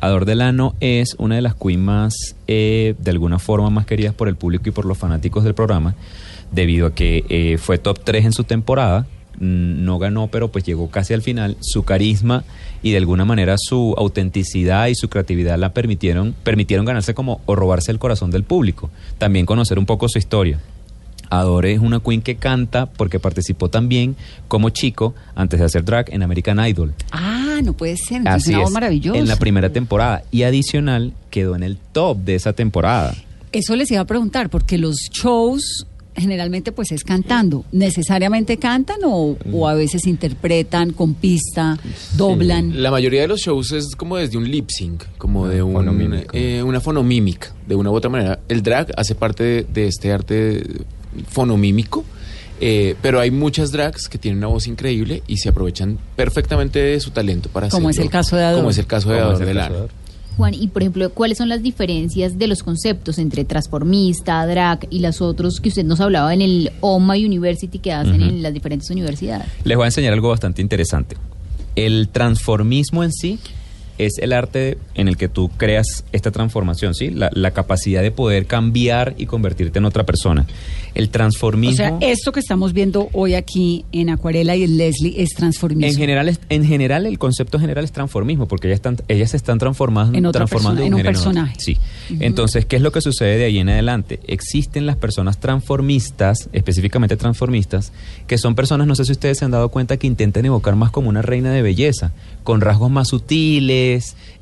Ador? 0.04 0.26
Delano. 0.26 0.76
Es 0.82 1.16
una 1.18 1.36
de 1.36 1.42
las 1.42 1.56
queens 1.56 1.80
más, 1.80 2.36
eh, 2.48 2.96
de 3.00 3.12
alguna 3.12 3.40
forma, 3.40 3.70
más 3.70 3.86
queridas 3.86 4.14
por 4.14 4.28
el 4.28 4.36
público 4.36 4.68
y 4.68 4.72
por 4.74 4.86
los 4.86 4.98
fanáticos 4.98 5.46
del 5.46 5.54
programa, 5.54 5.96
debido 6.52 6.88
a 6.88 6.94
que 6.94 7.24
eh, 7.30 7.58
fue 7.58 7.78
top 7.78 8.00
3 8.04 8.26
en 8.26 8.34
su 8.34 8.44
temporada. 8.44 9.08
Mm, 9.40 9.86
No 9.86 10.00
ganó, 10.00 10.28
pero 10.28 10.50
pues 10.50 10.66
llegó 10.66 10.90
casi 10.90 11.14
al 11.14 11.22
final. 11.22 11.56
Su 11.62 11.84
carisma 11.84 12.44
y 12.82 12.92
de 12.92 12.98
alguna 12.98 13.24
manera 13.24 13.56
su 13.58 13.96
autenticidad 13.98 14.88
y 14.88 14.96
su 14.96 15.08
creatividad 15.08 15.58
la 15.58 15.74
permitieron, 15.74 16.36
permitieron 16.44 16.86
ganarse 16.86 17.14
como 17.14 17.40
o 17.46 17.56
robarse 17.56 17.92
el 17.92 18.00
corazón 18.00 18.30
del 18.30 18.44
público. 18.44 18.90
También 19.18 19.46
conocer 19.46 19.80
un 19.80 19.86
poco 19.86 20.10
su 20.10 20.20
historia. 20.20 20.60
Adore 21.30 21.74
es 21.74 21.80
una 21.80 22.00
queen 22.00 22.22
que 22.22 22.36
canta 22.36 22.86
porque 22.86 23.20
participó 23.20 23.70
también 23.70 24.16
como 24.48 24.70
chico 24.70 25.14
antes 25.36 25.60
de 25.60 25.66
hacer 25.66 25.84
drag 25.84 26.14
en 26.14 26.24
American 26.24 26.60
Idol. 26.66 26.94
Ah, 27.12 27.60
no 27.64 27.74
puede 27.74 27.98
ser. 27.98 28.18
Entonces 28.18 28.54
Así 28.56 28.62
es, 28.62 28.72
maravillosa. 28.72 29.18
En 29.20 29.28
la 29.28 29.38
primera 29.38 29.70
temporada. 29.72 30.24
Y 30.32 30.44
adicional, 30.44 31.14
quedó 31.30 31.56
en 31.56 31.64
el 31.64 31.78
top 31.78 32.18
de 32.20 32.36
esa 32.36 32.54
temporada. 32.54 33.16
Eso 33.52 33.76
les 33.76 33.90
iba 33.92 34.02
a 34.02 34.06
preguntar, 34.06 34.50
porque 34.50 34.78
los 34.78 34.96
shows 35.12 35.86
generalmente 36.16 36.72
pues 36.72 36.92
es 36.92 37.04
cantando. 37.04 37.66
¿Necesariamente 37.72 38.58
cantan 38.58 38.98
o, 39.04 39.36
o 39.52 39.68
a 39.68 39.74
veces 39.74 40.06
interpretan 40.08 40.92
con 40.94 41.16
pista, 41.16 41.78
doblan? 42.16 42.82
La 42.84 42.92
mayoría 42.92 43.22
de 43.22 43.28
los 43.28 43.40
shows 43.42 43.72
es 43.72 43.96
como 43.96 44.18
desde 44.18 44.38
un 44.38 44.50
lip 44.50 44.70
sync, 44.70 45.04
como 45.18 45.48
de 45.48 45.64
un, 45.64 45.74
fonomímica. 45.74 46.28
eh, 46.34 46.62
una 46.64 46.80
fonomímica, 46.80 47.54
de 47.68 47.76
una 47.76 47.90
u 47.90 47.96
otra 47.96 48.10
manera. 48.12 48.40
El 48.48 48.62
drag 48.62 48.92
hace 48.96 49.16
parte 49.16 49.44
de, 49.44 49.64
de 49.64 49.88
este 49.88 50.12
arte 50.12 50.64
fonomímico, 51.28 52.04
eh, 52.62 52.96
pero 53.02 53.20
hay 53.20 53.32
muchas 53.32 53.72
drags 53.72 54.08
que 54.08 54.18
tienen 54.18 54.38
una 54.38 54.48
voz 54.48 54.68
increíble 54.68 55.24
y 55.28 55.38
se 55.38 55.50
aprovechan 55.50 56.00
perfectamente 56.16 56.80
de 56.80 57.00
su 57.00 57.12
talento 57.12 57.50
para 57.50 57.70
Como 57.70 57.90
es 57.90 57.96
hacerlo, 57.96 58.08
el 58.08 58.12
caso 58.12 58.36
de 58.36 58.44
Ador. 58.44 58.60
Como 58.60 58.70
es 58.70 58.78
el 58.78 58.88
caso 58.88 59.10
de 59.10 59.20
Ador 59.20 59.38
de. 59.38 59.90
Juan, 60.38 60.54
y 60.56 60.68
por 60.68 60.82
ejemplo, 60.82 61.12
¿cuáles 61.12 61.38
son 61.38 61.48
las 61.48 61.62
diferencias 61.62 62.40
de 62.40 62.48
los 62.48 62.64
conceptos 62.64 63.20
entre 63.20 63.46
transformista, 63.46 64.46
drag 64.48 64.88
y 64.90 65.00
las 65.00 65.22
otros 65.22 65.60
que 65.60 65.70
usted 65.70 65.84
nos 65.84 66.00
hablaba 66.00 66.34
en 66.34 66.42
el 66.42 66.72
OMA 66.82 67.14
University 67.16 67.78
que 67.78 67.92
hacen 67.92 68.22
en 68.22 68.42
las 68.42 68.54
diferentes 68.54 68.90
universidades? 68.90 69.48
Les 69.64 69.78
voy 69.78 69.84
a 69.84 69.88
enseñar 69.88 70.14
algo 70.14 70.30
bastante 70.30 70.62
interesante. 70.62 71.18
El 71.76 72.10
transformismo 72.10 73.04
en 73.04 73.12
sí 73.12 73.40
es 73.98 74.14
el 74.20 74.34
arte 74.34 74.78
en 74.96 75.08
el 75.08 75.18
que 75.18 75.28
tú 75.30 75.50
creas 75.58 76.04
esta 76.12 76.32
transformación, 76.32 76.96
¿sí? 76.96 77.10
La, 77.12 77.30
la 77.34 77.52
capacidad 77.52 78.02
de 78.02 78.12
poder 78.12 78.46
cambiar 78.48 79.14
y 79.18 79.26
convertirte 79.28 79.80
en 79.80 79.86
otra 79.86 80.04
persona. 80.04 80.46
El 80.96 81.10
transformismo... 81.10 81.74
O 81.98 82.00
sea, 82.00 82.10
esto 82.12 82.32
que 82.32 82.40
estamos 82.40 82.74
viendo 82.74 83.10
hoy 83.14 83.34
aquí 83.36 83.86
en 83.92 84.10
Acuarela 84.10 84.56
y 84.56 84.64
en 84.64 84.78
Leslie 84.78 85.22
es 85.22 85.30
transformismo. 85.36 85.88
En 85.92 85.96
general, 85.98 86.30
es- 86.30 86.40
en 86.50 86.66
general, 86.66 87.06
el 87.06 87.18
concepto 87.20 87.60
general 87.60 87.84
es 87.84 87.92
transformismo, 87.92 88.48
porque 88.48 88.68
ellas, 88.68 88.78
están, 88.78 88.98
ellas 89.08 89.32
se 89.32 89.38
están 89.38 89.58
transformando 89.60 90.18
En 90.18 90.26
otra 90.26 90.40
transformando 90.42 90.82
persona, 90.82 90.88
en 90.88 90.94
un 90.94 91.02
personaje. 91.12 91.56
Sí. 91.60 91.78
Entonces, 92.20 92.66
¿qué 92.66 92.76
es 92.76 92.82
lo 92.82 92.92
que 92.92 93.02
sucede 93.02 93.38
de 93.38 93.46
ahí 93.46 93.58
en 93.60 93.70
adelante? 93.70 94.20
Existen 94.28 94.86
las 94.86 94.98
personas 94.98 95.40
transformistas, 95.40 96.50
específicamente 96.54 97.18
transformistas, 97.18 97.92
que 98.28 98.38
son 98.38 98.54
personas, 98.56 98.86
no 98.86 98.96
sé 98.96 99.06
si 99.06 99.12
ustedes 99.14 99.40
se 99.40 99.46
han 99.46 99.52
dado 99.52 99.70
cuenta, 99.70 99.98
que 99.98 100.06
intentan 100.08 100.46
evocar 100.46 100.76
más 100.76 100.92
como 100.92 101.10
una 101.10 101.22
reina 101.22 101.52
de 101.52 101.62
belleza, 101.62 102.12
con 102.44 102.62
rasgos 102.62 102.92
más 102.92 103.08
sutiles, 103.08 103.84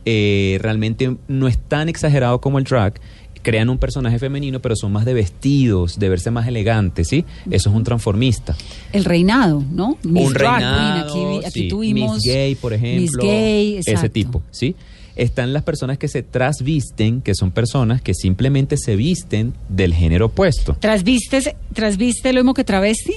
eh, 0.06 0.58
realmente 0.62 1.16
no 1.28 1.48
es 1.48 1.58
tan 1.58 1.90
exagerado 1.90 2.42
como 2.42 2.58
el 2.60 2.64
drag. 2.66 3.00
Crean 3.44 3.70
un 3.70 3.80
personaje 3.80 4.20
femenino, 4.20 4.62
pero 4.62 4.76
son 4.76 4.92
más 4.92 5.04
de 5.04 5.16
vestidos, 5.16 5.98
de 5.98 6.10
verse 6.10 6.30
más 6.30 6.48
elegantes, 6.48 7.08
¿sí? 7.08 7.26
Eso 7.50 7.70
es 7.72 7.76
un 7.76 7.84
transformista. 7.84 8.56
El 8.94 9.04
reinado, 9.04 9.64
¿no? 9.72 9.98
Miss 10.04 10.28
un 10.28 10.34
Drag 10.34 10.60
Queen, 10.60 10.70
reinado, 10.70 11.10
aquí, 11.10 11.20
vi- 11.40 11.46
aquí 11.46 11.60
sí, 11.62 11.68
tuvimos 11.68 12.16
Miss 12.18 12.24
Gay, 12.24 12.54
por 12.56 12.72
ejemplo. 12.74 13.02
Miss 13.02 13.12
Gay, 13.20 13.78
ese 13.84 14.10
tipo, 14.10 14.44
¿sí? 14.52 14.76
Están 15.16 15.54
las 15.54 15.64
personas 15.64 15.98
que 15.98 16.08
se 16.08 16.22
trasvisten, 16.22 17.22
que 17.22 17.34
son 17.34 17.50
personas 17.50 18.02
que 18.04 18.14
simplemente 18.14 18.78
se 18.78 18.96
visten 18.96 19.54
del 19.70 19.96
género 19.96 20.28
opuesto. 20.28 20.78
¿Trasvistes, 20.80 21.50
¿Trasviste 21.74 22.34
lo 22.34 22.42
mismo 22.42 22.54
que 22.54 22.64
travesti? 22.64 23.16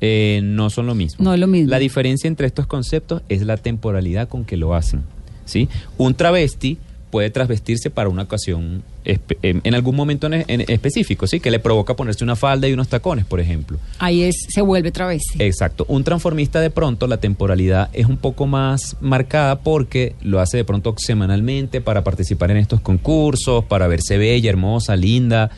Eh, 0.00 0.40
no 0.44 0.70
son 0.70 0.86
lo 0.86 0.94
mismo. 0.94 1.24
No 1.24 1.34
es 1.34 1.40
lo 1.40 1.46
mismo. 1.48 1.70
La 1.70 1.78
diferencia 1.80 2.28
entre 2.28 2.46
estos 2.46 2.66
conceptos 2.68 3.22
es 3.28 3.42
la 3.42 3.56
temporalidad 3.56 4.28
con 4.28 4.44
que 4.44 4.56
lo 4.56 4.74
hacen, 4.74 5.02
¿sí? 5.44 5.68
Un 5.98 6.14
travesti 6.14 6.78
puede 7.14 7.30
trasvestirse 7.30 7.90
para 7.90 8.08
una 8.08 8.22
ocasión 8.22 8.82
en, 9.04 9.60
en 9.62 9.74
algún 9.76 9.94
momento 9.94 10.26
en, 10.26 10.44
en 10.48 10.60
específico, 10.62 11.28
¿sí? 11.28 11.38
Que 11.38 11.52
le 11.52 11.60
provoca 11.60 11.94
ponerse 11.94 12.24
una 12.24 12.34
falda 12.34 12.66
y 12.66 12.72
unos 12.72 12.88
tacones, 12.88 13.24
por 13.24 13.38
ejemplo. 13.38 13.78
Ahí 14.00 14.24
es, 14.24 14.34
se 14.48 14.62
vuelve 14.62 14.90
travesti. 14.90 15.40
Exacto. 15.40 15.84
Un 15.86 16.02
transformista 16.02 16.60
de 16.60 16.70
pronto 16.70 17.06
la 17.06 17.18
temporalidad 17.18 17.88
es 17.92 18.06
un 18.06 18.16
poco 18.16 18.48
más 18.48 18.96
marcada 19.00 19.60
porque 19.60 20.16
lo 20.22 20.40
hace 20.40 20.56
de 20.56 20.64
pronto 20.64 20.92
semanalmente 20.98 21.80
para 21.80 22.02
participar 22.02 22.50
en 22.50 22.56
estos 22.56 22.80
concursos, 22.80 23.64
para 23.64 23.86
verse 23.86 24.18
bella, 24.18 24.50
hermosa, 24.50 24.96
linda. 24.96 25.52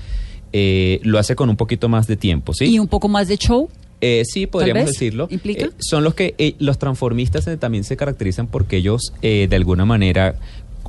Eh, 0.52 1.00
lo 1.04 1.18
hace 1.18 1.36
con 1.36 1.48
un 1.48 1.56
poquito 1.56 1.88
más 1.88 2.06
de 2.06 2.18
tiempo, 2.18 2.52
¿sí? 2.52 2.66
Y 2.66 2.78
un 2.78 2.88
poco 2.88 3.08
más 3.08 3.28
de 3.28 3.38
show. 3.38 3.70
Eh, 4.00 4.22
sí, 4.24 4.46
podríamos 4.46 4.86
decirlo. 4.86 5.26
¿implica? 5.30 5.66
Eh, 5.66 5.70
son 5.78 6.04
los 6.04 6.14
que 6.14 6.34
eh, 6.38 6.54
los 6.58 6.78
transformistas 6.78 7.46
eh, 7.46 7.56
también 7.56 7.84
se 7.84 7.96
caracterizan 7.96 8.46
porque 8.46 8.76
ellos 8.76 9.12
eh, 9.22 9.46
de 9.48 9.56
alguna 9.56 9.84
manera 9.84 10.34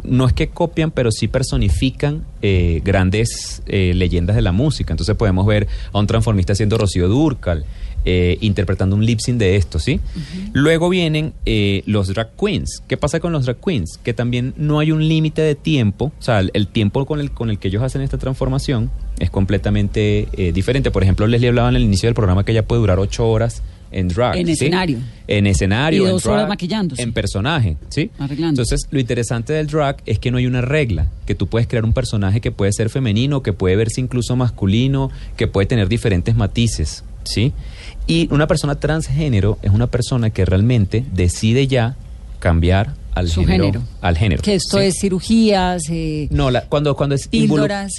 no 0.04 0.28
es 0.28 0.34
que 0.34 0.50
copian, 0.50 0.92
pero 0.92 1.12
sí 1.12 1.28
personifican 1.28 2.24
eh, 2.42 2.82
grandes 2.84 3.64
leyendas 3.66 4.36
de 4.36 4.42
la 4.44 4.52
música. 4.52 4.94
Entonces 4.94 5.16
podemos 5.16 5.46
ver 5.48 5.68
a 5.92 6.00
un 6.00 6.06
transformista 6.06 6.54
haciendo 6.54 6.78
Rocío 6.78 7.08
Durcal, 7.08 7.66
eh, 8.06 8.38
interpretando 8.42 8.96
un 8.96 9.06
lip 9.06 9.20
sync 9.20 9.38
de 9.38 9.56
esto, 9.56 9.80
¿sí? 9.80 10.00
Luego 10.54 10.90
vienen 10.90 11.34
eh, 11.46 11.84
los 11.86 12.08
drag 12.08 12.32
queens. 12.36 12.82
¿Qué 12.88 12.98
pasa 12.98 13.20
con 13.20 13.32
los 13.32 13.46
drag 13.46 13.58
queens? 13.58 14.00
Que 14.04 14.14
también 14.14 14.54
no 14.58 14.80
hay 14.80 14.92
un 14.92 15.08
límite 15.08 15.42
de 15.42 15.56
tiempo, 15.56 16.12
o 16.18 16.22
sea, 16.22 16.40
el, 16.40 16.52
el 16.54 16.68
tiempo 16.68 17.06
con 17.06 17.20
el, 17.20 17.32
con 17.32 17.50
el 17.50 17.60
que 17.60 17.68
ellos 17.68 17.84
hacen 17.84 18.02
esta 18.02 18.18
transformación 18.18 18.90
es 19.20 19.30
completamente 19.30 20.28
eh, 20.34 20.52
diferente. 20.52 20.92
Por 20.92 21.04
ejemplo, 21.04 21.28
Leslie 21.28 21.50
hablaba 21.50 21.70
en 21.70 21.76
el 21.76 21.84
inicio 21.84 22.08
del 22.08 22.16
programa 22.16 22.44
que 22.44 22.52
ella 22.52 22.66
puede 22.66 22.82
durar 22.82 23.00
ocho 23.00 23.28
horas 23.28 23.62
en 23.92 24.10
drag. 24.10 24.36
En 24.36 24.48
¿sí? 24.48 24.54
escenario. 24.54 25.00
En 25.28 25.48
escenario, 25.48 26.04
Y 26.04 26.06
en 26.06 26.12
dos 26.12 26.26
horas 26.26 26.40
drag, 26.40 26.50
maquillándose. 26.50 27.02
En 27.02 27.14
personaje, 27.14 27.78
¿sí? 27.90 28.12
Arreglando. 28.20 28.62
Entonces, 28.62 28.88
lo 28.92 29.00
interesante 29.00 29.54
del 29.54 29.68
drag 29.68 29.98
es 30.06 30.20
que 30.20 30.32
no 30.32 30.38
hay 30.38 30.46
una 30.46 30.62
regla, 30.62 31.08
que 31.26 31.36
tú 31.36 31.48
puedes 31.48 31.68
crear 31.68 31.86
un 31.86 31.94
personaje 31.94 32.42
que 32.42 32.52
puede 32.52 32.72
ser 32.74 32.90
femenino, 32.90 33.42
que 33.42 33.54
puede 33.54 33.76
verse 33.76 34.02
incluso 34.02 34.36
masculino, 34.36 35.10
que 35.36 35.48
puede 35.48 35.68
tener 35.68 35.88
diferentes 35.88 36.36
matices, 36.36 37.04
¿sí? 37.24 37.54
Y 38.08 38.28
una 38.34 38.48
persona 38.48 38.76
transgénero 38.76 39.58
es 39.62 39.72
una 39.72 39.88
persona 39.88 40.30
que 40.30 40.46
realmente 40.46 41.06
decide 41.14 41.68
ya 41.68 41.96
cambiar 42.40 42.94
al 43.16 43.28
Su 43.30 43.42
género, 43.42 43.66
género. 43.66 43.84
al 44.02 44.16
género. 44.16 44.44
Que 44.44 44.54
esto 44.56 44.78
¿sí? 44.78 44.86
es 44.86 45.00
cirugías. 45.00 45.82
eh, 45.90 46.28
No, 46.30 46.52
la- 46.52 46.62
cuando, 46.66 46.96
cuando, 46.96 47.16
es 47.16 47.28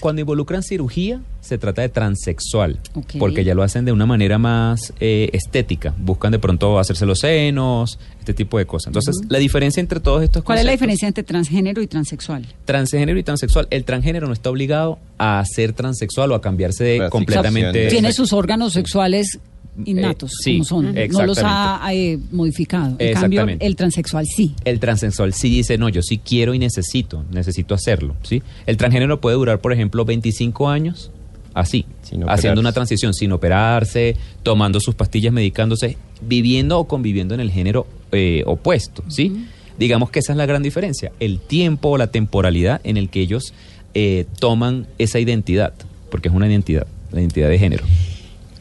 cuando 0.01 0.21
involucran 0.21 0.63
cirugía, 0.63 1.21
se 1.41 1.59
trata 1.59 1.83
de 1.83 1.89
transexual. 1.89 2.79
Porque 3.19 3.43
ya 3.43 3.55
lo 3.57 3.65
hacen 3.65 3.85
de 3.85 3.91
una 3.91 4.07
manera 4.07 4.39
más 4.39 4.93
eh, 5.01 5.29
estética. 5.33 5.93
Buscan 5.99 6.31
de 6.31 6.39
pronto 6.39 6.79
hacerse 6.79 7.05
los 7.05 7.19
senos, 7.19 7.99
este 8.21 8.33
tipo 8.33 8.59
de 8.59 8.67
cosas. 8.67 8.89
Entonces, 8.89 9.17
la 9.29 9.39
diferencia 9.39 9.81
entre 9.81 9.99
todos 9.99 10.23
estos 10.23 10.45
¿Cuál 10.45 10.59
es 10.59 10.65
la 10.65 10.71
diferencia 10.73 11.09
entre 11.09 11.25
transgénero 11.25 11.83
y 11.83 11.89
transexual? 11.89 12.47
Transgénero 12.65 13.19
y 13.19 13.25
transexual. 13.25 13.67
El 13.71 13.83
transgénero 13.85 14.29
no 14.29 14.33
está 14.33 14.51
obligado 14.51 15.01
a 15.19 15.43
ser 15.53 15.73
transexual 15.73 16.31
o 16.31 16.37
a 16.37 16.41
cambiarse 16.41 16.85
de 16.85 17.11
completamente. 17.11 17.89
Tiene 17.89 18.13
sus 18.13 18.33
órganos 18.33 18.73
sexuales 18.73 19.41
innatos, 19.85 20.31
Eh, 20.33 20.43
sí, 20.43 20.53
como 20.53 20.65
son. 20.65 20.95
No 20.95 21.27
los 21.27 21.39
ha 21.43 21.81
eh, 21.93 22.19
modificado. 22.31 22.97
En 22.99 23.15
cambio, 23.15 23.47
el 23.59 23.77
transexual 23.77 24.27
sí. 24.27 24.55
El 24.65 24.81
transexual 24.81 25.33
sí 25.33 25.51
dice, 25.51 25.79
no, 25.79 25.89
yo 25.89 26.03
sí 26.03 26.19
quiero 26.19 26.55
y 26.55 26.59
necesito, 26.59 27.25
necesito 27.31 27.75
hacerlo, 27.75 28.17
¿sí? 28.23 28.43
El 28.67 28.77
transgénero 28.77 29.21
puede 29.21 29.37
durar, 29.37 29.61
por 29.61 29.73
ejemplo, 29.73 30.05
25 30.05 30.69
años 30.69 31.11
así, 31.55 31.87
haciendo 32.29 32.61
una 32.61 32.73
transición 32.73 33.15
sin 33.15 33.33
operarse, 33.33 34.17
tomando 34.43 34.81
sus 34.81 34.95
pastillas, 34.95 35.33
medicándose, 35.33 35.97
viviendo 36.21 36.79
o 36.79 36.87
conviviendo 36.87 37.35
en 37.35 37.41
el 37.41 37.51
género 37.51 37.87
eh, 38.13 38.43
opuesto, 38.47 39.03
¿sí? 39.09 39.47
Digamos 39.79 40.11
que 40.11 40.21
esa 40.21 40.33
es 40.33 40.39
la 40.39 40.47
gran 40.47 40.63
diferencia, 40.63 41.13
el 41.21 41.41
tiempo 41.41 41.91
o 41.91 41.99
la 41.99 42.09
temporalidad 42.09 42.81
en 42.85 42.97
el 42.97 43.09
que 43.09 43.21
ellos 43.21 43.55
eh, 43.95 44.27
toman 44.39 44.87
esa 44.99 45.19
identidad, 45.19 45.73
porque 46.11 46.29
es 46.29 46.35
una 46.35 46.49
identidad, 46.49 46.87
la 47.11 47.21
identidad 47.21 47.49
de 47.49 47.59
género. 47.59 47.85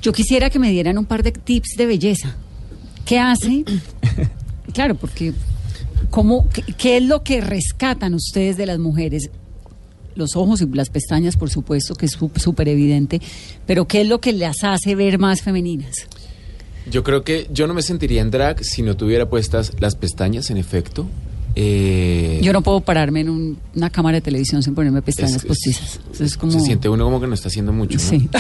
Yo 0.02 0.12
quisiera 0.14 0.50
que 0.50 0.60
me 0.60 0.72
dieran 0.72 0.98
un 0.98 1.06
par 1.06 1.24
de 1.24 1.32
tips 1.32 1.76
de 1.78 1.86
belleza. 1.86 2.36
¿Qué 3.06 3.20
hace? 3.20 3.64
claro, 4.74 4.96
porque 4.96 5.34
¿cómo, 6.10 6.48
qué, 6.50 6.62
qué 6.78 6.98
es 6.98 7.04
lo 7.04 7.24
que 7.24 7.42
rescatan 7.42 8.14
ustedes 8.14 8.58
de 8.58 8.66
las 8.66 8.80
mujeres? 8.80 9.30
Los 10.16 10.36
ojos 10.36 10.62
y 10.62 10.66
las 10.76 10.90
pestañas, 10.90 11.38
por 11.38 11.50
supuesto, 11.50 11.94
que 11.96 12.08
es 12.08 12.14
sú- 12.20 12.32
súper 12.36 12.68
evidente, 12.70 13.22
pero 13.66 13.88
¿qué 13.88 14.02
es 14.02 14.08
lo 14.08 14.20
que 14.20 14.34
las 14.34 14.64
hace 14.64 14.96
ver 14.96 15.20
más 15.20 15.42
femeninas? 15.42 16.08
Yo 16.90 17.04
creo 17.04 17.24
que 17.24 17.48
yo 17.52 17.68
no 17.68 17.74
me 17.74 17.82
sentiría 17.82 18.22
en 18.22 18.32
drag 18.32 18.64
si 18.64 18.82
no 18.82 18.96
tuviera 18.98 19.30
puestas 19.30 19.74
las 19.80 19.96
pestañas, 19.96 20.50
en 20.50 20.58
efecto. 20.58 21.06
Eh, 21.60 22.40
Yo 22.44 22.54
no 22.54 22.62
puedo 22.62 22.82
pararme 22.82 23.22
en 23.22 23.30
un- 23.30 23.58
una 23.76 23.90
cámara 23.90 24.18
de 24.18 24.22
televisión 24.22 24.62
sin 24.62 24.76
ponerme 24.76 25.02
pestañas 25.02 25.32
Es- 25.38 25.42
es- 25.42 25.46
postizas. 25.48 26.00
Es 26.20 26.38
como... 26.38 26.52
Se 26.52 26.60
siente 26.60 26.88
uno 26.88 27.04
como 27.06 27.20
que 27.20 27.26
no 27.26 27.34
está 27.34 27.48
haciendo 27.48 27.74
mucho. 27.74 27.98
¿no? 27.98 28.04
Sí. 28.04 28.30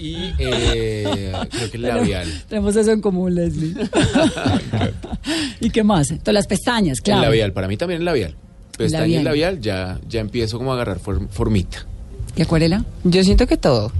Y 0.00 0.32
eh, 0.38 1.32
creo 1.50 1.70
que 1.72 1.76
el 1.76 1.82
labial. 1.82 2.28
Tenemos 2.48 2.76
eso 2.76 2.92
en 2.92 3.00
común, 3.00 3.34
Leslie. 3.34 3.74
¿Y 5.60 5.70
qué 5.70 5.82
más? 5.82 6.10
Entonces, 6.10 6.34
las 6.34 6.46
pestañas, 6.46 7.00
claro. 7.00 7.22
El 7.22 7.26
labial, 7.28 7.52
para 7.52 7.66
mí 7.66 7.76
también 7.76 8.00
el 8.00 8.04
labial. 8.04 8.36
Pestaña 8.76 9.06
y 9.06 9.10
Labial. 9.24 9.24
labial 9.24 9.60
ya, 9.60 9.98
ya 10.08 10.20
empiezo 10.20 10.56
como 10.58 10.70
a 10.70 10.74
agarrar 10.74 11.00
form- 11.00 11.28
formita. 11.30 11.84
¿Y 12.36 12.42
acuarela? 12.42 12.84
Yo 13.02 13.24
siento 13.24 13.48
que 13.48 13.56
todo. 13.56 13.90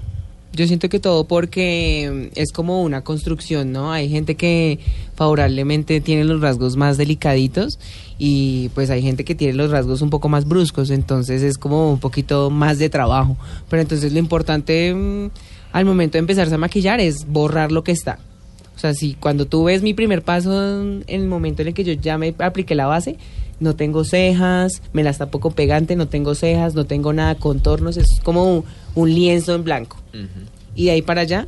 Yo 0.52 0.66
siento 0.66 0.88
que 0.88 0.98
todo 0.98 1.24
porque 1.24 2.30
es 2.34 2.52
como 2.52 2.82
una 2.82 3.02
construcción, 3.02 3.70
¿no? 3.70 3.92
Hay 3.92 4.08
gente 4.08 4.34
que 4.34 4.78
favorablemente 5.14 6.00
tiene 6.00 6.24
los 6.24 6.40
rasgos 6.40 6.76
más 6.76 6.96
delicaditos 6.96 7.78
y 8.18 8.70
pues 8.70 8.90
hay 8.90 9.02
gente 9.02 9.24
que 9.24 9.34
tiene 9.34 9.54
los 9.54 9.70
rasgos 9.70 10.00
un 10.02 10.10
poco 10.10 10.28
más 10.28 10.46
bruscos, 10.46 10.90
entonces 10.90 11.42
es 11.42 11.58
como 11.58 11.92
un 11.92 12.00
poquito 12.00 12.50
más 12.50 12.78
de 12.78 12.88
trabajo. 12.88 13.36
Pero 13.68 13.82
entonces 13.82 14.12
lo 14.12 14.18
importante 14.18 14.94
mm, 14.94 15.30
al 15.72 15.84
momento 15.84 16.14
de 16.14 16.20
empezarse 16.20 16.54
a 16.54 16.58
maquillar 16.58 17.00
es 17.00 17.26
borrar 17.26 17.70
lo 17.70 17.84
que 17.84 17.92
está. 17.92 18.18
O 18.74 18.80
sea, 18.80 18.94
si 18.94 19.14
cuando 19.14 19.46
tú 19.46 19.64
ves 19.64 19.82
mi 19.82 19.92
primer 19.92 20.22
paso 20.22 20.80
en 20.80 21.04
el 21.08 21.26
momento 21.26 21.62
en 21.62 21.68
el 21.68 21.74
que 21.74 21.84
yo 21.84 21.92
ya 21.94 22.16
me 22.16 22.34
apliqué 22.38 22.74
la 22.74 22.86
base, 22.86 23.16
no 23.60 23.74
tengo 23.76 24.04
cejas, 24.04 24.82
me 24.92 25.02
las 25.02 25.18
tapo 25.18 25.40
con 25.40 25.52
pegante, 25.52 25.96
no 25.96 26.08
tengo 26.08 26.34
cejas, 26.34 26.74
no 26.74 26.84
tengo 26.86 27.12
nada, 27.12 27.34
contornos, 27.36 27.96
es 27.96 28.20
como 28.22 28.44
un, 28.44 28.64
un 28.94 29.14
lienzo 29.14 29.54
en 29.54 29.64
blanco. 29.64 29.96
Y 30.74 30.86
de 30.86 30.90
ahí 30.92 31.02
para 31.02 31.22
allá 31.22 31.46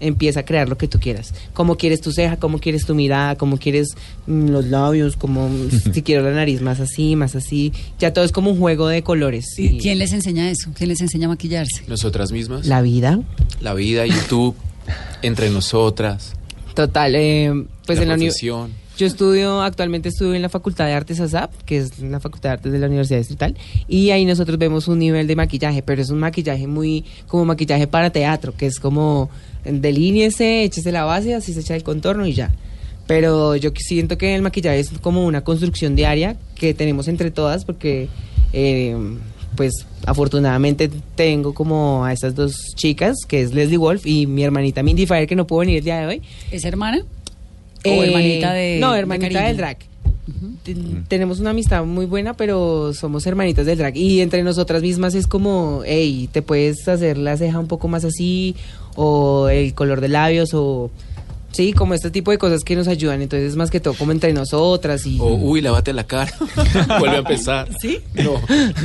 empieza 0.00 0.40
a 0.40 0.44
crear 0.44 0.68
lo 0.68 0.78
que 0.78 0.86
tú 0.86 1.00
quieras. 1.00 1.34
Cómo 1.54 1.76
quieres 1.76 2.00
tu 2.00 2.12
ceja, 2.12 2.36
cómo 2.36 2.58
quieres 2.60 2.84
tu 2.86 2.94
mirada, 2.94 3.34
cómo 3.36 3.56
quieres 3.58 3.88
mm, 4.28 4.48
los 4.50 4.66
labios, 4.66 5.16
como 5.16 5.48
si 5.92 6.02
quiero 6.02 6.22
la 6.22 6.30
nariz 6.32 6.60
más 6.60 6.78
así, 6.80 7.16
más 7.16 7.34
así. 7.34 7.72
Ya 7.98 8.12
todo 8.12 8.24
es 8.24 8.30
como 8.30 8.50
un 8.52 8.58
juego 8.60 8.86
de 8.88 9.02
colores. 9.02 9.58
¿Y 9.58 9.78
quién 9.78 9.98
les 9.98 10.12
enseña 10.12 10.50
eso? 10.50 10.70
¿Quién 10.74 10.88
les 10.90 11.00
enseña 11.00 11.26
a 11.26 11.30
maquillarse? 11.30 11.82
Nosotras 11.88 12.30
mismas. 12.30 12.66
La 12.66 12.80
vida. 12.82 13.18
La 13.60 13.74
vida, 13.74 14.06
YouTube, 14.06 14.54
entre 15.22 15.50
nosotras. 15.50 16.34
Total, 16.74 17.14
eh, 17.16 17.52
pues 17.86 17.98
la 17.98 18.02
en 18.04 18.08
la 18.10 18.14
uni- 18.14 18.26
profesión. 18.26 18.70
Yo 18.98 19.06
estudio, 19.06 19.62
actualmente 19.62 20.08
estudio 20.08 20.34
en 20.34 20.42
la 20.42 20.48
Facultad 20.48 20.86
de 20.86 20.92
Artes 20.92 21.20
ASAP, 21.20 21.52
que 21.62 21.78
es 21.78 22.00
la 22.00 22.18
Facultad 22.18 22.48
de 22.48 22.52
Artes 22.54 22.72
de 22.72 22.80
la 22.80 22.88
Universidad 22.88 23.18
Distrital, 23.18 23.56
y 23.86 24.10
ahí 24.10 24.24
nosotros 24.24 24.58
vemos 24.58 24.88
un 24.88 24.98
nivel 24.98 25.28
de 25.28 25.36
maquillaje, 25.36 25.84
pero 25.84 26.02
es 26.02 26.10
un 26.10 26.18
maquillaje 26.18 26.66
muy 26.66 27.04
como 27.28 27.44
maquillaje 27.44 27.86
para 27.86 28.10
teatro, 28.10 28.56
que 28.56 28.66
es 28.66 28.80
como 28.80 29.30
delíñese, 29.64 30.64
échese 30.64 30.90
la 30.90 31.04
base, 31.04 31.36
así 31.36 31.52
se 31.52 31.60
echa 31.60 31.76
el 31.76 31.84
contorno 31.84 32.26
y 32.26 32.32
ya. 32.32 32.52
Pero 33.06 33.54
yo 33.54 33.70
siento 33.76 34.18
que 34.18 34.34
el 34.34 34.42
maquillaje 34.42 34.80
es 34.80 34.90
como 35.00 35.24
una 35.24 35.44
construcción 35.44 35.94
diaria 35.94 36.36
que 36.56 36.74
tenemos 36.74 37.06
entre 37.06 37.30
todas, 37.30 37.64
porque 37.64 38.08
eh, 38.52 38.96
pues 39.54 39.86
afortunadamente 40.06 40.90
tengo 41.14 41.54
como 41.54 42.04
a 42.04 42.12
estas 42.12 42.34
dos 42.34 42.56
chicas, 42.74 43.16
que 43.28 43.42
es 43.42 43.54
Leslie 43.54 43.76
Wolf 43.76 44.06
y 44.06 44.26
mi 44.26 44.42
hermanita 44.42 44.82
Mindy 44.82 45.06
Fire, 45.06 45.28
que 45.28 45.36
no 45.36 45.46
pudo 45.46 45.60
venir 45.60 45.78
el 45.78 45.84
día 45.84 46.00
de 46.00 46.06
hoy. 46.06 46.22
¿Es 46.50 46.64
hermana? 46.64 47.04
¿O 47.84 47.88
Eh, 47.88 48.06
hermanita 48.08 48.52
de 48.52 48.78
No, 48.80 48.94
hermanita 48.94 49.42
del 49.44 49.56
drag. 49.56 49.78
Ten- 50.62 51.04
Tenemos 51.08 51.40
una 51.40 51.50
amistad 51.50 51.84
muy 51.84 52.04
buena, 52.06 52.34
pero 52.34 52.92
somos 52.92 53.26
hermanitas 53.26 53.64
del 53.64 53.78
drag. 53.78 53.96
Y 53.96 54.20
entre 54.20 54.42
nosotras 54.42 54.82
mismas 54.82 55.14
es 55.14 55.26
como, 55.26 55.82
hey, 55.86 56.28
te 56.30 56.42
puedes 56.42 56.86
hacer 56.88 57.16
la 57.16 57.36
ceja 57.36 57.58
un 57.58 57.66
poco 57.68 57.88
más 57.88 58.04
así, 58.04 58.54
o 58.94 59.48
el 59.48 59.72
color 59.74 60.00
de 60.00 60.08
labios, 60.08 60.50
o... 60.52 60.90
Sí, 61.52 61.72
como 61.72 61.94
este 61.94 62.10
tipo 62.10 62.30
de 62.30 62.38
cosas 62.38 62.62
que 62.62 62.76
nos 62.76 62.88
ayudan. 62.88 63.22
Entonces, 63.22 63.56
más 63.56 63.70
que 63.70 63.80
todo, 63.80 63.94
como 63.94 64.12
entre 64.12 64.32
nosotras 64.32 65.04
y... 65.06 65.18
O, 65.18 65.34
uy, 65.34 65.60
lávate 65.60 65.92
la 65.92 66.04
cara. 66.04 66.32
Vuelve 67.00 67.16
a 67.16 67.18
empezar. 67.20 67.68
¿Sí? 67.80 67.98
No, 68.14 68.34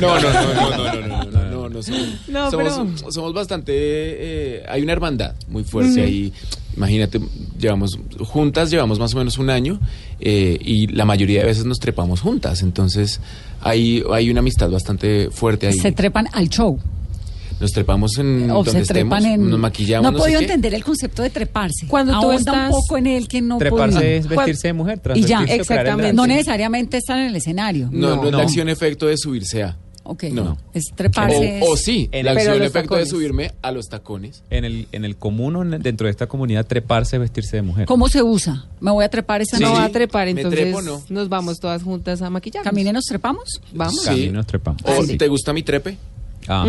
no, 0.00 0.20
no, 0.20 0.32
no, 0.32 0.54
no, 0.54 0.70
no, 0.70 0.76
no, 0.76 1.06
no, 1.06 1.24
no, 1.24 1.50
no, 1.50 1.68
no, 1.68 1.82
somos, 1.82 2.00
No, 2.28 2.50
somos, 2.50 2.72
pero- 3.00 3.12
somos 3.12 3.32
bastante, 3.34 3.72
eh, 3.76 4.62
hay 4.68 4.82
una 4.82 4.92
hermandad 4.92 5.34
muy 5.48 5.62
fuerte 5.64 6.02
ahí. 6.02 6.32
Imagínate, 6.76 7.20
llevamos 7.58 7.96
juntas, 8.18 8.70
llevamos 8.70 8.98
más 8.98 9.14
o 9.14 9.18
menos 9.18 9.38
un 9.38 9.50
año 9.50 9.78
eh, 10.18 10.58
y 10.60 10.88
la 10.88 11.04
mayoría 11.04 11.40
de 11.40 11.46
veces 11.46 11.64
nos 11.66 11.78
trepamos 11.78 12.20
juntas. 12.20 12.62
Entonces, 12.62 13.20
hay, 13.60 14.02
hay 14.12 14.30
una 14.30 14.40
amistad 14.40 14.70
bastante 14.70 15.28
fuerte 15.30 15.68
ahí. 15.68 15.74
Se 15.78 15.92
trepan 15.92 16.26
al 16.32 16.48
show. 16.48 16.80
Nos 17.64 17.72
trepamos 17.72 18.18
en 18.18 18.50
O 18.50 18.56
donde 18.56 18.70
se 18.72 18.80
estemos, 18.80 19.18
trepan 19.18 19.32
en... 19.40 19.48
nos 19.48 19.58
maquillamos. 19.58 20.12
No 20.12 20.18
he 20.18 20.20
podido 20.20 20.40
entender 20.40 20.74
el 20.74 20.84
concepto 20.84 21.22
de 21.22 21.30
treparse. 21.30 21.86
Cuando 21.88 22.20
tú 22.20 22.30
estás- 22.32 22.66
un 22.66 22.70
poco 22.72 22.98
en 22.98 23.06
él 23.06 23.26
que 23.26 23.40
no 23.40 23.56
Treparse 23.56 23.96
podía. 23.96 24.16
es 24.16 24.28
vestirse 24.28 24.68
de 24.68 24.72
mujer, 24.74 25.00
Y 25.14 25.22
ya, 25.22 25.40
o 25.40 25.42
el 25.44 25.50
exactamente. 25.50 26.12
No 26.12 26.26
necesariamente 26.26 26.98
estar 26.98 27.18
en 27.18 27.28
el 27.28 27.36
escenario. 27.36 27.88
No, 27.90 28.16
no, 28.16 28.24
es 28.26 28.30
No. 28.32 28.36
la 28.38 28.42
acción 28.44 28.68
efecto 28.68 29.06
de 29.06 29.16
subirse 29.16 29.62
a. 29.62 29.78
Ok. 30.06 30.24
No. 30.24 30.58
Es 30.74 30.84
treparse. 30.94 31.60
O, 31.62 31.72
o 31.72 31.76
sí, 31.78 32.10
En 32.12 32.26
la 32.26 32.32
el- 32.32 32.36
acción 32.36 32.62
efecto 32.62 32.96
de 32.96 33.06
subirme 33.06 33.52
a 33.62 33.72
los 33.72 33.88
tacones. 33.88 34.42
En 34.50 34.66
el, 34.66 34.86
en 34.92 35.06
el 35.06 35.16
común, 35.16 35.56
o 35.56 35.62
en- 35.62 35.80
dentro 35.82 36.04
de 36.06 36.10
esta 36.10 36.26
comunidad, 36.26 36.66
treparse 36.66 37.16
es 37.16 37.20
vestirse 37.20 37.56
de 37.56 37.62
mujer. 37.62 37.86
¿Cómo 37.86 38.08
se 38.10 38.22
usa? 38.22 38.66
Me 38.80 38.90
voy 38.90 39.02
a 39.02 39.08
trepar 39.08 39.40
esa 39.40 39.56
Sí. 39.56 39.62
no 39.62 39.72
va 39.72 39.84
a 39.84 39.88
trepar, 39.88 40.28
entonces 40.28 40.60
trepo, 40.60 40.82
no. 40.82 41.02
nos 41.08 41.30
vamos 41.30 41.58
todas 41.58 41.82
juntas 41.82 42.20
a 42.20 42.28
maquillar. 42.28 42.62
¿Camine 42.62 42.92
nos 42.92 43.04
trepamos? 43.04 43.44
Vamos. 43.72 44.02
Sí. 44.02 44.04
Camino 44.10 44.32
nos 44.34 44.46
trepamos. 44.46 44.82
¿O 44.84 45.02
Sí. 45.04 45.16
te 45.16 45.26
gusta 45.28 45.54
mi 45.54 45.62
trepe? 45.62 45.96
Ajá. 46.46 46.66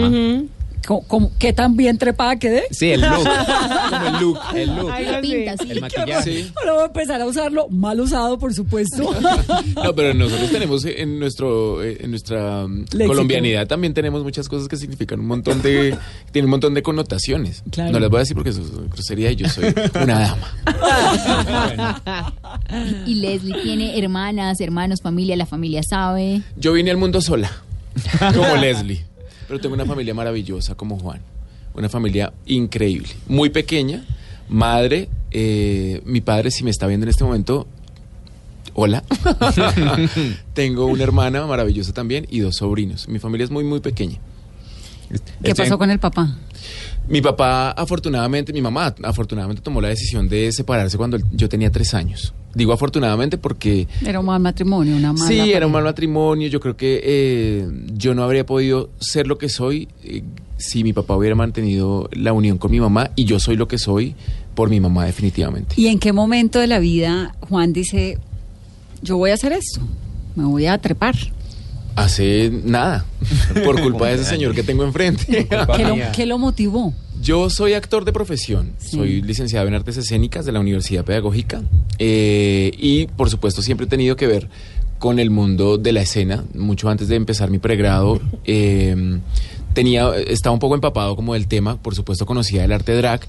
Como- 0.85 1.31
¿Qué 1.39 1.51
tan 1.53 1.75
bien 1.75 1.97
trepada 1.97 2.37
quedé? 2.37 2.63
Sí, 2.71 2.91
el 2.91 3.01
look. 3.01 3.11
como 3.89 4.05
el 4.07 4.13
look, 4.21 4.39
el 4.55 4.75
look. 4.75 4.91
Algo 4.91 5.11
así. 5.11 5.21
Pinta, 5.31 5.57
sí. 5.63 5.71
El 5.71 5.81
maquillaje. 5.81 6.23
Sí. 6.43 6.51
Ahora 6.57 6.73
voy 6.73 6.83
a 6.83 6.85
empezar 6.85 7.21
a 7.21 7.25
usarlo, 7.25 7.67
mal 7.69 7.99
usado, 7.99 8.37
por 8.37 8.53
supuesto. 8.53 9.03
No, 9.83 9.93
pero 9.93 10.13
nosotros 10.13 10.49
tenemos 10.51 10.85
en 10.85 11.19
nuestro 11.19 11.83
eh, 11.83 11.97
en 12.01 12.09
nuestra 12.11 12.65
mm, 12.67 12.79
Léxico. 12.91 13.07
colombianidad 13.07 13.67
también 13.67 13.93
tenemos 13.93 14.23
muchas 14.23 14.47
cosas 14.49 14.67
que 14.67 14.77
significan 14.77 15.19
un 15.19 15.27
montón 15.27 15.61
de 15.61 15.97
tienen 16.31 16.45
un 16.45 16.51
montón 16.51 16.73
de 16.73 16.81
connotaciones. 16.81 17.63
Claro. 17.71 17.91
No 17.91 17.99
las 17.99 18.09
voy 18.09 18.17
a 18.17 18.19
decir 18.21 18.35
porque 18.35 18.49
eso 18.51 18.61
es 18.61 18.71
grosería 18.89 19.31
y 19.31 19.35
yo 19.35 19.49
soy 19.49 19.73
una 20.01 20.19
dama. 20.19 20.47
Y 23.05 23.15
Leslie 23.15 23.61
tiene 23.61 23.97
hermanas, 23.99 24.59
hermanos, 24.61 25.01
familia, 25.01 25.35
la 25.35 25.45
familia 25.45 25.81
sabe. 25.87 26.41
Yo 26.57 26.73
vine 26.73 26.91
al 26.91 26.97
mundo 26.97 27.21
sola, 27.21 27.51
como 28.33 28.55
Leslie, 28.55 29.05
pero 29.47 29.59
tengo 29.59 29.75
una 29.75 29.85
familia 29.85 30.13
maravillosa 30.13 30.75
como 30.75 30.99
Juan, 30.99 31.21
una 31.73 31.89
familia 31.89 32.33
increíble, 32.45 33.09
muy 33.27 33.49
pequeña, 33.49 34.03
madre, 34.49 35.09
eh, 35.31 36.01
mi 36.05 36.21
padre 36.21 36.51
si 36.51 36.63
me 36.63 36.71
está 36.71 36.87
viendo 36.87 37.05
en 37.05 37.09
este 37.09 37.23
momento, 37.23 37.67
hola, 38.73 39.03
tengo 40.53 40.85
una 40.85 41.03
hermana 41.03 41.45
maravillosa 41.45 41.93
también 41.93 42.27
y 42.29 42.39
dos 42.39 42.57
sobrinos, 42.57 43.07
mi 43.07 43.19
familia 43.19 43.45
es 43.45 43.51
muy 43.51 43.63
muy 43.63 43.79
pequeña. 43.79 44.19
¿Qué 45.43 45.53
pasó 45.53 45.77
con 45.77 45.91
el 45.91 45.99
papá? 45.99 46.35
Mi 47.07 47.21
papá, 47.21 47.71
afortunadamente, 47.71 48.51
mi 48.51 48.61
mamá, 48.61 48.95
afortunadamente 49.03 49.61
tomó 49.61 49.79
la 49.79 49.89
decisión 49.89 50.27
de 50.27 50.51
separarse 50.51 50.97
cuando 50.97 51.19
yo 51.31 51.47
tenía 51.47 51.71
tres 51.71 51.93
años. 51.93 52.33
Digo 52.55 52.71
afortunadamente 52.71 53.37
porque 53.37 53.87
Era 54.03 54.21
un 54.21 54.25
mal 54.27 54.39
matrimonio, 54.39 54.95
una 54.95 55.11
mala 55.11 55.27
sí, 55.27 55.51
era 55.51 55.65
un 55.65 55.73
mal 55.73 55.83
matrimonio. 55.83 56.47
Yo 56.47 56.61
creo 56.61 56.77
que 56.77 57.01
eh, 57.03 57.67
yo 57.93 58.15
no 58.15 58.23
habría 58.23 58.45
podido 58.45 58.89
ser 58.97 59.27
lo 59.27 59.37
que 59.37 59.49
soy 59.49 59.89
eh, 60.03 60.23
si 60.57 60.83
mi 60.83 60.93
papá 60.93 61.17
hubiera 61.17 61.35
mantenido 61.35 62.09
la 62.13 62.31
unión 62.31 62.57
con 62.57 62.71
mi 62.71 62.79
mamá 62.79 63.11
y 63.15 63.25
yo 63.25 63.39
soy 63.39 63.57
lo 63.57 63.67
que 63.67 63.77
soy 63.77 64.15
por 64.55 64.69
mi 64.69 64.79
mamá 64.79 65.05
definitivamente. 65.05 65.75
¿Y 65.77 65.87
en 65.87 65.99
qué 65.99 66.13
momento 66.13 66.59
de 66.59 66.67
la 66.67 66.79
vida 66.79 67.35
Juan 67.41 67.73
dice, 67.73 68.17
yo 69.01 69.17
voy 69.17 69.31
a 69.31 69.33
hacer 69.33 69.51
esto? 69.51 69.81
Me 70.35 70.45
voy 70.45 70.65
a 70.65 70.77
trepar. 70.77 71.15
Hace 71.97 72.51
nada, 72.63 73.05
por 73.65 73.81
culpa 73.83 74.07
de 74.07 74.15
ese 74.15 74.23
señor 74.23 74.55
que 74.55 74.63
tengo 74.63 74.85
enfrente. 74.85 75.47
¿Qué 75.75 75.83
lo, 75.83 75.95
qué 76.13 76.25
lo 76.25 76.37
motivó? 76.37 76.93
Yo 77.25 77.49
soy 77.49 77.73
actor 77.73 78.05
de 78.05 78.13
profesión, 78.13 78.73
Sí. 78.77 78.97
soy 78.97 79.19
licenciado 79.23 79.67
en 79.67 79.73
artes 79.73 79.97
escénicas 79.97 80.45
de 80.45 80.51
la 80.51 80.59
Universidad 80.59 81.03
Pedagógica 81.03 81.63
eh, 81.97 82.71
y 82.77 83.07
por 83.07 83.31
supuesto 83.31 83.63
siempre 83.63 83.87
he 83.87 83.89
tenido 83.89 84.15
que 84.15 84.27
ver 84.27 84.47
con 84.99 85.17
el 85.17 85.31
mundo 85.31 85.79
de 85.79 85.91
la 85.91 86.01
escena. 86.01 86.45
Mucho 86.53 86.87
antes 86.87 87.07
de 87.07 87.15
empezar 87.15 87.49
mi 87.49 87.57
pregrado 87.57 88.21
eh, 88.45 88.95
tenía, 89.73 90.15
estaba 90.27 90.53
un 90.53 90.59
poco 90.59 90.75
empapado 90.75 91.15
como 91.15 91.33
del 91.33 91.47
tema, 91.47 91.81
por 91.81 91.95
supuesto 91.95 92.27
conocía 92.27 92.63
el 92.63 92.71
arte 92.71 92.93
drag. 92.95 93.21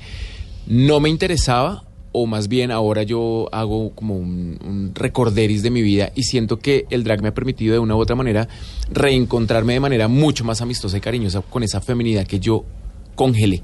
No 0.66 1.00
me 1.00 1.08
interesaba, 1.08 1.84
o 2.12 2.26
más 2.26 2.48
bien 2.48 2.72
ahora 2.72 3.02
yo 3.02 3.48
hago 3.50 3.92
como 3.94 4.14
un, 4.18 4.58
un 4.62 4.92
recorderis 4.94 5.62
de 5.62 5.70
mi 5.70 5.80
vida 5.80 6.12
y 6.14 6.24
siento 6.24 6.58
que 6.58 6.84
el 6.90 7.02
drag 7.02 7.22
me 7.22 7.28
ha 7.28 7.34
permitido 7.34 7.72
de 7.72 7.78
una 7.78 7.96
u 7.96 7.98
otra 8.00 8.14
manera 8.14 8.46
reencontrarme 8.92 9.72
de 9.72 9.80
manera 9.80 10.06
mucho 10.06 10.44
más 10.44 10.60
amistosa 10.60 10.98
y 10.98 11.00
cariñosa 11.00 11.40
con 11.40 11.62
esa 11.62 11.80
feminidad 11.80 12.26
que 12.26 12.40
yo 12.40 12.66
congelé 13.14 13.62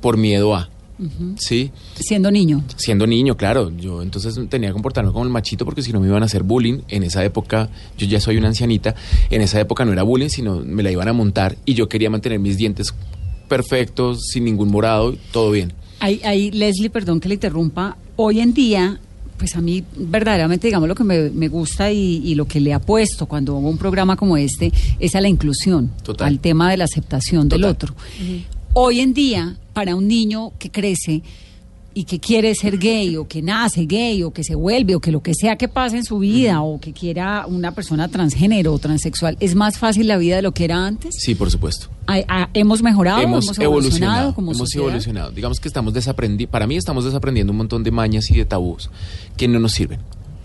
por 0.00 0.16
miedo 0.16 0.54
a. 0.54 0.68
¿Sí? 1.38 1.70
Siendo 1.94 2.30
niño. 2.30 2.62
Siendo 2.76 3.06
niño, 3.06 3.34
claro. 3.36 3.72
Yo 3.74 4.02
entonces 4.02 4.38
tenía 4.50 4.68
que 4.68 4.74
comportarme 4.74 5.12
como 5.12 5.24
el 5.24 5.30
machito 5.30 5.64
porque 5.64 5.82
si 5.82 5.92
no 5.92 6.00
me 6.00 6.06
iban 6.06 6.22
a 6.22 6.26
hacer 6.26 6.42
bullying. 6.42 6.80
En 6.88 7.02
esa 7.04 7.24
época, 7.24 7.70
yo 7.96 8.06
ya 8.06 8.20
soy 8.20 8.36
una 8.36 8.48
ancianita, 8.48 8.94
en 9.30 9.40
esa 9.40 9.58
época 9.60 9.84
no 9.86 9.92
era 9.92 10.02
bullying, 10.02 10.28
sino 10.28 10.56
me 10.56 10.82
la 10.82 10.90
iban 10.90 11.08
a 11.08 11.14
montar 11.14 11.56
y 11.64 11.72
yo 11.72 11.88
quería 11.88 12.10
mantener 12.10 12.38
mis 12.38 12.58
dientes 12.58 12.92
perfectos, 13.48 14.20
sin 14.30 14.44
ningún 14.44 14.68
morado, 14.68 15.16
todo 15.32 15.50
bien. 15.50 15.72
Ahí, 16.00 16.20
ahí, 16.24 16.50
Leslie, 16.50 16.90
perdón 16.90 17.18
que 17.20 17.28
le 17.28 17.34
interrumpa. 17.34 17.96
Hoy 18.16 18.40
en 18.40 18.52
día, 18.52 19.00
pues 19.38 19.56
a 19.56 19.62
mí 19.62 19.82
verdaderamente, 19.96 20.66
digamos, 20.66 20.88
lo 20.88 20.94
que 20.94 21.04
me, 21.04 21.30
me 21.30 21.48
gusta 21.48 21.90
y, 21.90 22.22
y 22.24 22.34
lo 22.34 22.46
que 22.46 22.60
le 22.60 22.74
apuesto 22.74 23.24
cuando 23.26 23.56
hago 23.56 23.68
un 23.68 23.78
programa 23.78 24.16
como 24.16 24.36
este 24.36 24.70
es 24.98 25.14
a 25.14 25.20
la 25.22 25.28
inclusión, 25.28 25.90
Total. 26.02 26.28
al 26.28 26.40
tema 26.40 26.70
de 26.70 26.76
la 26.76 26.84
aceptación 26.84 27.48
del 27.48 27.64
otro. 27.64 27.94
Hoy 28.72 29.00
en 29.00 29.12
día, 29.14 29.56
para 29.72 29.94
un 29.96 30.06
niño 30.06 30.52
que 30.58 30.70
crece 30.70 31.22
y 31.92 32.04
que 32.04 32.20
quiere 32.20 32.54
ser 32.54 32.78
gay 32.78 33.16
o 33.16 33.26
que 33.26 33.42
nace 33.42 33.84
gay 33.84 34.22
o 34.22 34.32
que 34.32 34.44
se 34.44 34.54
vuelve 34.54 34.94
o 34.94 35.00
que 35.00 35.10
lo 35.10 35.22
que 35.22 35.34
sea 35.34 35.56
que 35.56 35.66
pase 35.66 35.96
en 35.96 36.04
su 36.04 36.20
vida 36.20 36.62
o 36.62 36.78
que 36.80 36.92
quiera 36.92 37.46
una 37.48 37.72
persona 37.74 38.06
transgénero 38.06 38.72
o 38.72 38.78
transexual, 38.78 39.36
¿es 39.40 39.56
más 39.56 39.76
fácil 39.78 40.06
la 40.06 40.16
vida 40.18 40.36
de 40.36 40.42
lo 40.42 40.52
que 40.52 40.64
era 40.64 40.86
antes? 40.86 41.16
Sí, 41.18 41.34
por 41.34 41.50
supuesto. 41.50 41.88
¿Ha- 42.06 42.20
ha- 42.28 42.50
¿Hemos 42.54 42.80
mejorado? 42.82 43.20
hemos, 43.22 43.58
evolucionado, 43.58 44.34
como 44.36 44.52
hemos 44.52 44.58
sociedad? 44.58 44.86
evolucionado. 44.86 45.30
Digamos 45.32 45.58
que 45.58 45.66
estamos 45.66 45.92
desaprendiendo, 45.92 46.50
para 46.52 46.68
mí 46.68 46.76
estamos 46.76 47.04
desaprendiendo 47.04 47.50
un 47.52 47.56
montón 47.56 47.82
de 47.82 47.90
mañas 47.90 48.30
y 48.30 48.36
de 48.36 48.44
tabús 48.44 48.88
que 49.36 49.48
no 49.48 49.58
nos 49.58 49.72
sirven, 49.72 49.98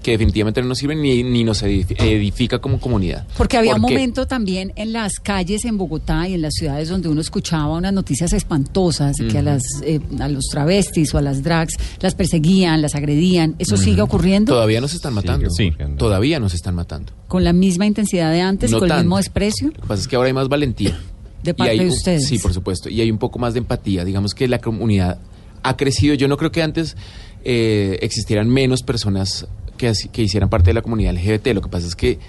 que 0.06 0.12
definitivamente 0.12 0.62
no 0.62 0.68
nos 0.68 0.78
sirven 0.78 1.02
ni, 1.02 1.24
ni 1.24 1.44
nos 1.44 1.64
edifi- 1.64 1.96
edifica 2.00 2.60
como 2.60 2.80
comunidad. 2.80 3.26
Porque 3.36 3.58
había 3.58 3.74
un 3.74 3.82
¿Por 3.82 3.90
qué? 3.90 3.96
momento 3.96 4.28
también 4.28 4.72
en 4.76 4.94
las 4.94 5.20
calles 5.20 5.66
en 5.66 5.80
Bogotá 5.80 6.28
y 6.30 6.36
en 6.36 6.44
las 6.44 6.54
ciudades 6.54 6.90
donde 6.90 7.10
uno 7.10 7.22
escuchaba 7.22 7.76
unas 7.76 7.92
noticias 7.92 8.32
espantosas 8.32 9.16
que 9.32 9.40
a 9.40 9.42
las 9.42 9.64
eh, 9.84 10.00
a 10.20 10.28
los 10.30 10.46
travestis 10.52 11.12
o 11.16 11.18
a 11.18 11.22
las 11.24 11.42
drags 11.42 11.74
las 12.02 12.14
perseguían, 12.14 12.84
las 12.84 12.94
agredían. 12.94 13.56
¿Eso 13.58 13.78
sigue 13.78 14.02
ocurriendo 14.04 14.54
Todavía 14.54 14.80
nos 14.80 14.94
están 14.94 15.16
matando. 15.16 15.50
Sí. 15.50 15.74
Todavía 15.98 16.40
nos 16.40 16.54
están 16.54 16.76
matando. 16.76 17.12
con 17.28 17.44
la 17.44 17.52
misma 17.54 17.88
intensidad 17.88 18.32
de 18.32 18.42
antes, 18.42 18.70
No 18.70 18.80
con 18.80 18.92
el 18.92 18.98
mismo 19.00 19.18
desprecio? 19.18 19.70
Lo 19.70 19.74
que 19.82 19.88
pasa 19.88 20.02
es 20.04 20.08
que 20.08 20.16
ahora 20.16 20.28
hay 20.28 20.34
más 20.34 20.50
valentía. 20.50 21.00
De 21.42 21.56
parte 21.56 21.72
hay 21.72 21.80
de 21.80 21.86
un- 21.86 21.92
ustedes. 21.92 22.28
Sí, 22.28 22.38
por 22.38 22.54
supuesto. 22.54 22.90
Y 22.90 23.02
hay 23.02 23.10
un 23.10 23.18
poco 23.18 23.40
más 23.40 23.54
de 23.56 23.60
empatía. 23.60 24.06
Digamos 24.06 24.36
que 24.36 24.48
la 24.48 24.60
comunidad 24.60 25.18
ha 25.64 25.76
crecido. 25.78 26.14
Yo 26.14 26.28
no 26.28 26.38
creo 26.38 26.52
que 26.52 26.62
antes 26.62 26.96
eh, 27.44 27.98
existieran 28.02 28.50
menos 28.50 28.84
personas 28.84 29.48
que, 29.76 29.92
que 30.12 30.24
hicieran 30.24 30.50
parte 30.50 30.70
de 30.72 30.76
la 30.76 30.82
comunidad 30.82 31.14
LGBT. 31.14 31.48
Lo 31.54 31.62
que 31.62 31.70
pasa 31.70 31.88
es 31.88 31.96
que 31.96 32.20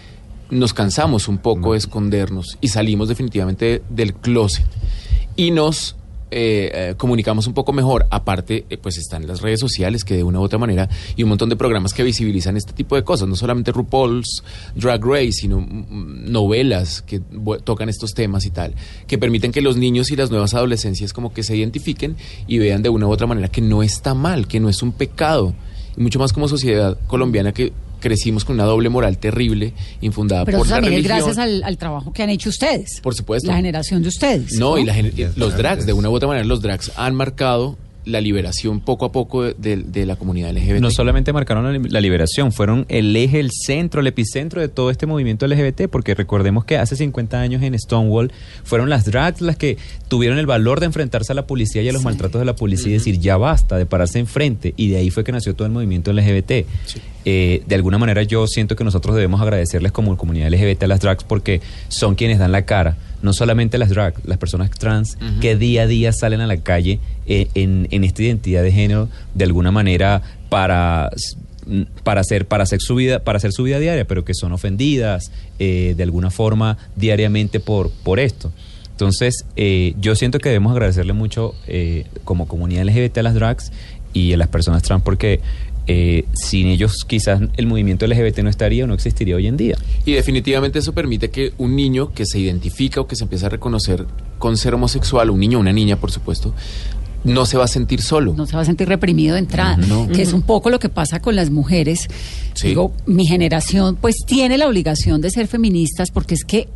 nos 0.51 0.72
cansamos 0.72 1.28
un 1.28 1.38
poco 1.38 1.72
de 1.72 1.78
escondernos 1.78 2.59
y 2.61 2.68
salimos 2.68 3.09
definitivamente 3.09 3.82
del 3.88 4.14
closet. 4.14 4.66
Y 5.36 5.51
nos 5.51 5.97
eh, 6.28 6.70
eh, 6.74 6.94
comunicamos 6.97 7.47
un 7.47 7.55
poco 7.55 7.72
mejor. 7.72 8.07
Aparte, 8.11 8.66
eh, 8.68 8.78
pues 8.78 8.99
están 8.99 9.26
las 9.26 9.42
redes 9.42 9.61
sociales 9.61 10.03
que 10.03 10.16
de 10.16 10.24
una 10.24 10.40
u 10.40 10.42
otra 10.42 10.59
manera 10.59 10.88
y 11.14 11.22
un 11.22 11.28
montón 11.28 11.49
de 11.49 11.57
programas 11.57 11.94
que 11.94 12.03
visibilizan 12.03 12.57
este 12.57 12.72
tipo 12.72 12.97
de 12.97 13.05
cosas. 13.05 13.28
No 13.28 13.36
solamente 13.36 13.70
RuPaul's 13.70 14.42
Drag 14.74 15.05
Race, 15.05 15.32
sino 15.32 15.61
mm, 15.61 16.30
novelas 16.30 17.03
que 17.03 17.20
tocan 17.62 17.88
estos 17.88 18.12
temas 18.14 18.44
y 18.44 18.51
tal, 18.51 18.74
que 19.07 19.18
permiten 19.18 19.53
que 19.53 19.61
los 19.61 19.76
niños 19.76 20.11
y 20.11 20.16
las 20.16 20.30
nuevas 20.30 20.55
adolescencias 20.55 21.12
como 21.12 21.32
que 21.32 21.44
se 21.44 21.57
identifiquen 21.57 22.16
y 22.47 22.59
vean 22.59 22.82
de 22.82 22.88
una 22.88 23.07
u 23.07 23.11
otra 23.11 23.26
manera 23.26 23.49
que 23.49 23.61
no 23.61 23.82
está 23.82 24.14
mal, 24.14 24.49
que 24.49 24.59
no 24.59 24.68
es 24.68 24.82
un 24.82 24.92
pecado. 24.92 25.55
Y 25.97 26.03
mucho 26.03 26.18
más 26.18 26.32
como 26.32 26.49
sociedad 26.49 26.99
colombiana 27.07 27.53
que 27.53 27.72
crecimos 28.01 28.44
con 28.44 28.55
una 28.57 28.64
doble 28.64 28.88
moral 28.88 29.18
terrible, 29.18 29.72
infundada 30.01 30.44
Pero 30.44 30.59
por 30.59 30.66
eso 30.66 30.74
la 30.76 30.80
también 30.82 31.01
es 31.01 31.09
religión. 31.09 31.26
gracias 31.34 31.38
al, 31.38 31.62
al 31.64 31.78
trabajo 31.78 32.12
que 32.12 32.22
han 32.22 32.30
hecho 32.30 32.51
ustedes. 32.51 33.01
Por 33.03 33.14
supuesto. 33.14 33.49
La 33.49 33.57
generación 33.57 34.03
de 34.03 34.09
ustedes. 34.09 34.53
No, 34.59 34.78
y 34.78 34.84
la 34.84 34.94
los 35.36 35.57
drags, 35.57 35.86
de 35.86 35.92
una 35.92 36.11
u 36.11 36.14
otra 36.14 36.28
manera, 36.28 36.44
los 36.47 36.61
drags 36.61 36.92
han 36.97 37.14
marcado 37.14 37.76
la 38.07 38.21
liberación 38.23 38.81
poco 38.81 39.05
a 39.05 39.13
poco 39.13 39.43
de, 39.43 39.55
de- 39.59 39.77
de 39.83 40.07
la 40.07 40.17
comunidad 40.17 40.51
LGBT. 40.53 40.81
No 40.81 40.91
solamente 40.91 41.33
marcaron 41.33 41.87
la 41.91 42.01
liberación, 42.01 42.53
fueron 42.53 42.87
el 42.89 43.15
eje, 43.15 43.41
el 43.41 43.51
centro, 43.51 44.01
el 44.01 44.07
epicentro 44.07 44.61
de 44.61 44.69
todo 44.69 44.91
este 44.91 45.07
movimiento 45.07 45.47
LGBT, 45.47 45.89
porque 45.91 46.15
recordemos 46.15 46.65
que 46.65 46.79
hace 46.79 46.97
50 46.97 47.39
años 47.41 47.63
en 47.63 47.79
Stonewall 47.79 48.33
fueron 48.65 48.89
las 48.89 49.05
drags 49.05 49.41
las 49.41 49.57
que 49.57 49.77
tuvieron 50.09 50.39
el 50.39 50.47
valor 50.47 50.81
de 50.81 50.87
enfrentarse 50.87 51.33
a 51.33 51.35
la 51.35 51.47
policía 51.47 51.83
y 51.83 51.89
a 51.89 51.93
los 51.93 52.05
maltratos 52.05 52.41
de 52.41 52.45
la 52.47 52.57
policía 52.57 52.91
y 52.91 52.93
decir 52.95 53.19
ya 53.19 53.37
basta, 53.37 53.77
de 53.77 53.87
pararse 53.87 54.19
enfrente, 54.21 54.73
y 54.77 54.89
de 54.89 54.97
ahí 54.99 55.11
fue 55.11 55.25
que 55.25 55.33
nació 55.33 55.55
todo 55.55 55.67
el 55.67 55.73
movimiento 55.75 56.13
LGBT. 56.13 56.65
Eh, 57.29 57.63
de 57.67 57.75
alguna 57.75 57.99
manera 57.99 58.23
yo 58.23 58.47
siento 58.47 58.77
que 58.77 58.85
nosotros 58.85 59.17
debemos 59.17 59.41
agradecerles 59.41 59.91
como 59.91 60.17
comunidad 60.17 60.49
LGBT 60.53 60.85
a 60.85 60.87
las 60.87 61.01
drags 61.01 61.25
porque 61.25 61.61
son 61.89 62.15
quienes 62.15 62.39
dan 62.39 62.53
la 62.53 62.63
cara. 62.63 62.97
No 63.23 63.33
solamente 63.33 63.79
las 63.79 63.89
drag, 63.89 64.14
las 64.25 64.39
personas 64.39 64.71
trans 64.71 65.17
que 65.41 65.57
día 65.57 65.83
a 65.83 65.87
día 65.87 66.12
salen 66.12 66.41
a 66.41 66.47
la 66.47 66.59
calle 66.59 67.01
eh, 67.27 67.49
en, 67.55 67.89
en 67.91 68.05
esta 68.05 68.23
identidad 68.23 68.62
de 68.62 68.73
género 68.73 69.09
de 69.35 69.45
alguna 69.45 69.71
manera 69.71 70.23
para 70.49 71.11
para 72.05 72.21
hacer 72.21 72.47
para 72.47 72.62
hacer 72.62 72.81
su 72.81 72.95
vida 72.95 73.19
para 73.19 73.39
hacer 73.39 73.53
su 73.53 73.64
vida 73.64 73.79
diaria 73.79 74.07
pero 74.07 74.25
que 74.25 74.35
son 74.35 74.53
ofendidas 74.53 75.33
eh, 75.59 75.95
de 75.97 76.03
alguna 76.03 76.31
forma 76.31 76.79
diariamente 76.95 77.61
por 77.61 77.91
por 77.91 78.21
esto. 78.21 78.53
Entonces 78.91 79.45
eh, 79.57 79.95
yo 80.01 80.14
siento 80.14 80.39
que 80.39 80.49
debemos 80.49 80.73
agradecerle 80.73 81.12
mucho 81.12 81.55
eh, 81.67 82.07
como 82.25 82.47
comunidad 82.49 82.85
LGBT 82.85 83.19
a 83.19 83.23
las 83.23 83.35
drags 83.35 83.73
y 84.12 84.33
a 84.33 84.37
las 84.37 84.49
personas 84.49 84.83
trans 84.83 85.03
porque 85.03 85.41
eh, 85.89 86.24
sin 86.34 86.66
ellos 86.66 87.05
quizás 87.07 87.41
el 87.57 87.66
movimiento 87.66 88.07
LGBT 88.07 88.39
no 88.41 88.51
estaría 88.51 88.84
o 88.84 88.87
no 88.87 88.95
existiría 88.95 89.37
hoy 89.37 89.47
en 89.47 89.57
día 89.57 89.76
Y 90.05 90.12
definitivamente 90.12 90.80
eso 90.80 90.93
permite 90.93 91.30
que 91.30 91.53
un 91.59 91.76
niño 91.76 92.12
que 92.12 92.26
se 92.26 92.39
identifica 92.41 93.01
o 93.01 93.07
que 93.07 93.14
se 93.16 93.22
empieza 93.24 93.47
a 93.47 93.51
reconocer 93.51 94.05
con 94.39 94.57
ser 94.57 94.74
homosexual, 94.74 95.30
un 95.30 95.39
niño 95.41 95.59
o 95.59 95.61
una 95.61 95.72
niña, 95.72 95.97
por 96.01 96.11
supuesto, 96.11 96.53
no 97.24 97.47
se 97.47 97.57
va 97.57 97.64
a 97.64 97.68
sentir 97.68 98.03
solo. 98.03 98.34
no 98.34 98.47
se 98.47 98.55
va 98.57 98.62
a 98.62 98.64
sentir 98.64 98.89
reprimido 98.89 99.34
de 99.34 99.41
entrada, 99.41 99.76
No. 99.78 100.07
que 100.09 100.22
es 100.22 100.32
un 100.32 100.43
poco 100.43 100.70
lo 100.70 100.78
que 100.78 100.89
pasa 100.89 101.20
con 101.20 101.34
las 101.34 101.51
mujeres. 101.51 102.09
Sí. 102.55 102.68
Digo, 102.68 102.93
mi 103.07 103.26
generación 103.26 103.97
pues 104.01 104.16
tiene 104.26 104.59
la 104.59 104.68
obligación 104.68 105.20
de 105.20 105.30
ser 105.30 105.47
feministas 105.49 106.11
porque 106.12 106.34
es 106.34 106.45
que 106.45 106.68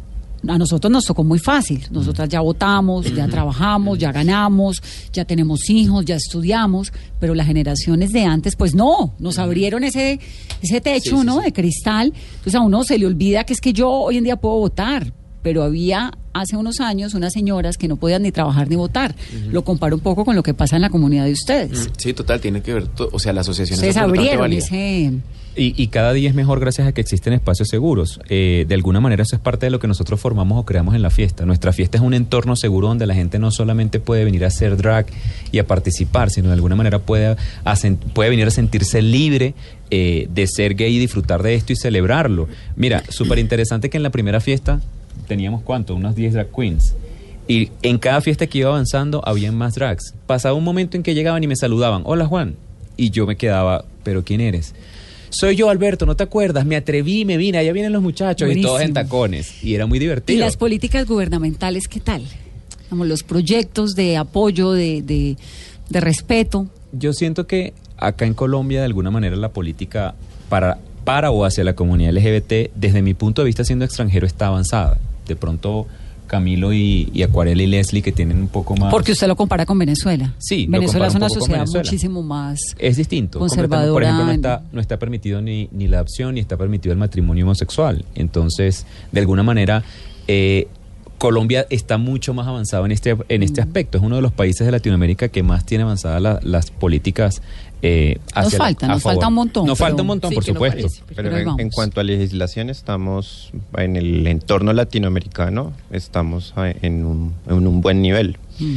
a 0.46 0.58
nosotros 0.58 0.90
nos 0.90 1.04
tocó 1.04 1.24
muy 1.24 1.38
fácil. 1.38 1.86
Nosotras 1.90 2.28
ya 2.28 2.40
votamos, 2.40 3.12
ya 3.14 3.26
trabajamos, 3.28 3.98
ya 3.98 4.12
ganamos, 4.12 4.82
ya 5.12 5.24
tenemos 5.24 5.68
hijos, 5.70 6.04
ya 6.04 6.16
estudiamos, 6.16 6.92
pero 7.18 7.34
las 7.34 7.46
generaciones 7.46 8.12
de 8.12 8.24
antes, 8.24 8.56
pues 8.56 8.74
no, 8.74 9.14
nos 9.18 9.38
abrieron 9.38 9.84
ese, 9.84 10.20
ese 10.62 10.80
techo, 10.80 11.16
Sí, 11.16 11.20
sí, 11.20 11.26
¿no? 11.26 11.38
sí. 11.38 11.44
De 11.44 11.52
cristal. 11.52 12.12
Entonces 12.30 12.54
a 12.54 12.60
uno 12.60 12.84
se 12.84 12.98
le 12.98 13.06
olvida 13.06 13.44
que 13.44 13.52
es 13.52 13.60
que 13.60 13.72
yo 13.72 13.90
hoy 13.90 14.16
en 14.16 14.24
día 14.24 14.36
puedo 14.36 14.56
votar, 14.56 15.12
pero 15.42 15.62
había 15.62 16.12
hace 16.32 16.56
unos 16.56 16.80
años 16.80 17.14
unas 17.14 17.32
señoras 17.32 17.76
que 17.76 17.88
no 17.88 17.96
podían 17.96 18.22
ni 18.22 18.30
trabajar 18.30 18.68
ni 18.68 18.76
votar. 18.76 19.14
Lo 19.50 19.64
comparo 19.64 19.96
un 19.96 20.02
poco 20.02 20.24
con 20.24 20.36
lo 20.36 20.42
que 20.42 20.54
pasa 20.54 20.76
en 20.76 20.82
la 20.82 20.90
comunidad 20.90 21.24
de 21.24 21.32
ustedes. 21.32 21.90
Sí, 21.96 22.12
total, 22.12 22.40
tiene 22.40 22.62
que 22.62 22.74
ver, 22.74 22.88
o 23.12 23.18
sea, 23.18 23.32
la 23.32 23.40
asociación 23.40 23.76
Ustedes 23.76 23.96
abrieron 23.96 24.52
ese... 24.52 25.12
Y, 25.56 25.74
y 25.82 25.88
cada 25.88 26.12
día 26.12 26.28
es 26.28 26.34
mejor 26.34 26.60
gracias 26.60 26.86
a 26.86 26.92
que 26.92 27.00
existen 27.00 27.32
espacios 27.32 27.68
seguros. 27.68 28.20
Eh, 28.28 28.64
de 28.68 28.74
alguna 28.76 29.00
manera 29.00 29.24
eso 29.24 29.34
es 29.34 29.42
parte 29.42 29.66
de 29.66 29.70
lo 29.70 29.80
que 29.80 29.88
nosotros 29.88 30.20
formamos 30.20 30.58
o 30.58 30.64
creamos 30.64 30.94
en 30.94 31.02
la 31.02 31.10
fiesta. 31.10 31.44
Nuestra 31.44 31.72
fiesta 31.72 31.98
es 31.98 32.04
un 32.04 32.14
entorno 32.14 32.54
seguro 32.54 32.86
donde 32.88 33.04
la 33.06 33.14
gente 33.14 33.38
no 33.40 33.50
solamente 33.50 33.98
puede 33.98 34.24
venir 34.24 34.44
a 34.44 34.46
hacer 34.46 34.76
drag 34.76 35.06
y 35.50 35.58
a 35.58 35.66
participar, 35.66 36.30
sino 36.30 36.48
de 36.48 36.54
alguna 36.54 36.76
manera 36.76 37.00
puede, 37.00 37.26
a 37.64 37.74
sen- 37.74 37.96
puede 37.98 38.30
venir 38.30 38.46
a 38.46 38.50
sentirse 38.52 39.02
libre 39.02 39.54
eh, 39.90 40.28
de 40.32 40.46
ser 40.46 40.76
gay 40.76 40.94
y 40.94 40.98
disfrutar 41.00 41.42
de 41.42 41.54
esto 41.56 41.72
y 41.72 41.76
celebrarlo. 41.76 42.46
Mira, 42.76 43.02
súper 43.08 43.40
interesante 43.40 43.90
que 43.90 43.96
en 43.96 44.04
la 44.04 44.10
primera 44.10 44.40
fiesta 44.40 44.80
teníamos 45.26 45.62
cuánto, 45.62 45.96
unos 45.96 46.14
10 46.14 46.32
drag 46.34 46.48
queens. 46.54 46.94
Y 47.48 47.70
en 47.82 47.98
cada 47.98 48.20
fiesta 48.20 48.46
que 48.46 48.58
iba 48.58 48.68
avanzando 48.70 49.20
habían 49.26 49.56
más 49.56 49.74
drags. 49.74 50.14
Pasaba 50.28 50.54
un 50.54 50.62
momento 50.62 50.96
en 50.96 51.02
que 51.02 51.14
llegaban 51.14 51.42
y 51.42 51.48
me 51.48 51.56
saludaban, 51.56 52.02
hola 52.04 52.26
Juan. 52.26 52.54
Y 52.96 53.10
yo 53.10 53.26
me 53.26 53.34
quedaba, 53.36 53.84
pero 54.04 54.22
¿quién 54.24 54.40
eres? 54.40 54.74
Soy 55.30 55.56
yo, 55.56 55.70
Alberto, 55.70 56.06
¿no 56.06 56.16
te 56.16 56.24
acuerdas? 56.24 56.66
Me 56.66 56.76
atreví, 56.76 57.24
me 57.24 57.36
vine, 57.36 57.58
allá 57.58 57.72
vienen 57.72 57.92
los 57.92 58.02
muchachos 58.02 58.50
y 58.54 58.60
todos 58.60 58.80
en 58.82 58.92
tacones. 58.92 59.62
Y 59.62 59.74
era 59.74 59.86
muy 59.86 59.96
¿Y 59.98 60.00
divertido. 60.00 60.40
las 60.40 60.56
políticas 60.56 61.06
gubernamentales 61.06 61.86
qué 61.88 62.00
tal? 62.00 62.22
Como 62.88 63.04
los 63.04 63.22
proyectos 63.22 63.92
de 63.94 64.16
apoyo, 64.16 64.72
de, 64.72 65.02
de, 65.02 65.36
de 65.88 66.00
respeto. 66.00 66.66
Yo 66.92 67.12
siento 67.12 67.46
que 67.46 67.72
acá 67.96 68.26
en 68.26 68.34
Colombia, 68.34 68.80
de 68.80 68.86
alguna 68.86 69.10
manera, 69.12 69.36
la 69.36 69.50
política 69.50 70.14
para, 70.48 70.78
para 71.04 71.30
o 71.30 71.44
hacia 71.44 71.62
la 71.62 71.74
comunidad 71.74 72.12
LGBT, 72.12 72.72
desde 72.74 73.00
mi 73.02 73.14
punto 73.14 73.42
de 73.42 73.46
vista 73.46 73.64
siendo 73.64 73.84
extranjero, 73.84 74.26
está 74.26 74.48
avanzada. 74.48 74.98
De 75.28 75.36
pronto, 75.36 75.86
Camilo 76.30 76.72
y, 76.72 77.10
y 77.12 77.24
Acuarela 77.24 77.60
y 77.60 77.66
Leslie, 77.66 78.02
que 78.02 78.12
tienen 78.12 78.38
un 78.38 78.46
poco 78.46 78.76
más... 78.76 78.92
Porque 78.92 79.10
usted 79.10 79.26
lo 79.26 79.34
compara 79.34 79.66
con 79.66 79.76
Venezuela. 79.78 80.32
Sí, 80.38 80.66
Venezuela 80.68 81.08
es 81.08 81.14
un 81.14 81.22
una 81.22 81.28
sociedad 81.28 81.66
muchísimo 81.66 82.22
más. 82.22 82.60
Es 82.78 82.96
distinto. 82.96 83.40
Conservadora 83.40 83.92
Por 83.92 84.02
ejemplo, 84.04 84.24
no 84.26 84.32
está, 84.32 84.62
no 84.72 84.80
está 84.80 84.96
permitido 84.98 85.42
ni, 85.42 85.68
ni 85.72 85.88
la 85.88 85.96
adopción 85.96 86.34
ni 86.34 86.40
está 86.40 86.56
permitido 86.56 86.92
el 86.92 86.98
matrimonio 87.00 87.44
homosexual. 87.46 88.04
Entonces, 88.14 88.86
de 89.10 89.18
alguna 89.20 89.42
manera, 89.42 89.82
eh, 90.28 90.68
Colombia 91.18 91.66
está 91.68 91.98
mucho 91.98 92.32
más 92.32 92.46
avanzado 92.46 92.86
en 92.86 92.92
este, 92.92 93.16
en 93.28 93.42
este 93.42 93.60
aspecto. 93.60 93.98
Es 93.98 94.04
uno 94.04 94.16
de 94.16 94.22
los 94.22 94.32
países 94.32 94.64
de 94.64 94.70
Latinoamérica 94.70 95.28
que 95.28 95.42
más 95.42 95.66
tiene 95.66 95.82
avanzadas 95.82 96.22
la- 96.22 96.40
las 96.42 96.70
políticas. 96.70 97.42
Eh, 97.82 98.18
Nos 98.36 98.52
la- 98.52 98.58
falta, 98.58 98.86
nos 98.88 99.02
favor. 99.02 99.14
falta 99.16 99.28
un 99.28 99.34
montón, 99.34 99.66
Nos 99.66 99.78
pero- 99.78 99.88
falta 99.88 100.02
un 100.02 100.06
montón, 100.08 100.28
Sí, 100.30 100.34
por 100.34 100.44
no 100.46 100.52
supuesto. 100.54 100.76
parece. 100.82 101.02
Pero, 101.14 101.58
en, 101.58 101.70
cuanto 101.70 102.00
a 102.00 102.04
legislación, 102.04 102.68
estamos 102.68 103.50
en 103.78 103.96
el 103.96 104.26
entorno 104.26 104.72
latinoamericano, 104.74 105.72
estamos 105.90 106.52
en 106.56 107.06
un, 107.06 107.34
en 107.48 107.66
un 107.66 107.80
buen 107.80 108.02
nivel. 108.02 108.36
Mm. 108.58 108.76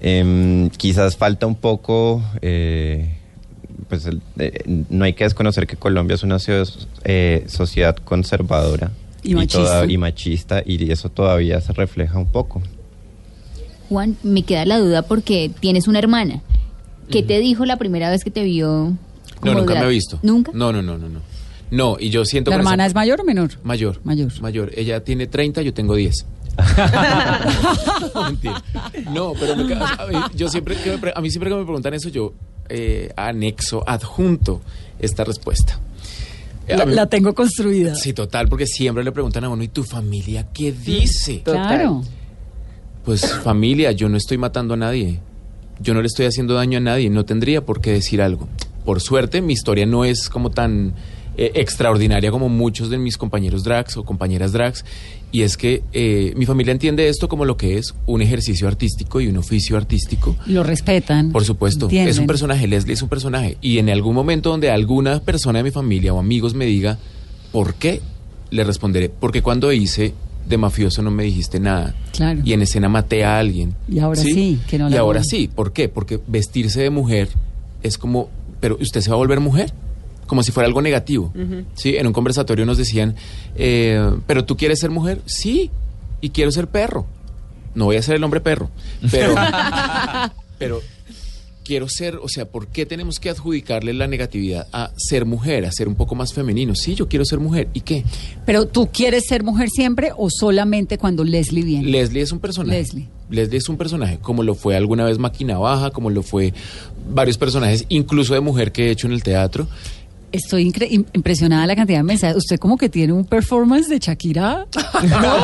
Em, 0.00 0.70
quizás 0.70 1.16
falta 1.16 1.46
un 1.46 1.54
poco, 1.56 2.22
eh, 2.42 3.14
pues 3.88 4.06
el- 4.06 4.20
eh, 4.38 4.84
no 4.90 5.04
hay 5.04 5.14
que 5.14 5.24
desconocer 5.24 5.66
que 5.66 5.76
Colombia 5.76 6.14
es 6.14 6.22
una 6.22 6.38
ciudad- 6.38 6.68
eh, 7.04 7.44
sociedad 7.48 7.96
conservadora 7.96 8.90
Y 9.22 9.34
machista. 9.34 9.58
toda- 9.58 9.86
y 9.90 9.96
machista 9.98 10.62
y 10.64 10.92
eso 10.92 11.08
todavía 11.08 11.60
se 11.60 11.72
refleja 11.72 12.18
un 12.18 12.26
poco. 12.26 12.62
Juan, 13.88 14.16
me 14.22 14.42
queda 14.42 14.66
la 14.66 14.78
duda 14.78 15.02
porque 15.02 15.50
tienes 15.60 15.88
una 15.88 15.98
hermana. 15.98 16.42
¿Qué 17.10 17.22
te 17.22 17.38
dijo 17.38 17.64
la 17.64 17.76
primera 17.76 18.10
vez 18.10 18.24
que 18.24 18.30
te 18.30 18.42
vio? 18.44 18.92
No, 19.42 19.54
nunca 19.54 19.74
me 19.74 19.86
he 19.86 19.88
visto. 19.88 20.18
¿Nunca? 20.22 20.52
No, 20.54 20.72
no, 20.72 20.82
no, 20.82 20.98
no, 20.98 21.08
no. 21.08 21.20
No, 21.70 21.96
y 22.00 22.08
yo 22.10 22.24
siento 22.24 22.50
¿La 22.50 22.56
que 22.56 22.60
hermana 22.62 22.86
es 22.86 22.94
mayor 22.94 23.20
o 23.20 23.24
menor? 23.24 23.50
mayor. 23.62 24.00
Mayor. 24.02 24.32
Mayor. 24.40 24.72
Ella 24.74 25.04
tiene 25.04 25.26
30, 25.26 25.60
yo 25.62 25.74
tengo 25.74 25.94
10. 25.94 26.14
No, 29.12 29.32
pero 29.38 29.56
me 29.56 29.66
ca- 29.66 29.96
a 29.98 30.06
mí, 30.06 30.14
yo 30.34 30.48
siempre 30.48 30.76
que 30.76 30.90
me 30.92 30.98
pre- 30.98 31.12
a 31.14 31.20
mí 31.20 31.30
siempre 31.30 31.50
que 31.50 31.56
me 31.56 31.64
preguntan 31.64 31.94
eso 31.94 32.08
yo 32.08 32.32
eh, 32.68 33.10
anexo, 33.16 33.82
adjunto 33.88 34.60
esta 34.98 35.24
respuesta. 35.24 35.78
Eh, 36.66 36.76
la 36.86 37.06
tengo 37.06 37.34
construida. 37.34 37.94
Sí, 37.94 38.12
total, 38.12 38.48
porque 38.48 38.66
siempre 38.66 39.02
le 39.02 39.12
preguntan 39.12 39.44
a 39.44 39.48
uno, 39.48 39.62
¿y 39.62 39.68
tu 39.68 39.84
familia 39.84 40.48
qué 40.52 40.72
dice? 40.72 41.42
Claro. 41.42 42.02
Pues 43.04 43.32
familia, 43.42 43.92
yo 43.92 44.08
no 44.08 44.16
estoy 44.18 44.36
matando 44.36 44.74
a 44.74 44.76
nadie. 44.76 45.20
Yo 45.80 45.94
no 45.94 46.00
le 46.00 46.06
estoy 46.06 46.26
haciendo 46.26 46.54
daño 46.54 46.78
a 46.78 46.80
nadie. 46.80 47.10
No 47.10 47.24
tendría 47.24 47.64
por 47.64 47.80
qué 47.80 47.92
decir 47.92 48.20
algo. 48.22 48.48
Por 48.84 49.00
suerte, 49.00 49.42
mi 49.42 49.52
historia 49.52 49.86
no 49.86 50.04
es 50.04 50.28
como 50.28 50.50
tan 50.50 50.94
eh, 51.36 51.52
extraordinaria 51.54 52.32
como 52.32 52.48
muchos 52.48 52.90
de 52.90 52.98
mis 52.98 53.16
compañeros 53.16 53.62
drags 53.62 53.96
o 53.96 54.04
compañeras 54.04 54.52
drags. 54.52 54.84
Y 55.30 55.42
es 55.42 55.56
que 55.56 55.84
eh, 55.92 56.32
mi 56.36 56.46
familia 56.46 56.72
entiende 56.72 57.08
esto 57.08 57.28
como 57.28 57.44
lo 57.44 57.56
que 57.56 57.78
es 57.78 57.94
un 58.06 58.22
ejercicio 58.22 58.66
artístico 58.66 59.20
y 59.20 59.28
un 59.28 59.36
oficio 59.36 59.76
artístico. 59.76 60.36
Lo 60.46 60.64
respetan. 60.64 61.30
Por 61.30 61.44
supuesto, 61.44 61.84
entienden. 61.86 62.10
es 62.10 62.18
un 62.18 62.26
personaje, 62.26 62.66
Leslie 62.66 62.94
es 62.94 63.02
un 63.02 63.08
personaje. 63.08 63.56
Y 63.60 63.78
en 63.78 63.88
algún 63.88 64.14
momento 64.14 64.50
donde 64.50 64.70
alguna 64.70 65.20
persona 65.20 65.60
de 65.60 65.64
mi 65.64 65.70
familia 65.70 66.12
o 66.12 66.18
amigos 66.18 66.54
me 66.54 66.66
diga, 66.66 66.98
¿por 67.52 67.74
qué? 67.74 68.00
Le 68.50 68.64
responderé, 68.64 69.10
porque 69.10 69.42
cuando 69.42 69.70
hice 69.72 70.14
de 70.48 70.56
mafioso 70.56 71.02
no 71.02 71.10
me 71.10 71.24
dijiste 71.24 71.60
nada. 71.60 71.94
Claro. 72.12 72.40
Y 72.44 72.52
en 72.52 72.62
escena 72.62 72.88
maté 72.88 73.24
a 73.24 73.38
alguien. 73.38 73.74
Y 73.88 73.98
ahora 73.98 74.20
sí, 74.20 74.58
que 74.66 74.78
no 74.78 74.88
Y 74.88 74.96
ahora 74.96 75.22
sí, 75.22 75.48
¿por 75.48 75.72
qué? 75.72 75.88
Porque 75.88 76.20
vestirse 76.26 76.80
de 76.80 76.90
mujer 76.90 77.28
es 77.82 77.98
como, 77.98 78.30
pero 78.60 78.76
¿usted 78.80 79.00
se 79.00 79.10
va 79.10 79.16
a 79.16 79.18
volver 79.18 79.40
mujer? 79.40 79.72
Como 80.26 80.42
si 80.42 80.52
fuera 80.52 80.66
algo 80.66 80.82
negativo. 80.82 81.32
Sí, 81.74 81.96
en 81.96 82.06
un 82.06 82.12
conversatorio 82.12 82.66
nos 82.66 82.76
decían, 82.76 83.14
eh, 83.56 84.12
¿pero 84.26 84.44
tú 84.44 84.56
quieres 84.56 84.78
ser 84.78 84.90
mujer? 84.90 85.22
Sí, 85.26 85.70
y 86.20 86.30
quiero 86.30 86.50
ser 86.50 86.68
perro. 86.68 87.06
No 87.74 87.86
voy 87.86 87.96
a 87.96 88.02
ser 88.02 88.16
el 88.16 88.24
hombre 88.24 88.40
perro, 88.40 88.70
pero, 89.10 89.34
pero 90.58 90.80
quiero 91.68 91.86
ser, 91.86 92.16
o 92.16 92.28
sea, 92.28 92.46
¿por 92.46 92.68
qué 92.68 92.86
tenemos 92.86 93.20
que 93.20 93.28
adjudicarle 93.28 93.92
la 93.92 94.06
negatividad 94.06 94.66
a 94.72 94.90
ser 94.96 95.26
mujer, 95.26 95.66
a 95.66 95.70
ser 95.70 95.86
un 95.86 95.96
poco 95.96 96.14
más 96.14 96.32
femenino? 96.32 96.74
Sí, 96.74 96.94
yo 96.94 97.08
quiero 97.08 97.26
ser 97.26 97.40
mujer, 97.40 97.68
¿y 97.74 97.82
qué? 97.82 98.04
Pero 98.46 98.66
tú 98.66 98.88
quieres 98.90 99.24
ser 99.28 99.42
mujer 99.42 99.68
siempre 99.68 100.10
o 100.16 100.30
solamente 100.30 100.96
cuando 100.96 101.24
Leslie 101.24 101.64
viene. 101.64 101.90
Leslie 101.90 102.22
es 102.22 102.32
un 102.32 102.38
personaje. 102.38 102.78
Leslie. 102.78 103.08
Leslie 103.28 103.58
es 103.58 103.68
un 103.68 103.76
personaje, 103.76 104.18
como 104.22 104.42
lo 104.42 104.54
fue 104.54 104.76
alguna 104.76 105.04
vez 105.04 105.18
Máquina 105.18 105.58
Baja, 105.58 105.90
como 105.90 106.08
lo 106.08 106.22
fue 106.22 106.54
varios 107.10 107.36
personajes, 107.36 107.84
incluso 107.90 108.32
de 108.32 108.40
mujer 108.40 108.72
que 108.72 108.86
he 108.86 108.90
hecho 108.90 109.06
en 109.06 109.12
el 109.12 109.22
teatro. 109.22 109.68
Estoy 110.32 110.72
impresionada 111.12 111.66
la 111.66 111.76
cantidad 111.76 111.98
de 111.98 112.04
mensajes. 112.04 112.38
Usted 112.38 112.58
como 112.58 112.78
que 112.78 112.88
tiene 112.88 113.12
un 113.12 113.26
performance 113.26 113.88
de 113.88 113.98
Shakira. 113.98 114.66
¿No? 115.02 115.36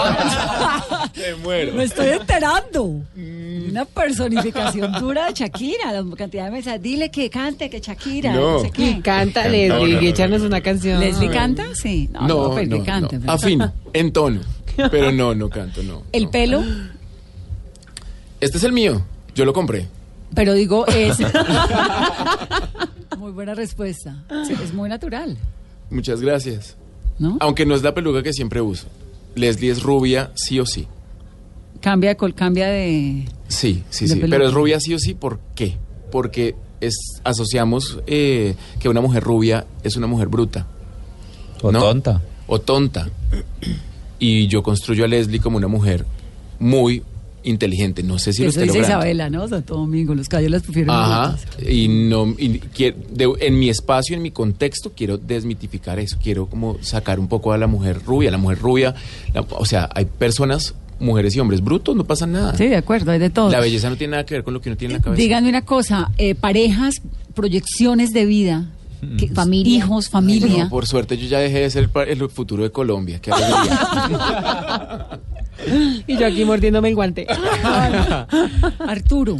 Me 1.16 1.34
muero. 1.42 1.74
Me 1.74 1.84
estoy 1.84 2.08
enterando. 2.08 3.02
Una 3.16 3.84
personificación 3.84 4.92
dura 5.00 5.26
de 5.26 5.32
Shakira. 5.34 5.92
La 5.92 6.04
cantidad 6.16 6.44
de 6.46 6.50
mensajes. 6.50 6.82
Dile 6.82 7.10
que 7.10 7.30
cante, 7.30 7.70
que 7.70 7.80
Shakira. 7.80 8.32
No, 8.34 8.52
No. 8.54 8.60
sé 8.60 8.70
qué. 8.70 8.90
Y 8.90 9.00
canta 9.00 9.44
No, 9.44 9.50
Leslie, 9.50 9.68
no, 9.68 9.78
no, 9.78 9.86
y 9.88 9.92
no, 9.94 10.00
échanos 10.00 10.40
no. 10.42 10.46
una 10.46 10.60
canción. 10.60 11.00
¿Leslie 11.00 11.30
canta? 11.30 11.66
Sí. 11.74 12.08
No, 12.12 12.26
no, 12.28 12.54
pero 12.54 12.78
que 12.78 12.84
cante. 12.84 13.18
pero- 13.20 13.32
Afín, 13.32 13.62
en 13.92 14.12
tono. 14.12 14.40
Pero 14.90 15.12
no, 15.12 15.34
no 15.36 15.48
canto, 15.48 15.84
no. 15.84 16.02
El 16.10 16.24
no. 16.24 16.30
pelo, 16.32 16.64
Este 18.40 18.58
es 18.58 18.64
el 18.64 18.72
mío, 18.72 19.02
yo 19.34 19.44
lo 19.44 19.52
compré. 19.52 19.86
pero 20.34 20.52
digo, 20.54 20.84
es. 20.88 21.16
Muy 23.18 23.30
buena 23.32 23.54
respuesta. 23.54 24.16
Sí, 24.46 24.54
es 24.62 24.74
muy 24.74 24.88
natural, 24.88 25.36
Muchas 25.90 26.20
gracias. 26.20 26.76
¿no? 27.18 27.36
Aunque 27.40 27.64
no 27.66 27.74
es 27.76 27.82
la 27.84 27.94
peluca 27.94 28.22
que 28.24 28.32
siempre 28.32 28.60
uso. 28.60 28.86
Leslie 29.36 29.70
es 29.70 29.82
rubia, 29.82 30.32
sí 30.34 30.58
o 30.58 30.66
sí. 30.66 30.88
Cambia 31.84 32.08
de 32.10 32.16
col, 32.16 32.34
cambia 32.34 32.66
de. 32.68 33.26
Sí, 33.48 33.82
sí, 33.90 34.06
De 34.06 34.14
sí. 34.14 34.20
peluca. 34.20 34.36
Pero 34.38 34.48
es 34.48 34.54
rubia 34.54 34.80
sí 34.80 34.94
o 34.94 34.98
sí, 34.98 35.12
¿por 35.12 35.38
qué? 35.54 35.76
Porque 36.10 36.54
es, 36.80 37.20
asociamos 37.24 37.98
eh, 38.06 38.54
que 38.80 38.88
una 38.88 39.02
mujer 39.02 39.22
rubia 39.22 39.66
es 39.82 39.94
una 39.96 40.06
mujer 40.06 40.28
bruta. 40.28 40.66
O 41.60 41.70
¿no? 41.70 41.80
tonta. 41.80 42.22
O 42.46 42.58
tonta. 42.58 43.08
Y 44.18 44.46
yo 44.46 44.62
construyo 44.62 45.04
a 45.04 45.08
Leslie 45.08 45.40
como 45.40 45.58
una 45.58 45.68
mujer 45.68 46.06
muy 46.58 47.02
inteligente. 47.42 48.02
No 48.02 48.18
sé 48.18 48.32
si 48.32 48.42
lo 48.42 48.48
Eso 48.48 48.60
esté 48.60 48.72
dice 48.72 48.78
logrando. 48.78 49.00
Isabela, 49.04 49.28
¿no? 49.30 49.46
Santo 49.48 49.74
Domingo, 49.76 50.14
los 50.14 50.28
callos 50.30 50.50
las 50.50 50.62
prefieren. 50.62 50.90
Ajá. 50.90 51.36
Y 51.68 51.88
no, 51.88 52.34
y 52.38 52.58
quiero- 52.58 52.96
de- 53.10 53.30
en 53.46 53.58
mi 53.58 53.68
espacio, 53.68 54.16
en 54.16 54.22
mi 54.22 54.30
contexto, 54.30 54.92
quiero 54.96 55.18
desmitificar 55.18 55.98
eso. 55.98 56.16
Quiero 56.22 56.46
como 56.46 56.78
sacar 56.80 57.20
un 57.20 57.28
poco 57.28 57.52
a 57.52 57.58
la 57.58 57.66
mujer 57.66 58.00
rubia. 58.06 58.30
La 58.30 58.38
mujer 58.38 58.58
rubia, 58.60 58.94
la- 59.34 59.42
o 59.42 59.66
sea, 59.66 59.90
hay 59.94 60.06
personas, 60.06 60.74
mujeres 61.00 61.34
y 61.36 61.40
hombres 61.40 61.62
brutos, 61.62 61.94
no 61.96 62.04
pasa 62.04 62.26
nada. 62.26 62.54
Sí, 62.56 62.68
de 62.68 62.76
acuerdo, 62.76 63.10
hay 63.12 63.18
de 63.18 63.30
todo. 63.30 63.50
La 63.50 63.60
belleza 63.60 63.88
no 63.90 63.96
tiene 63.96 64.12
nada 64.12 64.24
que 64.26 64.34
ver 64.34 64.44
con 64.44 64.54
lo 64.54 64.60
que 64.60 64.68
uno 64.70 64.76
tiene 64.76 64.94
en 64.94 65.00
la 65.00 65.04
cabeza. 65.04 65.20
Díganme 65.22 65.48
una 65.48 65.62
cosa, 65.62 66.10
eh, 66.18 66.34
parejas, 66.34 66.96
proyecciones 67.34 68.12
de 68.12 68.24
vida, 68.26 68.66
que- 69.18 69.28
Familia. 69.28 69.76
hijos, 69.78 70.08
familia. 70.08 70.64
No, 70.64 70.70
por 70.70 70.86
suerte 70.86 71.18
yo 71.18 71.26
ya 71.26 71.38
dejé 71.38 71.60
de 71.60 71.70
ser 71.70 71.90
el 72.06 72.28
futuro 72.30 72.62
de 72.62 72.70
Colombia. 72.70 73.20
Qué 73.20 73.30
y 76.06 76.16
yo 76.16 76.26
aquí 76.26 76.44
mordiéndome 76.44 76.88
el 76.88 76.94
guante. 76.94 77.26
Arturo 78.86 79.38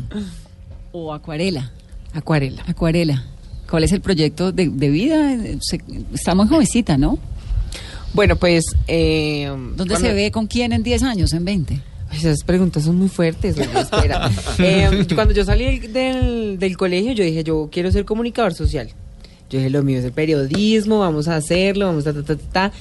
o 0.92 1.12
Acuarela. 1.12 1.70
Acuarela. 2.12 2.62
Acuarela. 2.66 3.24
¿Cuál 3.68 3.84
es 3.84 3.92
el 3.92 4.00
proyecto 4.00 4.52
de, 4.52 4.68
de 4.68 4.88
vida? 4.90 5.36
Se- 5.60 5.80
está 6.12 6.34
muy 6.34 6.46
jovencita, 6.46 6.96
¿no? 6.98 7.18
Bueno, 8.14 8.36
pues... 8.36 8.64
Eh, 8.88 9.46
¿Dónde 9.48 9.76
cuando- 9.94 9.96
se 10.08 10.14
ve 10.14 10.30
con 10.30 10.46
quién 10.46 10.72
en 10.72 10.82
10 10.82 11.02
años, 11.02 11.32
en 11.34 11.44
20? 11.44 11.80
Ay, 12.10 12.18
Esas 12.18 12.44
preguntas 12.44 12.84
son 12.84 12.96
muy 12.96 13.08
fuertes. 13.08 13.56
espera. 13.58 14.30
Eh, 14.58 15.06
cuando 15.14 15.34
yo 15.34 15.44
salí 15.44 15.80
del, 15.80 15.92
del- 15.92 16.58
del 16.58 16.76
colegio, 16.76 17.12
yo 17.12 17.24
dije, 17.24 17.42
yo 17.44 17.68
quiero 17.72 17.90
ser 17.92 18.04
comunicador 18.04 18.54
social. 18.54 18.88
Yo 19.50 19.58
dije, 19.58 19.68
lo 19.70 19.82
mío 19.82 19.98
es 19.98 20.04
el 20.04 20.12
periodismo, 20.12 21.00
vamos 21.00 21.28
a 21.28 21.36
hacerlo, 21.36 21.86
vamos 21.86 22.06
a... 22.06 22.12
Ta, 22.14 22.22
ta, 22.22 22.36
ta, 22.36 22.42
ta. 22.52 22.72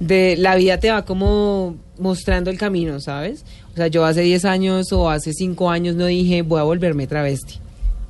De, 0.00 0.36
la 0.36 0.56
vida 0.56 0.78
te 0.78 0.90
va 0.90 1.04
como 1.04 1.76
mostrando 1.98 2.50
el 2.50 2.58
camino, 2.58 2.98
¿sabes? 3.00 3.44
O 3.72 3.76
sea, 3.76 3.86
yo 3.86 4.04
hace 4.04 4.22
10 4.22 4.44
años 4.46 4.92
o 4.92 5.08
hace 5.10 5.32
5 5.32 5.70
años 5.70 5.94
no 5.94 6.06
dije, 6.06 6.42
voy 6.42 6.58
a 6.58 6.64
volverme 6.64 7.06
travesti, 7.06 7.58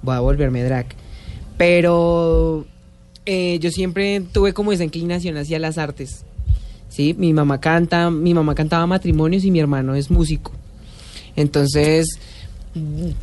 voy 0.01 0.15
a 0.15 0.21
volverme 0.21 0.63
drag. 0.65 0.87
Pero 1.59 2.65
eh, 3.27 3.59
yo 3.61 3.71
siempre 3.71 4.21
tuve 4.33 4.53
como 4.53 4.73
esa 4.73 4.85
inclinación 4.85 5.37
hacia 5.37 5.59
las 5.59 5.77
artes. 5.79 6.25
Sí, 6.93 7.15
mi 7.17 7.33
mamá 7.33 7.59
canta, 7.59 8.11
mi 8.11 8.35
mamá 8.35 8.55
cantaba 8.55 8.87
matrimonios 8.87 9.45
y 9.45 9.51
mi 9.51 9.61
hermano 9.61 9.95
es 9.95 10.11
músico. 10.11 10.53
Entonces, 11.37 12.19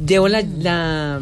llevo 0.05 0.27
la, 0.27 0.41
la- 0.41 1.19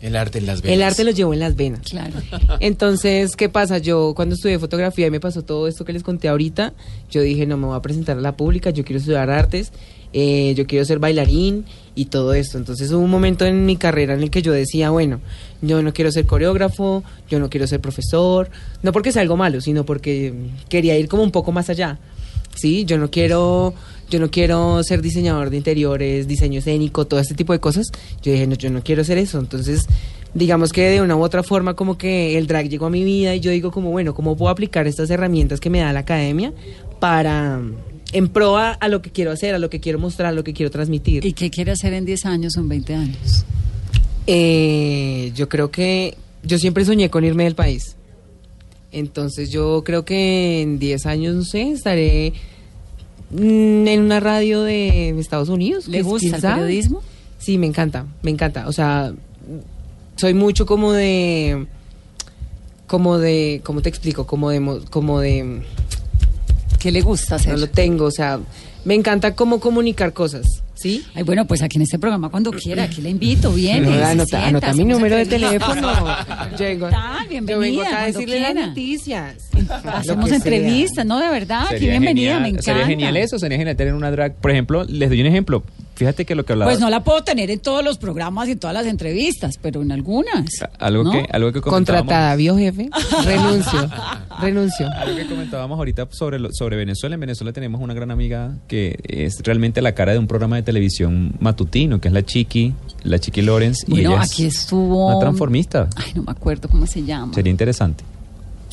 El 0.00 0.16
arte 0.16 0.38
en 0.38 0.46
las 0.46 0.62
venas. 0.62 0.76
el 0.76 0.82
arte 0.84 1.02
lo 1.04 1.10
llevo 1.10 1.32
en 1.34 1.40
las 1.40 1.56
venas. 1.56 1.80
Claro. 1.90 2.12
Entonces, 2.60 3.34
¿qué 3.36 3.48
pasa? 3.48 3.78
Yo 3.78 4.12
cuando 4.14 4.34
estudié 4.36 4.58
fotografía 4.58 5.06
y 5.06 5.10
me 5.10 5.18
pasó 5.20 5.42
todo 5.42 5.66
esto 5.66 5.84
que 5.84 5.92
les 5.92 6.02
conté 6.02 6.28
ahorita, 6.28 6.72
yo 7.10 7.22
dije, 7.22 7.46
no 7.46 7.56
me 7.56 7.66
voy 7.66 7.76
a 7.76 7.82
presentar 7.82 8.18
a 8.18 8.20
la 8.20 8.36
pública, 8.36 8.70
yo 8.70 8.84
quiero 8.84 8.98
estudiar 9.00 9.30
artes, 9.30 9.72
eh, 10.16 10.54
yo 10.56 10.64
quiero 10.66 10.84
ser 10.84 11.00
bailarín 11.00 11.64
y 11.96 12.06
todo 12.06 12.34
esto. 12.34 12.56
Entonces 12.56 12.90
hubo 12.92 13.02
un 13.02 13.10
momento 13.10 13.44
en 13.44 13.66
mi 13.66 13.76
carrera 13.76 14.14
en 14.14 14.22
el 14.22 14.30
que 14.30 14.42
yo 14.42 14.52
decía, 14.52 14.90
bueno, 14.90 15.20
yo 15.60 15.82
no 15.82 15.92
quiero 15.92 16.12
ser 16.12 16.24
coreógrafo, 16.24 17.02
yo 17.28 17.40
no 17.40 17.50
quiero 17.50 17.66
ser 17.66 17.80
profesor, 17.80 18.48
no 18.82 18.92
porque 18.92 19.10
sea 19.10 19.22
algo 19.22 19.36
malo, 19.36 19.60
sino 19.60 19.84
porque 19.84 20.32
quería 20.68 20.96
ir 20.96 21.08
como 21.08 21.24
un 21.24 21.32
poco 21.32 21.50
más 21.50 21.68
allá. 21.68 21.98
Sí, 22.54 22.84
yo 22.84 22.96
no 22.96 23.10
quiero, 23.10 23.74
yo 24.08 24.20
no 24.20 24.30
quiero 24.30 24.84
ser 24.84 25.02
diseñador 25.02 25.50
de 25.50 25.56
interiores, 25.56 26.28
diseño 26.28 26.60
escénico, 26.60 27.08
todo 27.08 27.18
este 27.18 27.34
tipo 27.34 27.52
de 27.52 27.58
cosas. 27.58 27.90
Yo 28.22 28.30
dije, 28.30 28.46
no, 28.46 28.54
yo 28.54 28.70
no 28.70 28.84
quiero 28.84 29.02
hacer 29.02 29.18
eso. 29.18 29.40
Entonces, 29.40 29.88
digamos 30.32 30.72
que 30.72 30.90
de 30.90 31.02
una 31.02 31.16
u 31.16 31.22
otra 31.24 31.42
forma 31.42 31.74
como 31.74 31.98
que 31.98 32.38
el 32.38 32.46
drag 32.46 32.68
llegó 32.68 32.86
a 32.86 32.90
mi 32.90 33.02
vida 33.02 33.34
y 33.34 33.40
yo 33.40 33.50
digo 33.50 33.72
como, 33.72 33.90
bueno, 33.90 34.14
¿cómo 34.14 34.36
puedo 34.36 34.52
aplicar 34.52 34.86
estas 34.86 35.10
herramientas 35.10 35.58
que 35.58 35.70
me 35.70 35.80
da 35.80 35.92
la 35.92 36.00
academia 36.00 36.52
para 37.00 37.60
en 38.14 38.28
pro 38.28 38.56
a, 38.56 38.70
a 38.72 38.88
lo 38.88 39.02
que 39.02 39.10
quiero 39.10 39.30
hacer, 39.32 39.54
a 39.54 39.58
lo 39.58 39.68
que 39.68 39.80
quiero 39.80 39.98
mostrar, 39.98 40.28
a 40.28 40.32
lo 40.32 40.42
que 40.44 40.52
quiero 40.54 40.70
transmitir? 40.70 41.24
¿Y 41.26 41.32
qué 41.34 41.50
quiere 41.50 41.72
hacer 41.72 41.92
en 41.92 42.04
10 42.04 42.24
años 42.26 42.56
o 42.56 42.60
en 42.60 42.68
20 42.68 42.94
años? 42.94 43.44
Eh, 44.26 45.32
yo 45.34 45.48
creo 45.48 45.70
que 45.70 46.16
yo 46.42 46.58
siempre 46.58 46.84
soñé 46.84 47.10
con 47.10 47.24
irme 47.24 47.44
del 47.44 47.54
país. 47.54 47.96
Entonces 48.92 49.50
yo 49.50 49.82
creo 49.84 50.04
que 50.04 50.62
en 50.62 50.78
10 50.78 51.06
años, 51.06 51.34
no 51.34 51.44
sé, 51.44 51.70
estaré 51.72 52.32
mm, 53.30 53.86
en 53.88 54.00
una 54.00 54.20
radio 54.20 54.62
de 54.62 55.10
Estados 55.18 55.48
Unidos. 55.48 55.88
¿Le 55.88 56.02
gusta 56.02 56.36
el 56.36 56.42
periodismo? 56.42 57.02
Sí, 57.38 57.58
me 57.58 57.66
encanta, 57.66 58.06
me 58.22 58.30
encanta. 58.30 58.68
O 58.68 58.72
sea, 58.72 59.12
soy 60.16 60.32
mucho 60.32 60.64
como 60.64 60.92
de, 60.92 61.66
como 62.86 63.18
de, 63.18 63.60
¿cómo 63.64 63.82
te 63.82 63.88
explico? 63.88 64.26
Como 64.26 64.50
de, 64.50 64.60
mo- 64.60 64.80
como 64.90 65.20
de, 65.20 65.62
¿Qué 66.84 66.92
le 66.92 67.00
gusta 67.00 67.36
hacer? 67.36 67.54
no 67.54 67.60
lo 67.60 67.66
tengo, 67.66 68.04
o 68.04 68.10
sea, 68.10 68.38
me 68.84 68.92
encanta 68.92 69.34
cómo 69.34 69.58
comunicar 69.58 70.12
cosas, 70.12 70.62
¿sí? 70.74 71.02
Ay, 71.14 71.22
bueno, 71.22 71.46
pues 71.46 71.62
aquí 71.62 71.78
en 71.78 71.82
este 71.84 71.98
programa 71.98 72.28
cuando 72.28 72.50
quiera, 72.50 72.82
aquí 72.82 73.00
le 73.00 73.08
invito, 73.08 73.50
viene. 73.52 73.86
No, 73.86 74.04
anota, 74.04 74.26
sienta, 74.26 74.48
anota 74.48 74.72
mi 74.74 74.84
número 74.84 75.16
de 75.16 75.24
teléfono. 75.24 75.94
Yo 76.58 76.66
vengo, 76.66 76.88
Está, 76.88 77.22
yo 77.22 77.30
bienvenida, 77.30 77.58
vengo 77.58 77.82
acá 77.84 78.02
a 78.02 78.06
decirle 78.08 78.38
las 78.38 78.54
noticias. 78.54 79.48
Hacemos 79.94 80.30
entrevistas, 80.30 81.06
¿no? 81.06 81.18
De 81.20 81.30
verdad, 81.30 81.68
aquí 81.70 81.86
bienvenida, 81.86 82.32
genial, 82.32 82.42
me 82.42 82.48
encanta. 82.48 82.64
Sería 82.64 82.84
genial 82.84 83.16
eso, 83.16 83.38
sería 83.38 83.56
genial 83.56 83.76
tener 83.76 83.94
una 83.94 84.10
drag. 84.10 84.34
Por 84.34 84.50
ejemplo, 84.50 84.84
les 84.84 85.08
doy 85.08 85.22
un 85.22 85.26
ejemplo. 85.26 85.64
Fíjate 85.96 86.24
que 86.24 86.34
lo 86.34 86.44
que 86.44 86.52
hablaba. 86.54 86.70
Pues 86.72 86.80
no 86.80 86.90
la 86.90 87.04
puedo 87.04 87.22
tener 87.22 87.50
en 87.50 87.60
todos 87.60 87.84
los 87.84 87.98
programas 87.98 88.48
y 88.48 88.52
en 88.52 88.58
todas 88.58 88.74
las 88.74 88.86
entrevistas, 88.86 89.58
pero 89.62 89.80
en 89.82 89.92
algunas. 89.92 90.44
algo 90.78 91.04
¿no? 91.04 91.12
que 91.12 91.26
algo 91.30 91.52
que 91.52 91.60
comentábamos- 91.60 92.06
Contratada, 92.08 92.36
vio 92.36 92.56
jefe. 92.58 92.90
Renuncio. 93.24 93.90
Renuncio. 94.40 94.88
Algo 94.96 95.16
que 95.16 95.26
comentábamos 95.26 95.78
ahorita 95.78 96.08
sobre, 96.10 96.38
lo- 96.38 96.52
sobre 96.52 96.76
Venezuela. 96.76 97.14
En 97.14 97.20
Venezuela 97.20 97.52
tenemos 97.52 97.80
una 97.80 97.94
gran 97.94 98.10
amiga 98.10 98.56
que 98.66 98.98
es 99.08 99.38
realmente 99.44 99.80
la 99.82 99.92
cara 99.94 100.12
de 100.12 100.18
un 100.18 100.26
programa 100.26 100.56
de 100.56 100.62
televisión 100.62 101.34
matutino, 101.40 102.00
que 102.00 102.08
es 102.08 102.14
la 102.14 102.24
Chiqui, 102.24 102.74
la 103.04 103.18
Chiqui 103.20 103.42
Lawrence. 103.42 103.84
y 103.86 103.90
Bueno, 103.92 104.10
ella 104.14 104.22
aquí 104.22 104.46
estuvo. 104.46 105.06
Una 105.08 105.20
transformista. 105.20 105.88
Ay, 105.96 106.12
no 106.16 106.22
me 106.24 106.32
acuerdo 106.32 106.68
cómo 106.68 106.86
se 106.86 107.04
llama. 107.04 107.32
Sería 107.34 107.50
interesante. 107.50 108.02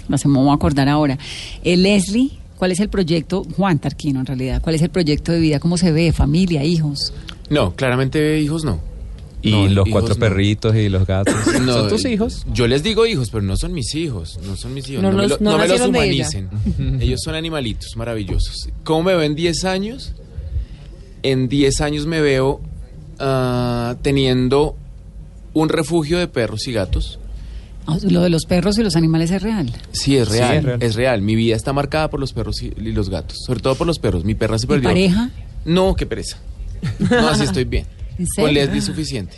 No 0.07 0.17
se 0.17 0.28
me 0.28 0.43
va 0.43 0.51
a 0.51 0.55
acordar 0.55 0.89
ahora. 0.89 1.17
Eh, 1.63 1.78
Leslie, 1.78 2.32
¿cuál 2.62 2.72
es 2.74 2.80
el 2.80 2.89
proyecto? 2.89 3.43
Juan 3.57 3.80
Tarquino, 3.80 4.20
en 4.20 4.28
realidad. 4.28 4.62
¿Cuál 4.62 4.76
es 4.76 4.84
el 4.84 4.89
proyecto 4.91 5.32
de 5.32 5.39
vida? 5.39 5.59
¿Cómo 5.59 5.78
se 5.80 5.91
ve? 5.91 6.12
¿Familia? 6.14 6.64
¿Hijos? 6.64 7.12
No, 7.49 7.76
claramente 7.76 8.39
hijos 8.39 8.64
no. 8.64 8.80
Y 9.41 9.49
No, 9.49 9.68
los 9.68 9.89
cuatro 9.89 10.14
no. 10.14 10.20
perritos 10.20 10.76
y 10.76 10.88
los 10.88 11.07
gatos. 11.07 11.34
No, 11.66 11.74
¿Son 11.74 11.89
tus 11.89 12.05
hijos? 12.05 12.45
Yo 12.53 12.68
les 12.68 12.84
digo 12.84 13.07
hijos, 13.07 13.32
pero 13.32 13.41
no 13.41 13.57
son 13.57 13.74
mis 13.74 13.95
hijos. 13.95 14.38
No 14.45 14.55
son 14.55 14.76
mis 14.76 14.88
hijos. 14.89 15.01
No 15.01 15.09
No, 15.12 15.18
me, 15.18 15.24
los- 15.24 15.32
lo- 15.32 15.38
no 15.39 15.51
no 15.53 15.57
me 15.57 15.68
los 15.68 15.80
nacieron 15.80 15.91
de 15.93 16.09
ella. 16.12 16.30
humanicen. 16.30 16.99
Ellos 17.01 17.20
son 17.24 17.34
animalitos 17.34 17.95
maravillosos. 17.97 18.70
¿Cómo 18.84 19.01
me 19.01 19.14
veo 19.14 19.24
en 19.24 19.34
10 19.34 19.66
años? 19.66 20.14
En 21.24 21.49
10 21.49 21.82
años 21.82 22.05
me 22.05 22.22
veo 22.22 22.62
ah, 23.18 23.95
teniendo 24.03 24.76
un 25.53 25.70
refugio 25.70 26.20
de 26.20 26.28
perros 26.28 26.68
y 26.68 26.74
gatos. 26.74 27.18
Ah, 27.88 27.97
Lo 28.09 28.21
de 28.21 28.29
los 28.29 28.45
perros 28.45 28.77
y 28.77 28.84
los 28.84 28.95
animales 28.95 29.32
es 29.32 29.41
real. 29.41 29.71
Sí, 29.91 30.15
es 30.17 30.27
Sí, 30.29 30.38
real, 30.38 30.57
es 30.57 30.63
real. 30.63 30.84
es 30.84 30.95
real. 30.95 31.21
Mi 31.21 31.36
vida 31.36 31.55
está 31.55 31.73
marcada 31.73 32.09
por 32.09 32.19
los 32.19 32.32
perros 32.34 32.61
y, 32.61 32.67
y 32.67 32.91
los 32.91 33.09
gatos. 33.09 33.38
Sobre 33.45 33.59
todo 33.59 33.75
por 33.75 33.88
los 33.88 33.97
perros. 33.99 34.23
Mi 34.23 34.36
perra 34.36 34.57
se 34.59 34.65
¿Y 34.65 34.69
perdió. 34.69 34.89
pareja? 34.89 35.29
No, 35.65 35.95
qué 35.95 36.05
pereza. 36.05 36.38
No, 36.99 37.27
así 37.29 37.43
estoy 37.43 37.63
bien. 37.65 37.86
¿En 38.19 38.27
serio? 38.27 38.47
Con 38.47 38.53
Leslie 38.53 38.82
suficiente. 38.82 39.36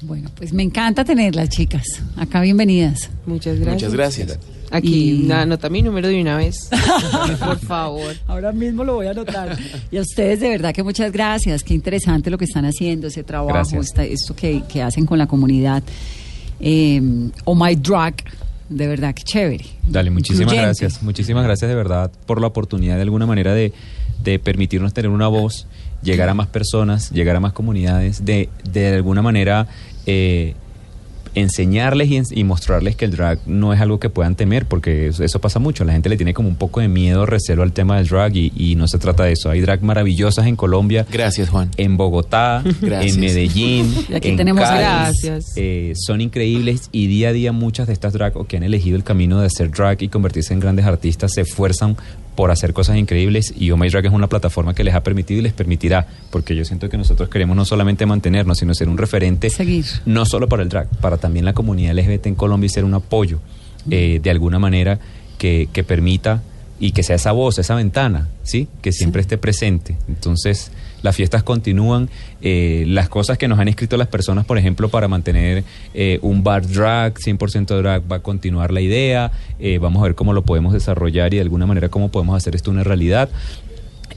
Bueno, 0.00 0.30
pues 0.36 0.52
me 0.52 0.62
encanta 0.62 1.04
tenerlas, 1.04 1.48
chicas. 1.48 1.84
Acá 2.16 2.40
bienvenidas. 2.40 3.10
Muchas 3.26 3.56
gracias. 3.58 3.74
Muchas 3.74 3.92
gracias. 3.94 4.38
Aquí, 4.70 5.24
Y- 5.26 5.32
anota 5.32 5.68
mi 5.70 5.82
número 5.82 6.08
de 6.08 6.20
una 6.20 6.36
vez. 6.36 6.68
Por 7.40 7.58
favor. 7.58 8.14
Ahora 8.26 8.52
mismo 8.52 8.84
lo 8.84 8.94
voy 8.94 9.06
a 9.06 9.10
anotar. 9.10 9.58
Y 9.90 9.96
a 9.96 10.00
ustedes 10.02 10.40
de 10.40 10.50
verdad 10.50 10.72
que 10.74 10.82
muchas 10.84 11.10
gracias. 11.10 11.62
Qué 11.64 11.74
interesante 11.74 12.30
lo 12.30 12.38
que 12.38 12.44
están 12.44 12.64
haciendo, 12.64 13.06
ese 13.08 13.24
trabajo, 13.24 13.80
esta- 13.80 14.04
esto 14.04 14.36
que, 14.36 14.62
que 14.68 14.82
hacen 14.82 15.04
con 15.06 15.18
la 15.18 15.26
comunidad. 15.26 15.82
Eh, 16.60 17.00
oh 17.44 17.54
My 17.54 17.74
Drag, 17.76 18.14
de 18.68 18.86
verdad 18.86 19.14
que 19.14 19.22
chévere. 19.22 19.64
Dale, 19.86 20.10
muchísimas 20.10 20.42
Incluyente. 20.52 20.66
gracias. 20.66 21.02
Muchísimas 21.02 21.44
gracias 21.44 21.68
de 21.68 21.74
verdad 21.74 22.10
por 22.26 22.40
la 22.40 22.46
oportunidad 22.48 22.96
de 22.96 23.02
alguna 23.02 23.26
manera 23.26 23.54
de, 23.54 23.72
de 24.22 24.38
permitirnos 24.38 24.92
tener 24.92 25.10
una 25.10 25.28
voz, 25.28 25.66
llegar 26.02 26.28
a 26.28 26.34
más 26.34 26.48
personas, 26.48 27.10
llegar 27.10 27.36
a 27.36 27.40
más 27.40 27.52
comunidades, 27.52 28.24
de, 28.24 28.48
de 28.70 28.94
alguna 28.94 29.22
manera 29.22 29.66
eh, 30.06 30.54
enseñarles 31.40 32.10
y, 32.10 32.40
y 32.40 32.44
mostrarles 32.44 32.96
que 32.96 33.04
el 33.04 33.12
drag 33.12 33.38
no 33.46 33.72
es 33.72 33.80
algo 33.80 33.98
que 34.00 34.10
puedan 34.10 34.34
temer, 34.34 34.66
porque 34.66 35.08
eso, 35.08 35.24
eso 35.24 35.40
pasa 35.40 35.58
mucho. 35.58 35.84
La 35.84 35.92
gente 35.92 36.08
le 36.08 36.16
tiene 36.16 36.34
como 36.34 36.48
un 36.48 36.56
poco 36.56 36.80
de 36.80 36.88
miedo, 36.88 37.26
recelo 37.26 37.62
al 37.62 37.72
tema 37.72 37.96
del 37.96 38.06
drag 38.08 38.36
y, 38.36 38.52
y 38.56 38.74
no 38.74 38.88
se 38.88 38.98
trata 38.98 39.24
de 39.24 39.32
eso. 39.32 39.50
Hay 39.50 39.60
drag 39.60 39.82
maravillosas 39.82 40.46
en 40.46 40.56
Colombia. 40.56 41.06
Gracias, 41.10 41.48
Juan. 41.48 41.70
En 41.76 41.96
Bogotá, 41.96 42.62
Gracias. 42.80 43.14
en 43.14 43.20
Medellín, 43.20 43.94
Y 44.08 44.14
aquí 44.14 44.28
en 44.28 44.36
tenemos. 44.36 44.62
Gracias. 44.62 45.52
Eh, 45.56 45.92
son 45.96 46.20
increíbles 46.20 46.88
y 46.92 47.06
día 47.06 47.28
a 47.30 47.32
día 47.32 47.52
muchas 47.52 47.86
de 47.86 47.92
estas 47.92 48.12
drag 48.12 48.36
o 48.36 48.44
que 48.46 48.56
han 48.56 48.62
elegido 48.62 48.96
el 48.96 49.04
camino 49.04 49.40
de 49.40 49.46
hacer 49.46 49.70
drag 49.70 50.02
y 50.02 50.08
convertirse 50.08 50.52
en 50.54 50.60
grandes 50.60 50.86
artistas 50.86 51.32
se 51.32 51.42
esfuerzan 51.42 51.96
por 52.38 52.52
hacer 52.52 52.72
cosas 52.72 52.96
increíbles 52.96 53.52
y 53.58 53.72
My 53.72 53.88
Drag 53.88 54.06
es 54.06 54.12
una 54.12 54.28
plataforma 54.28 54.72
que 54.72 54.84
les 54.84 54.94
ha 54.94 55.02
permitido 55.02 55.40
y 55.40 55.42
les 55.42 55.52
permitirá, 55.52 56.06
porque 56.30 56.54
yo 56.54 56.64
siento 56.64 56.88
que 56.88 56.96
nosotros 56.96 57.28
queremos 57.28 57.56
no 57.56 57.64
solamente 57.64 58.06
mantenernos, 58.06 58.58
sino 58.58 58.74
ser 58.74 58.88
un 58.88 58.96
referente 58.96 59.50
Seguir. 59.50 59.84
no 60.06 60.24
solo 60.24 60.48
para 60.48 60.62
el 60.62 60.68
drag, 60.68 60.88
para 61.00 61.16
también 61.16 61.44
la 61.44 61.52
comunidad 61.52 61.98
LGBT 61.98 62.26
en 62.26 62.34
Colombia 62.36 62.66
y 62.66 62.68
ser 62.68 62.84
un 62.84 62.94
apoyo 62.94 63.40
eh, 63.90 64.20
de 64.22 64.30
alguna 64.30 64.60
manera 64.60 65.00
que, 65.36 65.68
que 65.72 65.82
permita 65.82 66.40
y 66.78 66.92
que 66.92 67.02
sea 67.02 67.16
esa 67.16 67.32
voz, 67.32 67.58
esa 67.58 67.74
ventana, 67.74 68.28
¿sí? 68.44 68.68
Que 68.82 68.92
siempre 68.92 69.20
esté 69.20 69.36
presente. 69.36 69.96
Entonces, 70.06 70.70
las 71.02 71.16
fiestas 71.16 71.42
continúan, 71.42 72.08
eh, 72.40 72.84
las 72.86 73.08
cosas 73.08 73.38
que 73.38 73.48
nos 73.48 73.58
han 73.58 73.68
escrito 73.68 73.96
las 73.96 74.08
personas, 74.08 74.44
por 74.44 74.58
ejemplo, 74.58 74.88
para 74.88 75.08
mantener 75.08 75.64
eh, 75.94 76.18
un 76.22 76.42
bar 76.42 76.66
drag, 76.66 77.14
100% 77.14 77.76
drag, 77.78 78.10
va 78.10 78.16
a 78.16 78.20
continuar 78.20 78.72
la 78.72 78.80
idea, 78.80 79.32
eh, 79.58 79.78
vamos 79.78 80.00
a 80.00 80.04
ver 80.04 80.14
cómo 80.14 80.32
lo 80.32 80.42
podemos 80.42 80.72
desarrollar 80.72 81.32
y 81.32 81.36
de 81.36 81.42
alguna 81.42 81.66
manera 81.66 81.88
cómo 81.88 82.10
podemos 82.10 82.36
hacer 82.36 82.54
esto 82.54 82.70
una 82.70 82.84
realidad. 82.84 83.28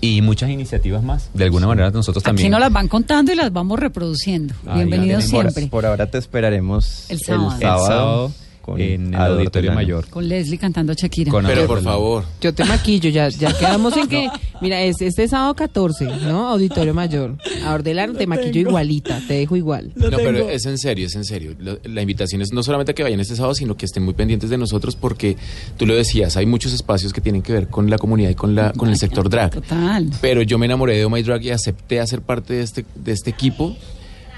Y 0.04 0.22
muchas 0.24 0.50
iniciativas 0.50 1.04
más. 1.04 1.30
De 1.34 1.44
alguna 1.44 1.68
manera 1.68 1.92
nosotros 1.92 2.24
también... 2.24 2.48
Aquí 2.48 2.50
nos 2.50 2.60
las 2.60 2.72
van 2.72 2.88
contando 2.88 3.32
y 3.34 3.36
las 3.36 3.54
vamos 3.54 3.80
reproduciendo. 3.80 4.56
Ahí 4.66 4.78
Bienvenidos 4.78 5.26
siempre. 5.26 5.68
Por 5.68 5.86
ahora 5.86 6.10
te 6.10 6.18
esperaremos 6.18 7.06
El 7.10 7.20
sábado. 7.20 7.54
El 7.54 7.60
sábado. 7.60 8.32
Con 8.72 8.82
en 8.82 9.08
el 9.14 9.16
Auditorio 9.16 9.46
Hortelano. 9.48 9.76
Mayor. 9.76 10.08
Con 10.10 10.28
Leslie 10.28 10.58
cantando 10.58 10.94
Shakira. 10.94 11.32
Con 11.32 11.46
Pero 11.46 11.66
por 11.68 11.82
favor. 11.82 12.26
Yo 12.42 12.54
te 12.54 12.64
maquillo, 12.66 13.10
ya, 13.10 13.30
ya 13.30 13.52
quedamos 13.58 13.96
en 13.98 14.08
que, 14.08 14.28
mira, 14.62 14.82
es 14.82 15.02
este 15.02 15.28
sábado 15.28 15.56
14, 15.56 16.06
¿no? 16.24 16.48
Auditorio 16.50 16.94
Mayor. 16.94 17.38
A 17.66 17.74
Ordelano 17.74 18.14
te 18.14 18.28
maquillo 18.28 18.62
igualita, 18.62 19.22
te 19.28 19.36
dejo 19.36 19.56
igual. 19.56 19.92
No, 19.96 20.10
pero 20.18 20.50
es 20.50 20.66
en 20.66 20.78
serio, 20.78 21.08
es 21.08 21.16
en 21.16 21.26
serio. 21.26 21.56
Lo- 21.60 21.80
La 21.84 22.02
invitación 22.02 22.42
es 22.42 22.52
no 22.54 22.64
solamente 22.64 22.94
que 22.94 23.04
vayan 23.04 23.20
este 23.20 23.36
sábado, 23.36 23.54
sino 23.56 23.76
que 23.78 23.86
estén 23.86 24.04
muy 24.04 24.14
pendientes 24.14 24.50
de 24.50 24.58
nosotros 24.58 24.96
porque 24.96 25.38
tú 25.78 25.86
lo 25.86 25.96
decías, 25.96 26.38
hay 26.38 26.46
muchos 26.46 26.74
espacios 26.74 27.14
que 27.14 27.22
tienen 27.22 27.42
que 27.42 27.54
ver 27.54 27.68
con 27.68 27.90
la 27.90 27.98
comunidad 27.98 28.30
y 28.30 28.36
con, 28.36 28.56
la, 28.56 28.72
con 28.74 28.90
el 28.90 28.98
sector 28.98 29.30
drag. 29.30 29.52
Total. 29.52 30.10
Pero 30.22 30.42
yo 30.42 30.58
me 30.58 30.66
enamoré 30.66 30.98
de 30.98 31.06
Oh 31.06 31.10
My 31.10 31.22
Drag 31.24 31.44
y 31.44 31.50
acepté 31.52 32.00
hacer 32.00 32.22
parte 32.22 32.54
de 32.54 32.62
este, 32.64 32.86
de 32.96 33.12
este 33.12 33.30
equipo 33.30 33.76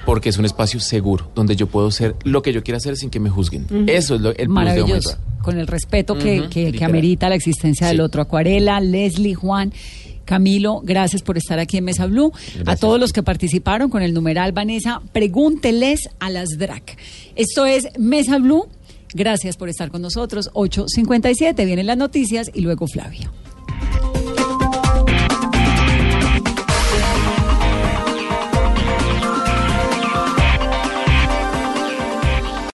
porque 0.06 0.30
es 0.30 0.38
un 0.38 0.46
espacio 0.46 0.80
seguro, 0.80 1.32
donde 1.36 1.56
yo 1.56 1.68
puedo 1.68 1.92
ser 1.92 2.16
lo 2.24 2.42
que 2.42 2.52
yo 2.54 2.64
quiera 2.64 2.78
hacer 2.78 2.96
sin 2.98 3.10
que 3.10 3.20
me 3.20 3.30
juzguen. 3.30 3.66
Eso 3.88 4.16
es 4.16 4.22
lo, 4.22 4.30
el 4.36 4.48
plus 4.48 4.66
de. 4.74 4.84
Drag. 4.84 5.20
Con 5.42 5.60
el 5.60 5.68
respeto 5.68 6.18
que, 6.18 6.48
que- 6.50 6.84
amerita 6.86 7.30
la 7.30 7.36
existencia 7.36 7.88
del 7.88 8.02
otro. 8.02 8.22
Acuarela, 8.22 8.80
Leslie, 8.80 9.34
Juan. 9.36 9.74
Camilo, 10.26 10.80
gracias 10.86 11.22
por 11.22 11.38
estar 11.38 11.60
aquí 11.60 11.78
en 11.78 11.84
Mesa 11.84 12.06
Blue. 12.06 12.32
A 12.66 12.78
todos 12.78 12.98
los 12.98 13.12
que 13.12 13.24
participaron 13.24 13.90
con 13.90 14.02
el 14.02 14.14
numeral 14.14 14.54
Vanessa, 14.54 15.02
pregúnteles 15.12 16.10
a 16.20 16.30
las 16.30 16.48
drag. 16.58 16.84
Esto 17.36 17.66
es 17.66 17.88
Mesa 18.00 18.38
Blue. 18.38 18.68
Gracias 19.14 19.58
por 19.58 19.68
estar 19.68 19.92
con 19.92 20.02
nosotros. 20.02 20.50
8.57, 20.54 21.66
vienen 21.66 21.88
las 21.88 21.98
noticias 21.98 22.50
y 22.54 22.62
luego 22.62 22.88
Flavia. 22.88 23.30